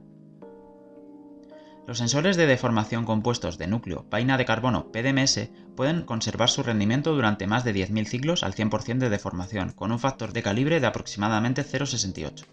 Los 1.85 1.97
sensores 1.97 2.37
de 2.37 2.47
deformación 2.47 3.03
compuestos 3.03 3.57
de 3.57 3.67
núcleo, 3.67 4.05
vaina 4.09 4.37
de 4.37 4.45
carbono, 4.45 4.89
PDMS, 4.93 5.49
pueden 5.75 6.03
conservar 6.03 6.49
su 6.49 6.63
rendimiento 6.63 7.13
durante 7.13 7.45
más 7.45 7.65
de 7.65 7.75
10.000 7.75 8.05
ciclos 8.05 8.43
al 8.43 8.55
100% 8.55 8.99
de 8.99 9.09
deformación, 9.09 9.73
con 9.73 9.91
un 9.91 9.99
factor 9.99 10.31
de 10.31 10.43
calibre 10.43 10.79
de 10.79 10.87
aproximadamente 10.87 11.65
0,68. 11.65 12.45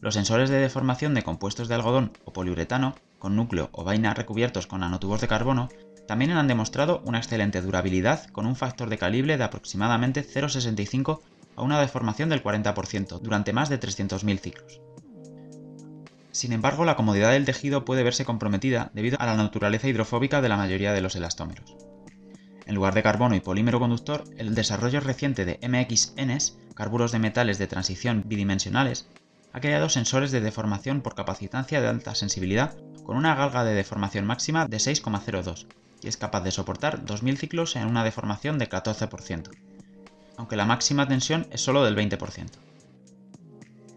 Los 0.00 0.14
sensores 0.14 0.48
de 0.48 0.56
deformación 0.56 1.12
de 1.12 1.22
compuestos 1.22 1.68
de 1.68 1.74
algodón 1.74 2.12
o 2.24 2.32
poliuretano, 2.32 2.94
con 3.18 3.36
núcleo 3.36 3.68
o 3.72 3.84
vaina 3.84 4.14
recubiertos 4.14 4.66
con 4.66 4.80
nanotubos 4.80 5.20
de 5.20 5.28
carbono, 5.28 5.68
también 6.08 6.30
han 6.30 6.48
demostrado 6.48 7.02
una 7.04 7.18
excelente 7.18 7.60
durabilidad 7.60 8.30
con 8.30 8.46
un 8.46 8.56
factor 8.56 8.88
de 8.88 8.96
calibre 8.96 9.36
de 9.36 9.44
aproximadamente 9.44 10.24
0,65 10.26 11.20
a 11.54 11.62
una 11.62 11.78
deformación 11.78 12.30
del 12.30 12.42
40% 12.42 13.20
durante 13.20 13.52
más 13.52 13.68
de 13.68 13.78
300.000 13.78 14.38
ciclos. 14.38 14.80
Sin 16.32 16.52
embargo, 16.52 16.84
la 16.84 16.96
comodidad 16.96 17.32
del 17.32 17.44
tejido 17.44 17.84
puede 17.84 18.02
verse 18.02 18.24
comprometida 18.24 18.90
debido 18.94 19.20
a 19.20 19.26
la 19.26 19.36
naturaleza 19.36 19.88
hidrofóbica 19.88 20.40
de 20.40 20.48
la 20.48 20.56
mayoría 20.56 20.92
de 20.92 21.00
los 21.00 21.16
elastómeros. 21.16 21.76
En 22.66 22.76
lugar 22.76 22.94
de 22.94 23.02
carbono 23.02 23.34
y 23.34 23.40
polímero 23.40 23.80
conductor, 23.80 24.24
el 24.38 24.54
desarrollo 24.54 25.00
reciente 25.00 25.44
de 25.44 25.58
MXNs, 25.68 26.56
carburos 26.74 27.10
de 27.10 27.18
metales 27.18 27.58
de 27.58 27.66
transición 27.66 28.22
bidimensionales, 28.26 29.08
ha 29.52 29.60
creado 29.60 29.88
sensores 29.88 30.30
de 30.30 30.40
deformación 30.40 31.00
por 31.00 31.16
capacitancia 31.16 31.80
de 31.80 31.88
alta 31.88 32.14
sensibilidad 32.14 32.76
con 33.04 33.16
una 33.16 33.34
galga 33.34 33.64
de 33.64 33.74
deformación 33.74 34.24
máxima 34.24 34.66
de 34.68 34.76
6,02 34.76 35.66
y 36.02 36.08
es 36.08 36.16
capaz 36.16 36.42
de 36.42 36.52
soportar 36.52 37.04
2000 37.04 37.38
ciclos 37.38 37.74
en 37.74 37.86
una 37.86 38.04
deformación 38.04 38.58
de 38.58 38.68
14%, 38.68 39.50
aunque 40.36 40.56
la 40.56 40.64
máxima 40.64 41.08
tensión 41.08 41.48
es 41.50 41.60
solo 41.60 41.84
del 41.84 41.96
20%. 41.96 42.69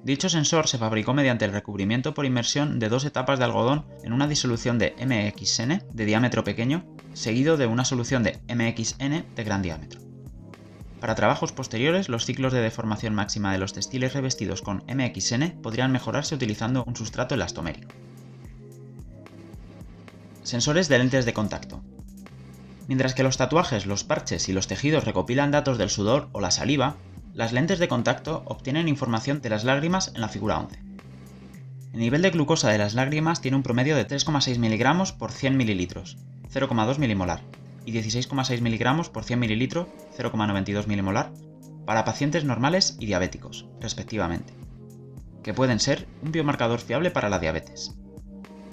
Dicho 0.04 0.28
sensor 0.28 0.68
se 0.68 0.78
fabricó 0.78 1.14
mediante 1.14 1.46
el 1.46 1.54
recubrimiento 1.54 2.14
por 2.14 2.26
inmersión 2.26 2.78
de 2.78 2.90
dos 2.90 3.06
etapas 3.06 3.40
de 3.40 3.46
algodón 3.46 3.86
en 4.04 4.12
una 4.12 4.28
disolución 4.28 4.78
de 4.78 4.94
MXN 5.00 5.82
de 5.94 6.06
diámetro 6.06 6.44
pequeño, 6.44 6.84
seguido 7.14 7.56
de 7.56 7.68
una 7.68 7.86
solución 7.86 8.22
de 8.22 8.42
MXN 8.54 9.34
de 9.34 9.44
gran 9.46 9.62
diámetro. 9.62 10.02
Para 11.00 11.16
trabajos 11.16 11.54
posteriores, 11.54 12.10
los 12.10 12.26
ciclos 12.26 12.52
de 12.52 12.60
deformación 12.60 13.16
máxima 13.16 13.54
de 13.54 13.60
los 13.60 13.72
textiles 13.72 14.14
revestidos 14.14 14.62
con 14.62 14.84
MXN 14.94 15.62
podrían 15.62 15.94
mejorarse 15.94 16.36
utilizando 16.36 16.84
un 16.86 16.98
sustrato 16.98 17.36
elastomérico. 17.36 17.94
Sensores 20.44 20.90
de 20.90 20.98
lentes 20.98 21.24
de 21.24 21.34
contacto. 21.34 21.82
Mientras 22.90 23.14
que 23.14 23.24
los 23.24 23.38
tatuajes, 23.38 23.86
los 23.86 24.04
parches 24.04 24.50
y 24.50 24.54
los 24.54 24.68
tejidos 24.68 25.06
recopilan 25.06 25.52
datos 25.52 25.78
del 25.78 25.90
sudor 25.90 26.28
o 26.34 26.42
la 26.42 26.52
saliva, 26.52 26.98
Las 27.34 27.52
lentes 27.52 27.80
de 27.80 27.88
contacto 27.88 28.44
obtienen 28.46 28.88
información 28.88 29.42
de 29.42 29.50
las 29.50 29.64
lágrimas 29.64 30.12
en 30.14 30.22
la 30.22 30.28
figura 30.28 30.60
11. 30.60 30.78
El 31.94 32.00
nivel 32.00 32.22
de 32.22 32.30
glucosa 32.30 32.70
de 32.70 32.78
las 32.78 32.94
lágrimas 32.94 33.42
tiene 33.42 33.58
un 33.58 33.64
promedio 33.64 33.96
de 33.96 34.08
3,6 34.08 34.60
mg 34.60 35.18
por 35.18 35.32
100 35.32 35.58
ml, 35.58 35.88
0,2 35.88 36.98
milimolar, 37.00 37.42
y 37.86 37.92
16,6 37.92 38.62
mg 38.62 39.10
por 39.12 39.24
100 39.24 39.40
ml, 39.40 39.88
0,92 40.16 40.86
milimolar, 40.86 41.34
para 41.88 42.06
pacientes 42.06 42.46
normales 42.46 42.98
y 43.00 43.08
diabéticos, 43.08 43.66
respectivamente, 43.82 44.54
que 45.42 45.56
pueden 45.56 45.80
ser 45.80 46.08
un 46.22 46.32
biomarcador 46.32 46.80
fiable 46.82 47.10
para 47.10 47.30
la 47.30 47.40
diabetes. 47.40 47.96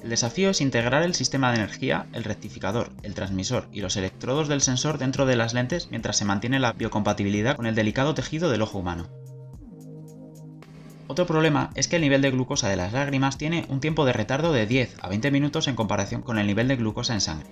El 0.02 0.08
desafío 0.08 0.50
es 0.50 0.62
integrar 0.62 1.02
el 1.02 1.14
sistema 1.14 1.50
de 1.50 1.56
energía, 1.56 2.06
el 2.14 2.24
rectificador, 2.24 2.90
el 3.02 3.14
transmisor 3.14 3.68
y 3.70 3.82
los 3.82 3.96
electrodos 3.96 4.48
del 4.48 4.62
sensor 4.62 4.96
dentro 4.96 5.26
de 5.26 5.36
las 5.36 5.52
lentes 5.52 5.88
mientras 5.90 6.16
se 6.16 6.24
mantiene 6.24 6.58
la 6.58 6.72
biocompatibilidad 6.72 7.56
con 7.56 7.66
el 7.66 7.74
delicado 7.74 8.14
tejido 8.14 8.50
del 8.50 8.62
ojo 8.62 8.78
humano. 8.78 9.08
Otro 11.06 11.26
problema 11.26 11.70
es 11.74 11.86
que 11.86 11.96
el 11.96 12.02
nivel 12.02 12.22
de 12.22 12.30
glucosa 12.30 12.68
de 12.68 12.76
las 12.76 12.92
lágrimas 12.92 13.36
tiene 13.36 13.66
un 13.68 13.80
tiempo 13.80 14.04
de 14.06 14.12
retardo 14.12 14.52
de 14.52 14.66
10 14.66 14.96
a 15.02 15.08
20 15.08 15.30
minutos 15.30 15.68
en 15.68 15.74
comparación 15.74 16.22
con 16.22 16.38
el 16.38 16.46
nivel 16.46 16.68
de 16.68 16.76
glucosa 16.76 17.14
en 17.14 17.20
sangre. 17.20 17.50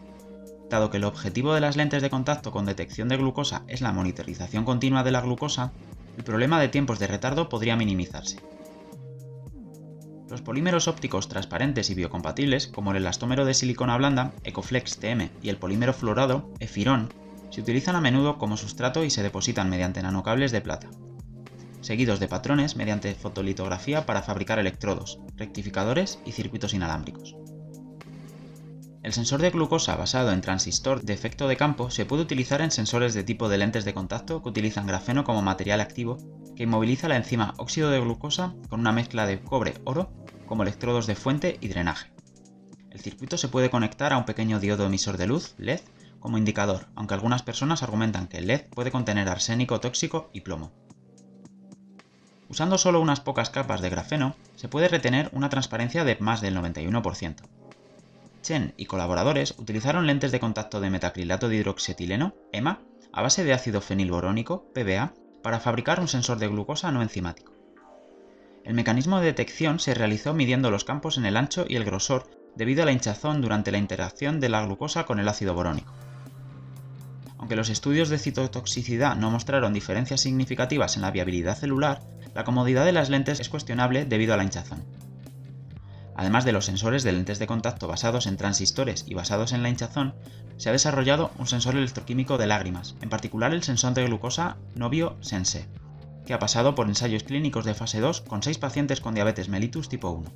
Dado 0.70 0.90
que 0.90 0.98
el 0.98 1.04
objetivo 1.04 1.54
de 1.54 1.60
las 1.60 1.76
lentes 1.76 2.00
de 2.00 2.10
contacto 2.10 2.50
con 2.50 2.66
detección 2.66 3.08
de 3.08 3.16
glucosa 3.16 3.64
es 3.68 3.80
la 3.80 3.92
monitorización 3.92 4.64
continua 4.64 5.02
de 5.02 5.10
la 5.10 5.20
glucosa, 5.20 5.72
el 6.16 6.24
problema 6.24 6.60
de 6.60 6.68
tiempos 6.68 6.98
de 6.98 7.08
retardo 7.08 7.48
podría 7.48 7.76
minimizarse. 7.76 8.38
Los 10.30 10.42
polímeros 10.42 10.88
ópticos 10.88 11.28
transparentes 11.28 11.88
y 11.88 11.94
biocompatibles, 11.94 12.66
como 12.66 12.90
el 12.90 12.98
elastómero 12.98 13.46
de 13.46 13.54
silicona 13.54 13.96
blanda, 13.96 14.32
Ecoflex 14.44 14.98
TM, 14.98 15.30
y 15.42 15.48
el 15.48 15.56
polímero 15.56 15.94
fluorado, 15.94 16.50
Efirón, 16.60 17.12
se 17.50 17.62
utilizan 17.62 17.96
a 17.96 18.02
menudo 18.02 18.36
como 18.36 18.58
sustrato 18.58 19.04
y 19.04 19.10
se 19.10 19.22
depositan 19.22 19.70
mediante 19.70 20.02
nanocables 20.02 20.52
de 20.52 20.60
plata, 20.60 20.90
seguidos 21.80 22.20
de 22.20 22.28
patrones 22.28 22.76
mediante 22.76 23.14
fotolitografía 23.14 24.04
para 24.04 24.22
fabricar 24.22 24.58
electrodos, 24.58 25.18
rectificadores 25.36 26.18
y 26.26 26.32
circuitos 26.32 26.74
inalámbricos. 26.74 27.34
El 29.08 29.14
sensor 29.14 29.40
de 29.40 29.48
glucosa 29.48 29.96
basado 29.96 30.32
en 30.32 30.42
transistor 30.42 31.00
de 31.00 31.14
efecto 31.14 31.48
de 31.48 31.56
campo 31.56 31.90
se 31.90 32.04
puede 32.04 32.20
utilizar 32.20 32.60
en 32.60 32.70
sensores 32.70 33.14
de 33.14 33.24
tipo 33.24 33.48
de 33.48 33.56
lentes 33.56 33.86
de 33.86 33.94
contacto 33.94 34.42
que 34.42 34.50
utilizan 34.50 34.86
grafeno 34.86 35.24
como 35.24 35.40
material 35.40 35.80
activo 35.80 36.18
que 36.54 36.64
inmoviliza 36.64 37.08
la 37.08 37.16
enzima 37.16 37.54
óxido 37.56 37.88
de 37.88 38.00
glucosa 38.00 38.54
con 38.68 38.80
una 38.80 38.92
mezcla 38.92 39.24
de 39.24 39.40
cobre-oro 39.40 40.12
como 40.44 40.62
electrodos 40.62 41.06
de 41.06 41.14
fuente 41.14 41.56
y 41.62 41.68
drenaje. 41.68 42.12
El 42.90 43.00
circuito 43.00 43.38
se 43.38 43.48
puede 43.48 43.70
conectar 43.70 44.12
a 44.12 44.18
un 44.18 44.26
pequeño 44.26 44.60
diodo 44.60 44.84
emisor 44.84 45.16
de 45.16 45.26
luz, 45.26 45.54
LED, 45.56 45.80
como 46.20 46.36
indicador, 46.36 46.88
aunque 46.94 47.14
algunas 47.14 47.42
personas 47.42 47.82
argumentan 47.82 48.28
que 48.28 48.36
el 48.36 48.46
LED 48.46 48.66
puede 48.68 48.90
contener 48.90 49.30
arsénico 49.30 49.80
tóxico 49.80 50.28
y 50.34 50.42
plomo. 50.42 50.70
Usando 52.50 52.76
solo 52.76 53.00
unas 53.00 53.20
pocas 53.20 53.48
capas 53.48 53.80
de 53.80 53.88
grafeno, 53.88 54.36
se 54.54 54.68
puede 54.68 54.88
retener 54.88 55.30
una 55.32 55.48
transparencia 55.48 56.04
de 56.04 56.18
más 56.20 56.42
del 56.42 56.58
91%. 56.58 57.36
Chen 58.42 58.74
y 58.76 58.86
colaboradores 58.86 59.54
utilizaron 59.58 60.06
lentes 60.06 60.32
de 60.32 60.40
contacto 60.40 60.80
de 60.80 60.90
metacrilato 60.90 61.48
de 61.48 61.56
hidroxietileno, 61.56 62.34
EMA, 62.52 62.80
a 63.12 63.22
base 63.22 63.44
de 63.44 63.52
ácido 63.52 63.80
fenilborónico, 63.80 64.70
PBA, 64.74 65.14
para 65.42 65.60
fabricar 65.60 66.00
un 66.00 66.08
sensor 66.08 66.38
de 66.38 66.48
glucosa 66.48 66.92
no 66.92 67.02
enzimático. 67.02 67.52
El 68.64 68.74
mecanismo 68.74 69.18
de 69.20 69.26
detección 69.26 69.80
se 69.80 69.94
realizó 69.94 70.34
midiendo 70.34 70.70
los 70.70 70.84
campos 70.84 71.16
en 71.16 71.24
el 71.24 71.36
ancho 71.36 71.64
y 71.68 71.76
el 71.76 71.84
grosor 71.84 72.24
debido 72.54 72.82
a 72.82 72.86
la 72.86 72.92
hinchazón 72.92 73.40
durante 73.40 73.72
la 73.72 73.78
interacción 73.78 74.40
de 74.40 74.48
la 74.48 74.64
glucosa 74.64 75.04
con 75.04 75.18
el 75.18 75.28
ácido 75.28 75.54
borónico. 75.54 75.92
Aunque 77.38 77.56
los 77.56 77.70
estudios 77.70 78.08
de 78.08 78.18
citotoxicidad 78.18 79.16
no 79.16 79.30
mostraron 79.30 79.72
diferencias 79.72 80.20
significativas 80.20 80.96
en 80.96 81.02
la 81.02 81.10
viabilidad 81.12 81.56
celular, 81.56 82.02
la 82.34 82.44
comodidad 82.44 82.84
de 82.84 82.92
las 82.92 83.10
lentes 83.10 83.40
es 83.40 83.48
cuestionable 83.48 84.04
debido 84.04 84.34
a 84.34 84.36
la 84.36 84.42
hinchazón. 84.42 84.84
Además 86.18 86.44
de 86.44 86.50
los 86.50 86.64
sensores 86.64 87.04
de 87.04 87.12
lentes 87.12 87.38
de 87.38 87.46
contacto 87.46 87.86
basados 87.86 88.26
en 88.26 88.36
transistores 88.36 89.04
y 89.06 89.14
basados 89.14 89.52
en 89.52 89.62
la 89.62 89.68
hinchazón, 89.68 90.16
se 90.56 90.68
ha 90.68 90.72
desarrollado 90.72 91.30
un 91.38 91.46
sensor 91.46 91.76
electroquímico 91.76 92.38
de 92.38 92.48
lágrimas, 92.48 92.96
en 93.00 93.08
particular 93.08 93.54
el 93.54 93.62
sensor 93.62 93.94
de 93.94 94.04
glucosa 94.04 94.56
Novio 94.74 95.16
Sense, 95.20 95.68
que 96.26 96.34
ha 96.34 96.40
pasado 96.40 96.74
por 96.74 96.88
ensayos 96.88 97.22
clínicos 97.22 97.64
de 97.64 97.74
fase 97.74 98.00
2 98.00 98.22
con 98.22 98.42
6 98.42 98.58
pacientes 98.58 99.00
con 99.00 99.14
diabetes 99.14 99.48
mellitus 99.48 99.88
tipo 99.88 100.10
1. 100.10 100.28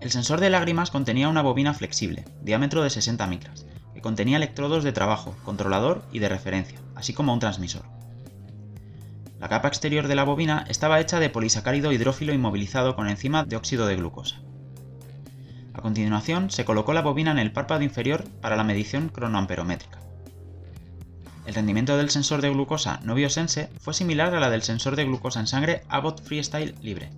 El 0.00 0.10
sensor 0.10 0.40
de 0.40 0.50
lágrimas 0.50 0.90
contenía 0.90 1.28
una 1.28 1.42
bobina 1.42 1.72
flexible, 1.72 2.24
diámetro 2.42 2.82
de 2.82 2.90
60 2.90 3.24
micras, 3.28 3.66
que 3.94 4.02
contenía 4.02 4.38
electrodos 4.38 4.82
de 4.82 4.90
trabajo, 4.90 5.36
controlador 5.44 6.02
y 6.10 6.18
de 6.18 6.28
referencia, 6.28 6.80
así 6.96 7.12
como 7.12 7.32
un 7.32 7.38
transmisor. 7.38 7.84
La 9.40 9.48
capa 9.48 9.68
exterior 9.68 10.08
de 10.08 10.16
la 10.16 10.24
bobina 10.24 10.64
estaba 10.68 10.98
hecha 10.98 11.20
de 11.20 11.30
polisacárido 11.30 11.92
hidrófilo 11.92 12.32
inmovilizado 12.32 12.96
con 12.96 13.08
enzima 13.08 13.44
de 13.44 13.56
óxido 13.56 13.86
de 13.86 13.96
glucosa. 13.96 14.40
A 15.74 15.80
continuación, 15.80 16.50
se 16.50 16.64
colocó 16.64 16.92
la 16.92 17.02
bobina 17.02 17.30
en 17.30 17.38
el 17.38 17.52
párpado 17.52 17.82
inferior 17.82 18.24
para 18.40 18.56
la 18.56 18.64
medición 18.64 19.08
cronoamperométrica. 19.10 20.00
El 21.46 21.54
rendimiento 21.54 21.96
del 21.96 22.10
sensor 22.10 22.42
de 22.42 22.50
glucosa 22.50 22.98
no 23.04 23.14
biosense 23.14 23.70
fue 23.80 23.94
similar 23.94 24.34
a 24.34 24.40
la 24.40 24.50
del 24.50 24.62
sensor 24.62 24.96
de 24.96 25.04
glucosa 25.04 25.38
en 25.38 25.46
sangre 25.46 25.82
Abbott 25.88 26.20
Freestyle 26.20 26.74
Libre. 26.82 27.10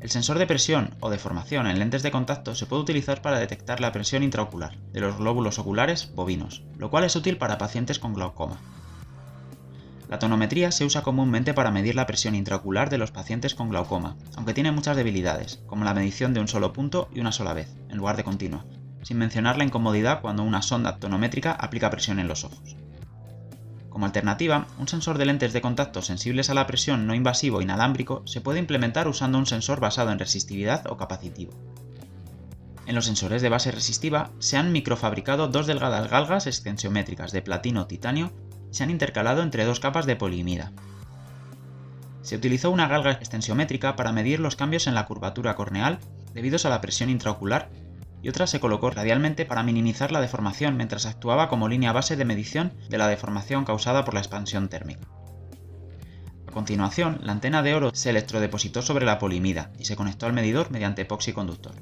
El 0.00 0.10
sensor 0.10 0.38
de 0.38 0.46
presión 0.46 0.94
o 1.00 1.10
deformación 1.10 1.66
en 1.66 1.78
lentes 1.78 2.02
de 2.02 2.10
contacto 2.10 2.54
se 2.54 2.66
puede 2.66 2.82
utilizar 2.82 3.22
para 3.22 3.38
detectar 3.38 3.80
la 3.80 3.92
presión 3.92 4.22
intraocular 4.22 4.76
de 4.92 5.00
los 5.00 5.18
glóbulos 5.18 5.58
oculares 5.58 6.10
bovinos, 6.14 6.62
lo 6.78 6.90
cual 6.90 7.04
es 7.04 7.16
útil 7.16 7.36
para 7.36 7.58
pacientes 7.58 7.98
con 7.98 8.14
glaucoma. 8.14 8.58
La 10.08 10.18
tonometría 10.18 10.70
se 10.70 10.84
usa 10.84 11.02
comúnmente 11.02 11.54
para 11.54 11.70
medir 11.70 11.94
la 11.94 12.06
presión 12.06 12.34
intraocular 12.34 12.90
de 12.90 12.98
los 12.98 13.10
pacientes 13.10 13.54
con 13.54 13.70
glaucoma, 13.70 14.16
aunque 14.36 14.54
tiene 14.54 14.70
muchas 14.70 14.96
debilidades, 14.96 15.62
como 15.66 15.84
la 15.84 15.94
medición 15.94 16.34
de 16.34 16.40
un 16.40 16.48
solo 16.48 16.72
punto 16.72 17.08
y 17.12 17.20
una 17.20 17.32
sola 17.32 17.54
vez, 17.54 17.74
en 17.88 17.96
lugar 17.96 18.16
de 18.16 18.24
continua, 18.24 18.66
sin 19.02 19.18
mencionar 19.18 19.56
la 19.56 19.64
incomodidad 19.64 20.20
cuando 20.20 20.42
una 20.42 20.62
sonda 20.62 20.98
tonométrica 20.98 21.52
aplica 21.52 21.90
presión 21.90 22.18
en 22.18 22.28
los 22.28 22.44
ojos. 22.44 22.76
Como 23.88 24.06
alternativa, 24.06 24.66
un 24.78 24.88
sensor 24.88 25.18
de 25.18 25.24
lentes 25.24 25.52
de 25.52 25.60
contacto 25.60 26.02
sensibles 26.02 26.50
a 26.50 26.54
la 26.54 26.66
presión 26.66 27.06
no 27.06 27.14
invasivo 27.14 27.62
inalámbrico 27.62 28.22
se 28.26 28.40
puede 28.40 28.58
implementar 28.58 29.06
usando 29.06 29.38
un 29.38 29.46
sensor 29.46 29.78
basado 29.78 30.10
en 30.10 30.18
resistividad 30.18 30.84
o 30.90 30.96
capacitivo. 30.96 31.52
En 32.86 32.94
los 32.94 33.06
sensores 33.06 33.40
de 33.40 33.48
base 33.48 33.70
resistiva 33.70 34.32
se 34.40 34.56
han 34.56 34.72
microfabricado 34.72 35.48
dos 35.48 35.66
delgadas 35.66 36.10
galgas 36.10 36.46
extensiométricas 36.46 37.32
de 37.32 37.42
platino-titanio 37.42 38.32
se 38.74 38.82
han 38.82 38.90
intercalado 38.90 39.42
entre 39.42 39.64
dos 39.64 39.78
capas 39.78 40.04
de 40.04 40.16
polimida. 40.16 40.72
Se 42.22 42.34
utilizó 42.34 42.70
una 42.72 42.88
galga 42.88 43.12
extensiométrica 43.12 43.94
para 43.94 44.10
medir 44.10 44.40
los 44.40 44.56
cambios 44.56 44.88
en 44.88 44.94
la 44.94 45.06
curvatura 45.06 45.54
corneal 45.54 46.00
debidos 46.32 46.66
a 46.66 46.70
la 46.70 46.80
presión 46.80 47.08
intraocular 47.08 47.70
y 48.20 48.30
otra 48.30 48.46
se 48.48 48.58
colocó 48.58 48.90
radialmente 48.90 49.44
para 49.44 49.62
minimizar 49.62 50.10
la 50.10 50.20
deformación 50.20 50.76
mientras 50.76 51.06
actuaba 51.06 51.48
como 51.48 51.68
línea 51.68 51.92
base 51.92 52.16
de 52.16 52.24
medición 52.24 52.72
de 52.88 52.98
la 52.98 53.06
deformación 53.06 53.64
causada 53.64 54.04
por 54.04 54.14
la 54.14 54.20
expansión 54.20 54.68
térmica. 54.68 55.06
A 56.48 56.50
continuación, 56.50 57.20
la 57.22 57.32
antena 57.32 57.62
de 57.62 57.74
oro 57.74 57.94
se 57.94 58.10
electrodepositó 58.10 58.82
sobre 58.82 59.04
la 59.04 59.18
polimida 59.18 59.70
y 59.78 59.84
se 59.84 59.94
conectó 59.94 60.26
al 60.26 60.32
medidor 60.32 60.70
mediante 60.70 61.02
epoxi 61.02 61.32
conductor. 61.32 61.74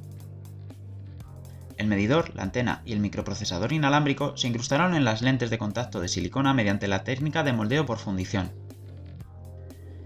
El 1.83 1.89
medidor, 1.89 2.33
la 2.37 2.45
antena 2.45 2.81
y 2.85 2.93
el 2.93 3.01
microprocesador 3.01 3.73
inalámbrico 3.73 4.37
se 4.37 4.47
incrustaron 4.47 4.95
en 4.95 5.05
las 5.05 5.21
lentes 5.21 5.51
de 5.51 5.59
contacto 5.59 5.99
de 5.99 6.07
silicona 6.07 6.55
mediante 6.55 6.87
la 6.87 7.03
técnica 7.03 7.43
de 7.43 7.53
moldeo 7.53 7.87
por 7.87 7.99
fundición. 7.99 8.53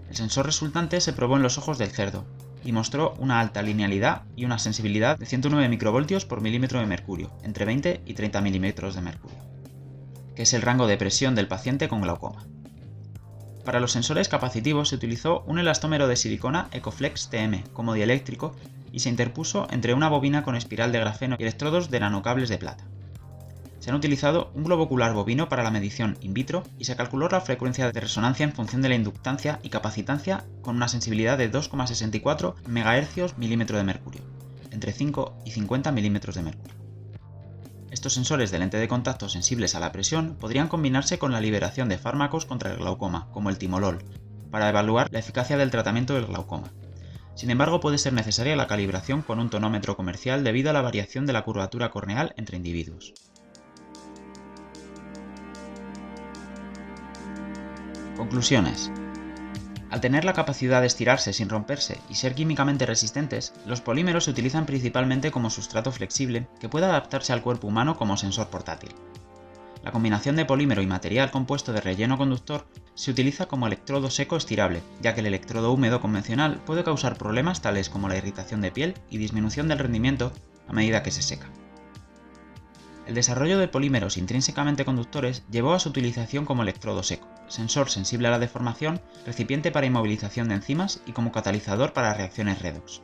El 0.09 0.15
sensor 0.15 0.47
resultante 0.47 0.99
se 1.01 1.13
probó 1.13 1.35
en 1.37 1.43
los 1.43 1.59
ojos 1.59 1.77
del 1.77 1.91
cerdo 1.91 2.25
y 2.65 2.71
mostró 2.71 3.13
una 3.19 3.39
alta 3.39 3.61
linealidad 3.61 4.23
y 4.35 4.45
una 4.45 4.57
sensibilidad 4.57 5.19
de 5.19 5.27
109 5.27 5.69
microvoltios 5.69 6.25
por 6.25 6.41
milímetro 6.41 6.79
de 6.79 6.87
mercurio, 6.87 7.31
entre 7.43 7.65
20 7.65 8.01
y 8.07 8.13
30 8.15 8.41
milímetros 8.41 8.95
de 8.95 9.01
mercurio, 9.01 9.37
que 10.35 10.41
es 10.41 10.53
el 10.55 10.63
rango 10.63 10.87
de 10.87 10.97
presión 10.97 11.35
del 11.35 11.47
paciente 11.47 11.87
con 11.87 12.01
glaucoma. 12.01 12.43
Para 13.65 13.79
los 13.79 13.91
sensores 13.91 14.29
capacitivos 14.29 14.89
se 14.89 14.95
utilizó 14.95 15.41
un 15.41 15.59
elastómero 15.59 16.07
de 16.07 16.15
silicona 16.15 16.69
Ecoflex 16.71 17.29
TM 17.29 17.65
como 17.71 17.93
dieléctrico 17.93 18.55
y 18.91 18.99
se 18.99 19.09
interpuso 19.09 19.67
entre 19.69 19.93
una 19.93 20.09
bobina 20.09 20.43
con 20.43 20.55
espiral 20.55 20.91
de 20.91 20.99
grafeno 20.99 21.35
y 21.39 21.43
electrodos 21.43 21.89
de 21.89 21.99
nanocables 21.99 22.49
de 22.49 22.57
plata. 22.57 22.85
Se 23.79 23.91
han 23.91 23.95
utilizado 23.95 24.51
un 24.53 24.63
globo 24.63 24.83
ocular 24.83 25.13
bovino 25.13 25.49
para 25.49 25.63
la 25.63 25.71
medición 25.71 26.17
in 26.21 26.33
vitro 26.33 26.63
y 26.77 26.85
se 26.85 26.95
calculó 26.95 27.29
la 27.29 27.41
frecuencia 27.41 27.89
de 27.91 27.99
resonancia 27.99 28.43
en 28.43 28.51
función 28.51 28.81
de 28.81 28.89
la 28.89 28.95
inductancia 28.95 29.59
y 29.63 29.69
capacitancia 29.69 30.45
con 30.61 30.75
una 30.75 30.87
sensibilidad 30.87 31.37
de 31.37 31.51
2,64 31.51 32.55
MHz 32.67 33.37
milímetro 33.37 33.77
de 33.77 33.83
mercurio, 33.83 34.21
entre 34.71 34.91
5 34.91 35.37
y 35.45 35.51
50 35.51 35.91
milímetros 35.91 36.35
de 36.35 36.41
mercurio. 36.41 36.75
Estos 37.91 38.13
sensores 38.13 38.51
de 38.51 38.59
lente 38.59 38.77
de 38.77 38.87
contacto 38.87 39.29
sensibles 39.29 39.73
a 39.73 39.79
la 39.79 39.91
presión 39.91 40.35
podrían 40.35 40.67
combinarse 40.67 41.17
con 41.17 41.31
la 41.31 41.39
liberación 41.39 41.87
de 41.87 41.97
fármacos 41.97 42.45
contra 42.45 42.71
el 42.71 42.77
glaucoma, 42.77 43.29
como 43.31 43.49
el 43.49 43.57
timolol, 43.57 44.03
para 44.51 44.69
evaluar 44.69 45.07
la 45.11 45.19
eficacia 45.19 45.57
del 45.57 45.71
tratamiento 45.71 46.13
del 46.13 46.25
glaucoma. 46.25 46.71
Sin 47.37 47.51
embargo, 47.51 47.79
puede 47.79 47.99
ser 47.99 48.13
necesaria 48.13 48.55
la 48.55 48.65
calibración 48.65 49.21
con 49.21 49.39
un 49.39 49.51
tonómetro 49.51 49.95
comercial 49.95 50.43
debido 50.43 50.71
a 50.71 50.73
la 50.73 50.81
variación 50.81 51.27
de 51.27 51.33
la 51.33 51.43
curvatura 51.43 51.91
corneal 51.91 52.33
entre 52.35 52.57
individuos. 52.57 53.13
Conclusiones. 58.17 58.91
Al 59.91 60.01
tener 60.01 60.25
la 60.25 60.33
capacidad 60.33 60.81
de 60.81 60.87
estirarse 60.87 61.31
sin 61.31 61.47
romperse 61.47 61.99
y 62.09 62.15
ser 62.15 62.33
químicamente 62.33 62.87
resistentes, 62.87 63.53
los 63.67 63.81
polímeros 63.81 64.23
se 64.23 64.31
utilizan 64.31 64.65
principalmente 64.65 65.29
como 65.29 65.51
sustrato 65.51 65.91
flexible 65.91 66.47
que 66.59 66.69
puede 66.69 66.87
adaptarse 66.87 67.33
al 67.33 67.43
cuerpo 67.43 67.67
humano 67.67 67.97
como 67.97 68.17
sensor 68.17 68.49
portátil. 68.49 68.95
La 69.87 69.93
combinación 69.93 70.35
de 70.35 70.43
polímero 70.43 70.81
y 70.81 70.85
material 70.85 71.31
compuesto 71.31 71.71
de 71.71 71.79
relleno 71.79 72.17
conductor 72.17 72.67
se 72.93 73.09
utiliza 73.09 73.45
como 73.45 73.67
electrodo 73.67 74.09
seco 74.09 74.35
estirable, 74.35 74.81
ya 75.01 75.13
que 75.13 75.21
el 75.21 75.27
electrodo 75.27 75.71
húmedo 75.71 76.01
convencional 76.01 76.59
puede 76.65 76.83
causar 76.83 77.17
problemas 77.17 77.61
tales 77.61 77.89
como 77.89 78.09
la 78.09 78.17
irritación 78.17 78.59
de 78.59 78.69
piel 78.69 78.95
y 79.09 79.17
disminución 79.17 79.69
del 79.69 79.79
rendimiento 79.79 80.33
a 80.67 80.73
medida 80.73 81.03
que 81.03 81.11
se 81.11 81.21
seca. 81.21 81.47
El 83.07 83.15
desarrollo 83.15 83.59
de 83.59 83.69
polímeros 83.69 84.17
intrínsecamente 84.17 84.83
conductores 84.83 85.45
llevó 85.49 85.73
a 85.73 85.79
su 85.79 85.87
utilización 85.87 86.43
como 86.43 86.63
electrodo 86.63 87.01
seco, 87.01 87.29
sensor 87.47 87.89
sensible 87.89 88.27
a 88.27 88.31
la 88.31 88.39
deformación, 88.39 88.99
recipiente 89.25 89.71
para 89.71 89.85
inmovilización 89.85 90.49
de 90.49 90.55
enzimas 90.55 90.99
y 91.05 91.13
como 91.13 91.31
catalizador 91.31 91.93
para 91.93 92.13
reacciones 92.13 92.61
redox. 92.61 93.01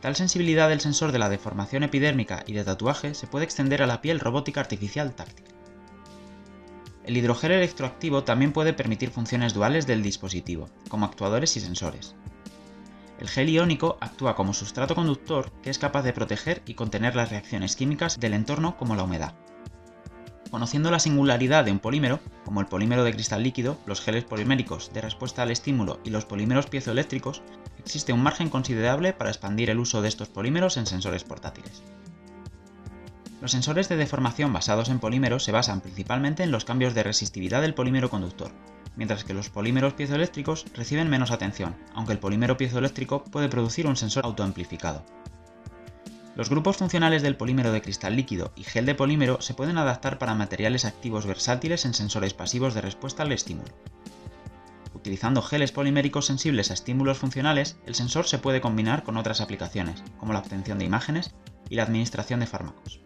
Tal 0.00 0.14
sensibilidad 0.14 0.68
del 0.68 0.80
sensor 0.80 1.10
de 1.10 1.18
la 1.18 1.28
deformación 1.28 1.82
epidérmica 1.82 2.44
y 2.46 2.52
de 2.52 2.64
tatuaje 2.64 3.14
se 3.14 3.26
puede 3.26 3.44
extender 3.44 3.82
a 3.82 3.86
la 3.86 4.00
piel 4.00 4.20
robótica 4.20 4.60
artificial 4.60 5.14
táctil. 5.14 5.46
El 7.04 7.16
hidrogel 7.16 7.52
electroactivo 7.52 8.22
también 8.22 8.52
puede 8.52 8.74
permitir 8.74 9.10
funciones 9.10 9.54
duales 9.54 9.86
del 9.86 10.02
dispositivo, 10.02 10.68
como 10.88 11.06
actuadores 11.06 11.56
y 11.56 11.60
sensores. 11.60 12.14
El 13.18 13.28
gel 13.28 13.48
iónico 13.48 13.98
actúa 14.00 14.36
como 14.36 14.54
sustrato 14.54 14.94
conductor 14.94 15.50
que 15.62 15.70
es 15.70 15.78
capaz 15.78 16.02
de 16.02 16.12
proteger 16.12 16.62
y 16.66 16.74
contener 16.74 17.16
las 17.16 17.30
reacciones 17.30 17.74
químicas 17.74 18.20
del 18.20 18.34
entorno 18.34 18.76
como 18.76 18.94
la 18.94 19.02
humedad. 19.02 19.34
Conociendo 20.50 20.90
la 20.90 20.98
singularidad 20.98 21.64
de 21.64 21.72
un 21.72 21.78
polímero, 21.78 22.20
como 22.44 22.60
el 22.60 22.66
polímero 22.66 23.04
de 23.04 23.12
cristal 23.12 23.42
líquido, 23.42 23.76
los 23.84 24.00
geles 24.00 24.24
poliméricos 24.24 24.90
de 24.94 25.02
respuesta 25.02 25.42
al 25.42 25.50
estímulo 25.50 26.00
y 26.04 26.10
los 26.10 26.24
polímeros 26.24 26.66
piezoeléctricos, 26.66 27.42
existe 27.78 28.14
un 28.14 28.22
margen 28.22 28.48
considerable 28.48 29.12
para 29.12 29.28
expandir 29.28 29.68
el 29.68 29.78
uso 29.78 30.00
de 30.00 30.08
estos 30.08 30.28
polímeros 30.28 30.78
en 30.78 30.86
sensores 30.86 31.24
portátiles. 31.24 31.82
Los 33.42 33.52
sensores 33.52 33.90
de 33.90 33.96
deformación 33.96 34.52
basados 34.52 34.88
en 34.88 35.00
polímeros 35.00 35.44
se 35.44 35.52
basan 35.52 35.80
principalmente 35.80 36.42
en 36.42 36.50
los 36.50 36.64
cambios 36.64 36.94
de 36.94 37.02
resistividad 37.02 37.60
del 37.60 37.74
polímero 37.74 38.08
conductor, 38.08 38.50
mientras 38.96 39.24
que 39.24 39.34
los 39.34 39.50
polímeros 39.50 39.92
piezoeléctricos 39.92 40.64
reciben 40.74 41.10
menos 41.10 41.30
atención, 41.30 41.76
aunque 41.94 42.14
el 42.14 42.18
polímero 42.18 42.56
piezoeléctrico 42.56 43.22
puede 43.22 43.48
producir 43.50 43.86
un 43.86 43.96
sensor 43.96 44.24
autoamplificado. 44.24 45.04
Los 46.38 46.50
grupos 46.50 46.76
funcionales 46.76 47.22
del 47.22 47.34
polímero 47.34 47.72
de 47.72 47.82
cristal 47.82 48.14
líquido 48.14 48.52
y 48.54 48.62
gel 48.62 48.86
de 48.86 48.94
polímero 48.94 49.40
se 49.40 49.54
pueden 49.54 49.76
adaptar 49.76 50.18
para 50.18 50.36
materiales 50.36 50.84
activos 50.84 51.26
versátiles 51.26 51.84
en 51.84 51.94
sensores 51.94 52.32
pasivos 52.32 52.74
de 52.74 52.80
respuesta 52.80 53.24
al 53.24 53.32
estímulo. 53.32 53.74
Utilizando 54.94 55.42
geles 55.42 55.72
poliméricos 55.72 56.26
sensibles 56.26 56.70
a 56.70 56.74
estímulos 56.74 57.18
funcionales, 57.18 57.76
el 57.86 57.96
sensor 57.96 58.28
se 58.28 58.38
puede 58.38 58.60
combinar 58.60 59.02
con 59.02 59.16
otras 59.16 59.40
aplicaciones, 59.40 60.04
como 60.20 60.32
la 60.32 60.38
obtención 60.38 60.78
de 60.78 60.84
imágenes 60.84 61.34
y 61.68 61.74
la 61.74 61.82
administración 61.82 62.38
de 62.38 62.46
fármacos. 62.46 63.00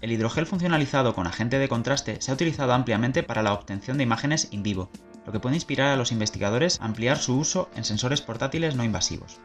El 0.00 0.10
hidrogel 0.10 0.46
funcionalizado 0.46 1.14
con 1.14 1.28
agente 1.28 1.60
de 1.60 1.68
contraste 1.68 2.20
se 2.20 2.32
ha 2.32 2.34
utilizado 2.34 2.72
ampliamente 2.72 3.22
para 3.22 3.44
la 3.44 3.52
obtención 3.52 3.96
de 3.96 4.02
imágenes 4.02 4.48
in 4.50 4.64
vivo, 4.64 4.90
lo 5.24 5.30
que 5.30 5.38
puede 5.38 5.54
inspirar 5.54 5.92
a 5.92 5.96
los 5.96 6.10
investigadores 6.10 6.80
a 6.80 6.86
ampliar 6.86 7.18
su 7.18 7.38
uso 7.38 7.70
en 7.76 7.84
sensores 7.84 8.22
portátiles 8.22 8.74
no 8.74 8.82
invasivos. 8.82 9.38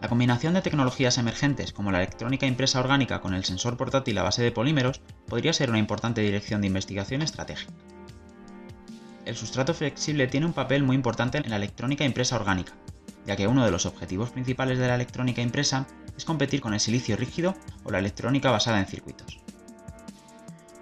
La 0.00 0.08
combinación 0.08 0.54
de 0.54 0.62
tecnologías 0.62 1.18
emergentes 1.18 1.74
como 1.74 1.92
la 1.92 1.98
electrónica 1.98 2.46
impresa 2.46 2.80
orgánica 2.80 3.20
con 3.20 3.34
el 3.34 3.44
sensor 3.44 3.76
portátil 3.76 4.16
a 4.16 4.22
base 4.22 4.42
de 4.42 4.50
polímeros 4.50 5.02
podría 5.26 5.52
ser 5.52 5.68
una 5.68 5.78
importante 5.78 6.22
dirección 6.22 6.62
de 6.62 6.68
investigación 6.68 7.20
estratégica. 7.20 7.72
El 9.26 9.36
sustrato 9.36 9.74
flexible 9.74 10.26
tiene 10.26 10.46
un 10.46 10.54
papel 10.54 10.82
muy 10.82 10.96
importante 10.96 11.38
en 11.38 11.50
la 11.50 11.56
electrónica 11.56 12.04
impresa 12.04 12.36
orgánica, 12.36 12.72
ya 13.26 13.36
que 13.36 13.46
uno 13.46 13.62
de 13.62 13.70
los 13.70 13.84
objetivos 13.84 14.30
principales 14.30 14.78
de 14.78 14.88
la 14.88 14.94
electrónica 14.94 15.42
impresa 15.42 15.86
es 16.16 16.24
competir 16.24 16.62
con 16.62 16.72
el 16.72 16.80
silicio 16.80 17.16
rígido 17.16 17.54
o 17.84 17.90
la 17.90 17.98
electrónica 17.98 18.50
basada 18.50 18.80
en 18.80 18.86
circuitos. 18.86 19.38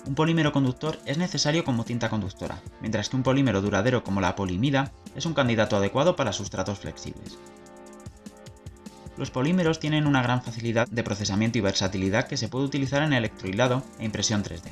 Un 0.06 0.14
polímero 0.14 0.52
conductor 0.52 0.98
es 1.04 1.18
necesario 1.18 1.64
como 1.64 1.84
tinta 1.84 2.08
conductora, 2.08 2.62
mientras 2.80 3.08
que 3.08 3.16
un 3.16 3.24
polímero 3.24 3.60
duradero 3.60 4.04
como 4.04 4.20
la 4.20 4.36
polimida 4.36 4.92
es 5.16 5.26
un 5.26 5.34
candidato 5.34 5.76
adecuado 5.76 6.14
para 6.14 6.32
sustratos 6.32 6.78
flexibles. 6.78 7.36
Los 9.18 9.32
polímeros 9.32 9.80
tienen 9.80 10.06
una 10.06 10.22
gran 10.22 10.42
facilidad 10.42 10.86
de 10.86 11.02
procesamiento 11.02 11.58
y 11.58 11.60
versatilidad 11.60 12.28
que 12.28 12.36
se 12.36 12.46
puede 12.46 12.66
utilizar 12.66 13.02
en 13.02 13.12
electrohilado 13.12 13.82
e 13.98 14.04
impresión 14.04 14.44
3D. 14.44 14.70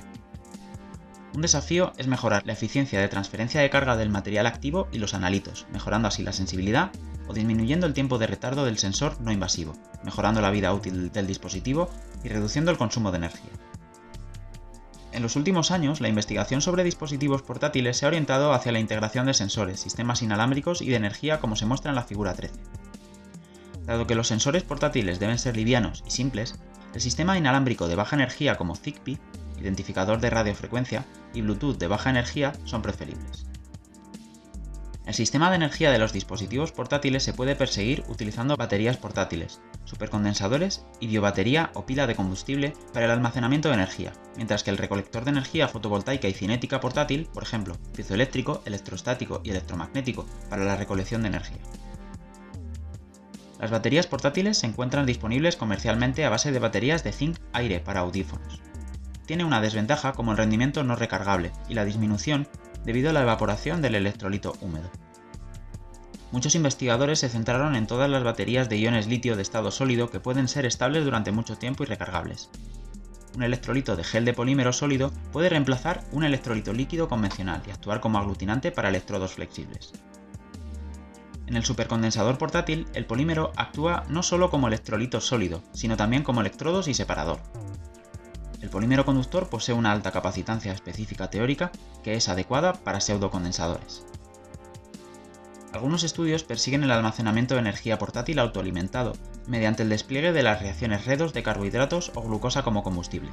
Un 1.34 1.42
desafío 1.42 1.92
es 1.99 2.07
mejorar 2.07 2.47
la 2.47 2.53
eficiencia 2.53 3.01
de 3.01 3.09
transferencia 3.09 3.61
de 3.61 3.68
carga 3.70 3.97
del 3.97 4.09
material 4.09 4.47
activo 4.47 4.86
y 4.92 4.99
los 4.99 5.14
analitos, 5.14 5.66
mejorando 5.72 6.07
así 6.07 6.22
la 6.22 6.32
sensibilidad 6.32 6.92
o 7.26 7.34
disminuyendo 7.34 7.88
el 7.88 7.92
tiempo 7.92 8.18
de 8.18 8.28
retardo 8.28 8.64
del 8.64 8.78
sensor 8.78 9.20
no 9.20 9.32
invasivo, 9.32 9.74
mejorando 10.05 10.40
la 10.40 10.53
vida 10.53 10.72
útil 10.72 11.11
del 11.11 11.26
dispositivo 11.26 11.90
y 12.22 12.28
reduciendo 12.28 12.70
el 12.70 12.78
consumo 12.78 13.11
de 13.11 13.18
energía. 13.18 13.51
En 15.11 15.22
los 15.22 15.34
últimos 15.34 15.72
años, 15.72 16.01
la 16.01 16.09
investigación 16.09 16.61
sobre 16.61 16.84
dispositivos 16.84 17.42
portátiles 17.42 17.97
se 17.97 18.05
ha 18.05 18.09
orientado 18.09 18.53
hacia 18.53 18.70
la 18.70 18.78
integración 18.78 19.26
de 19.26 19.34
sensores, 19.34 19.80
sistemas 19.80 20.22
inalámbricos 20.22 20.82
y 20.82 20.88
de 20.88 20.97
energía 20.97 21.40
como 21.40 21.57
se 21.57 21.66
muestra 21.66 21.90
en 21.90 21.97
la 21.97 22.05
figura 22.05 22.34
13. 22.34 22.55
Dado 23.87 24.07
que 24.07 24.16
los 24.16 24.28
sensores 24.28 24.64
portátiles 24.64 25.20
deben 25.20 25.39
ser 25.39 25.57
livianos 25.57 26.03
y 26.07 26.11
simples, 26.11 26.59
el 26.93 27.01
sistema 27.01 27.39
inalámbrico 27.39 27.89
de 27.89 27.95
baja 27.95 28.16
energía 28.16 28.57
como 28.57 28.74
Zigbee, 28.74 29.18
identificador 29.59 30.20
de 30.20 30.30
radiofrecuencia, 30.30 31.05
y 31.32 31.43
Bluetooth 31.43 31.78
de 31.78 31.87
baja 31.87 32.11
energía 32.11 32.53
son 32.64 32.82
preferibles. 32.82 33.47
El 35.07 35.14
sistema 35.14 35.51
de 35.51 35.57
energía 35.57 35.93
de 35.93 35.99
los 35.99 36.12
dispositivos 36.12 36.72
portátiles 36.72 37.22
se 37.22 37.32
puede 37.32 37.55
perseguir 37.55 38.03
utilizando 38.09 38.57
baterías 38.57 38.97
portátiles, 38.97 39.61
supercondensadores 39.84 40.84
y 40.99 41.07
biobatería 41.07 41.70
o 41.74 41.87
pila 41.87 42.09
de 42.09 42.16
combustible 42.16 42.72
para 42.93 43.07
el 43.07 43.12
almacenamiento 43.12 43.68
de 43.68 43.74
energía, 43.74 44.12
mientras 44.34 44.64
que 44.64 44.70
el 44.70 44.78
recolector 44.78 45.24
de 45.24 45.30
energía 45.30 45.68
fotovoltaica 45.68 46.26
y 46.26 46.32
cinética 46.32 46.80
portátil, 46.80 47.28
por 47.32 47.45
ejemplo, 47.45 47.76
piezoeléctrico, 47.95 48.62
electrostático 48.64 49.43
y 49.45 49.51
electromagnético, 49.51 50.26
para 50.51 50.64
la 50.64 50.74
recolección 50.74 51.22
de 51.22 51.28
energía. 51.28 51.61
Las 53.59 53.70
baterías 53.70 54.07
portátiles 54.07 54.59
se 54.59 54.66
encuentran 54.66 55.07
disponibles 55.07 55.57
comercialmente 55.57 56.24
a 56.24 56.30
base 56.30 56.52
de 56.52 56.59
baterías 56.59 57.04
de 57.04 57.12
zinc-aire 57.12 57.80
para 57.80 58.00
audífonos. 58.00 58.61
Tiene 59.24 59.44
una 59.44 59.61
desventaja 59.61 60.12
como 60.12 60.32
el 60.32 60.38
rendimiento 60.38 60.84
no 60.84 60.94
recargable 60.94 61.52
y 61.68 61.74
la 61.74 61.84
disminución 61.84 62.46
debido 62.84 63.11
a 63.11 63.12
la 63.12 63.22
evaporación 63.22 63.82
del 63.82 63.94
electrolito 63.94 64.54
húmedo. 64.61 64.90
Muchos 66.32 66.54
investigadores 66.54 67.20
se 67.20 67.28
centraron 67.28 67.76
en 67.76 67.86
todas 67.86 68.11
las 68.11 68.22
baterías 68.22 68.68
de 68.68 68.78
iones 68.78 69.07
litio 69.07 69.36
de 69.36 69.42
estado 69.42 69.70
sólido 69.70 70.11
que 70.11 70.20
pueden 70.20 70.48
ser 70.48 70.66
estables 70.66 71.04
durante 71.04 71.32
mucho 71.32 71.57
tiempo 71.57 71.82
y 71.82 71.86
recargables. 71.86 72.50
Un 73.36 73.42
electrolito 73.42 73.96
de 73.96 74.04
gel 74.04 74.24
de 74.24 74.32
polímero 74.32 74.72
sólido 74.72 75.12
puede 75.32 75.48
reemplazar 75.48 76.04
un 76.12 76.24
electrolito 76.24 76.72
líquido 76.72 77.09
convencional 77.09 77.62
y 77.66 77.70
actuar 77.70 78.00
como 78.00 78.18
aglutinante 78.18 78.70
para 78.72 78.88
electrodos 78.88 79.34
flexibles. 79.34 79.92
En 81.47 81.57
el 81.57 81.64
supercondensador 81.64 82.38
portátil, 82.38 82.86
el 82.94 83.07
polímero 83.07 83.53
actúa 83.57 84.05
no 84.09 84.22
solo 84.22 84.51
como 84.51 84.66
electrolito 84.66 85.20
sólido, 85.20 85.62
sino 85.72 85.97
también 85.97 86.24
como 86.24 86.40
electrodos 86.40 86.88
y 86.88 86.94
separador. 86.94 87.38
El 88.61 88.70
polímero 88.70 89.05
conductor 89.05 89.49
posee 89.49 89.74
una 89.74 89.92
alta 89.92 90.11
capacitancia 90.11 90.72
específica 90.72 91.30
teórica 91.30 91.70
que 92.03 92.14
es 92.14 92.28
adecuada 92.28 92.72
para 92.72 93.01
pseudocondensadores. 93.01 94.05
Algunos 95.72 96.03
estudios 96.03 96.42
persiguen 96.42 96.82
el 96.82 96.90
almacenamiento 96.90 97.55
de 97.55 97.61
energía 97.61 97.99
portátil 97.99 98.38
autoalimentado 98.38 99.12
mediante 99.47 99.82
el 99.82 99.88
despliegue 99.88 100.32
de 100.32 100.42
las 100.42 100.61
reacciones 100.61 101.05
redox 101.05 101.32
de 101.32 101.42
carbohidratos 101.42 102.12
o 102.14 102.22
glucosa 102.22 102.64
como 102.64 102.82
combustible. 102.82 103.30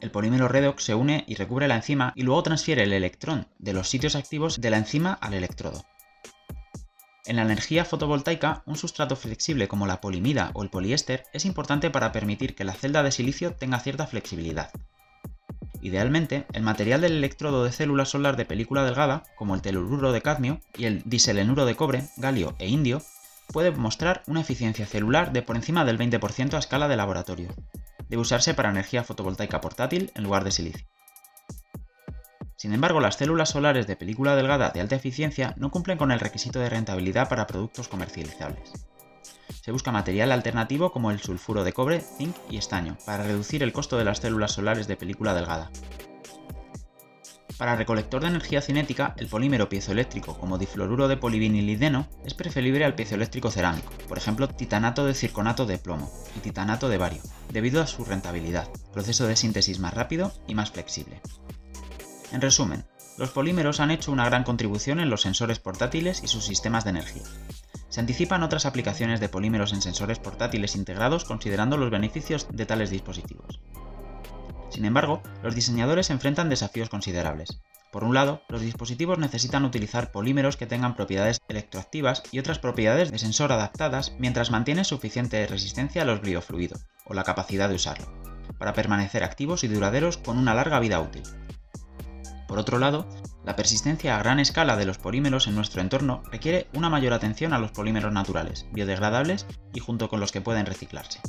El 0.00 0.10
polímero 0.10 0.46
redox 0.46 0.84
se 0.84 0.94
une 0.94 1.24
y 1.26 1.34
recubre 1.34 1.68
la 1.68 1.76
enzima 1.76 2.12
y 2.16 2.22
luego 2.22 2.42
transfiere 2.42 2.84
el 2.84 2.92
electrón 2.92 3.48
de 3.58 3.72
los 3.72 3.88
sitios 3.88 4.14
activos 4.14 4.60
de 4.60 4.70
la 4.70 4.78
enzima 4.78 5.14
al 5.14 5.34
electrodo. 5.34 5.84
En 7.26 7.36
la 7.36 7.42
energía 7.42 7.84
fotovoltaica, 7.84 8.62
un 8.66 8.76
sustrato 8.76 9.14
flexible 9.14 9.68
como 9.68 9.86
la 9.86 10.00
polimida 10.00 10.50
o 10.54 10.62
el 10.62 10.70
poliéster 10.70 11.24
es 11.32 11.44
importante 11.44 11.90
para 11.90 12.12
permitir 12.12 12.54
que 12.54 12.64
la 12.64 12.72
celda 12.72 13.02
de 13.02 13.12
silicio 13.12 13.52
tenga 13.52 13.78
cierta 13.78 14.06
flexibilidad. 14.06 14.70
Idealmente, 15.82 16.46
el 16.52 16.62
material 16.62 17.02
del 17.02 17.12
electrodo 17.12 17.64
de 17.64 17.72
célula 17.72 18.04
solar 18.04 18.36
de 18.36 18.44
película 18.44 18.84
delgada, 18.84 19.22
como 19.36 19.54
el 19.54 19.62
telururo 19.62 20.12
de 20.12 20.22
cadmio 20.22 20.60
y 20.76 20.84
el 20.84 21.02
diselenuro 21.04 21.64
de 21.66 21.74
cobre, 21.74 22.04
galio 22.16 22.54
e 22.58 22.68
indio, 22.68 23.02
puede 23.52 23.70
mostrar 23.70 24.22
una 24.26 24.40
eficiencia 24.40 24.86
celular 24.86 25.32
de 25.32 25.42
por 25.42 25.56
encima 25.56 25.84
del 25.84 25.98
20% 25.98 26.54
a 26.54 26.58
escala 26.58 26.88
de 26.88 26.96
laboratorio. 26.96 27.48
Debe 28.08 28.22
usarse 28.22 28.54
para 28.54 28.70
energía 28.70 29.04
fotovoltaica 29.04 29.60
portátil 29.60 30.10
en 30.14 30.24
lugar 30.24 30.44
de 30.44 30.52
silicio. 30.52 30.89
Sin 32.60 32.74
embargo, 32.74 33.00
las 33.00 33.16
células 33.16 33.48
solares 33.48 33.86
de 33.86 33.96
película 33.96 34.36
delgada 34.36 34.68
de 34.68 34.82
alta 34.82 34.94
eficiencia 34.94 35.54
no 35.56 35.70
cumplen 35.70 35.96
con 35.96 36.12
el 36.12 36.20
requisito 36.20 36.58
de 36.60 36.68
rentabilidad 36.68 37.26
para 37.26 37.46
productos 37.46 37.88
comercializables. 37.88 38.70
Se 39.62 39.72
busca 39.72 39.92
material 39.92 40.30
alternativo 40.30 40.92
como 40.92 41.10
el 41.10 41.20
sulfuro 41.20 41.64
de 41.64 41.72
cobre, 41.72 42.02
zinc 42.02 42.36
y 42.50 42.58
estaño, 42.58 42.98
para 43.06 43.22
reducir 43.22 43.62
el 43.62 43.72
costo 43.72 43.96
de 43.96 44.04
las 44.04 44.18
células 44.18 44.52
solares 44.52 44.86
de 44.88 44.96
película 44.96 45.32
delgada. 45.32 45.70
Para 47.56 47.76
recolector 47.76 48.20
de 48.20 48.28
energía 48.28 48.60
cinética, 48.60 49.14
el 49.16 49.28
polímero 49.28 49.70
piezoeléctrico 49.70 50.38
como 50.38 50.58
difluoruro 50.58 51.08
de 51.08 51.16
polivinilideno 51.16 52.08
es 52.26 52.34
preferible 52.34 52.84
al 52.84 52.94
piezoeléctrico 52.94 53.50
cerámico, 53.50 53.90
por 54.06 54.18
ejemplo 54.18 54.48
titanato 54.48 55.06
de 55.06 55.14
circonato 55.14 55.64
de 55.64 55.78
plomo 55.78 56.12
y 56.36 56.40
titanato 56.40 56.90
de 56.90 56.98
bario, 56.98 57.22
debido 57.50 57.80
a 57.80 57.86
su 57.86 58.04
rentabilidad, 58.04 58.68
proceso 58.92 59.26
de 59.26 59.36
síntesis 59.36 59.78
más 59.78 59.94
rápido 59.94 60.34
y 60.46 60.54
más 60.54 60.70
flexible. 60.70 61.22
En 62.32 62.40
resumen, 62.40 62.84
los 63.18 63.30
polímeros 63.30 63.80
han 63.80 63.90
hecho 63.90 64.12
una 64.12 64.24
gran 64.24 64.44
contribución 64.44 65.00
en 65.00 65.10
los 65.10 65.22
sensores 65.22 65.58
portátiles 65.58 66.22
y 66.22 66.28
sus 66.28 66.44
sistemas 66.44 66.84
de 66.84 66.90
energía. 66.90 67.24
Se 67.88 68.00
anticipan 68.00 68.42
otras 68.42 68.66
aplicaciones 68.66 69.18
de 69.18 69.28
polímeros 69.28 69.72
en 69.72 69.82
sensores 69.82 70.20
portátiles 70.20 70.76
integrados 70.76 71.24
considerando 71.24 71.76
los 71.76 71.90
beneficios 71.90 72.46
de 72.50 72.66
tales 72.66 72.90
dispositivos. 72.90 73.60
Sin 74.70 74.84
embargo, 74.84 75.22
los 75.42 75.56
diseñadores 75.56 76.10
enfrentan 76.10 76.48
desafíos 76.48 76.88
considerables. 76.88 77.60
Por 77.90 78.04
un 78.04 78.14
lado, 78.14 78.42
los 78.48 78.60
dispositivos 78.60 79.18
necesitan 79.18 79.64
utilizar 79.64 80.12
polímeros 80.12 80.56
que 80.56 80.66
tengan 80.66 80.94
propiedades 80.94 81.40
electroactivas 81.48 82.22
y 82.30 82.38
otras 82.38 82.60
propiedades 82.60 83.10
de 83.10 83.18
sensor 83.18 83.50
adaptadas 83.50 84.14
mientras 84.20 84.52
mantienen 84.52 84.84
suficiente 84.84 85.44
resistencia 85.48 86.02
a 86.02 86.04
los 86.04 86.20
biofluidos, 86.20 86.86
o 87.04 87.14
la 87.14 87.24
capacidad 87.24 87.68
de 87.68 87.74
usarlo, 87.74 88.06
para 88.58 88.74
permanecer 88.74 89.24
activos 89.24 89.64
y 89.64 89.68
duraderos 89.68 90.18
con 90.18 90.38
una 90.38 90.54
larga 90.54 90.78
vida 90.78 91.00
útil. 91.00 91.24
Por 92.50 92.58
otro 92.58 92.80
lado, 92.80 93.06
la 93.44 93.54
persistencia 93.54 94.16
a 94.16 94.18
gran 94.18 94.40
escala 94.40 94.76
de 94.76 94.84
los 94.84 94.98
polímeros 94.98 95.46
en 95.46 95.54
nuestro 95.54 95.82
entorno 95.82 96.24
requiere 96.32 96.66
una 96.74 96.90
mayor 96.90 97.12
atención 97.12 97.52
a 97.52 97.60
los 97.60 97.70
polímeros 97.70 98.12
naturales, 98.12 98.66
biodegradables 98.72 99.46
y 99.72 99.78
junto 99.78 100.08
con 100.08 100.18
los 100.18 100.32
que 100.32 100.40
pueden 100.40 100.66
reciclarse. 100.66 101.20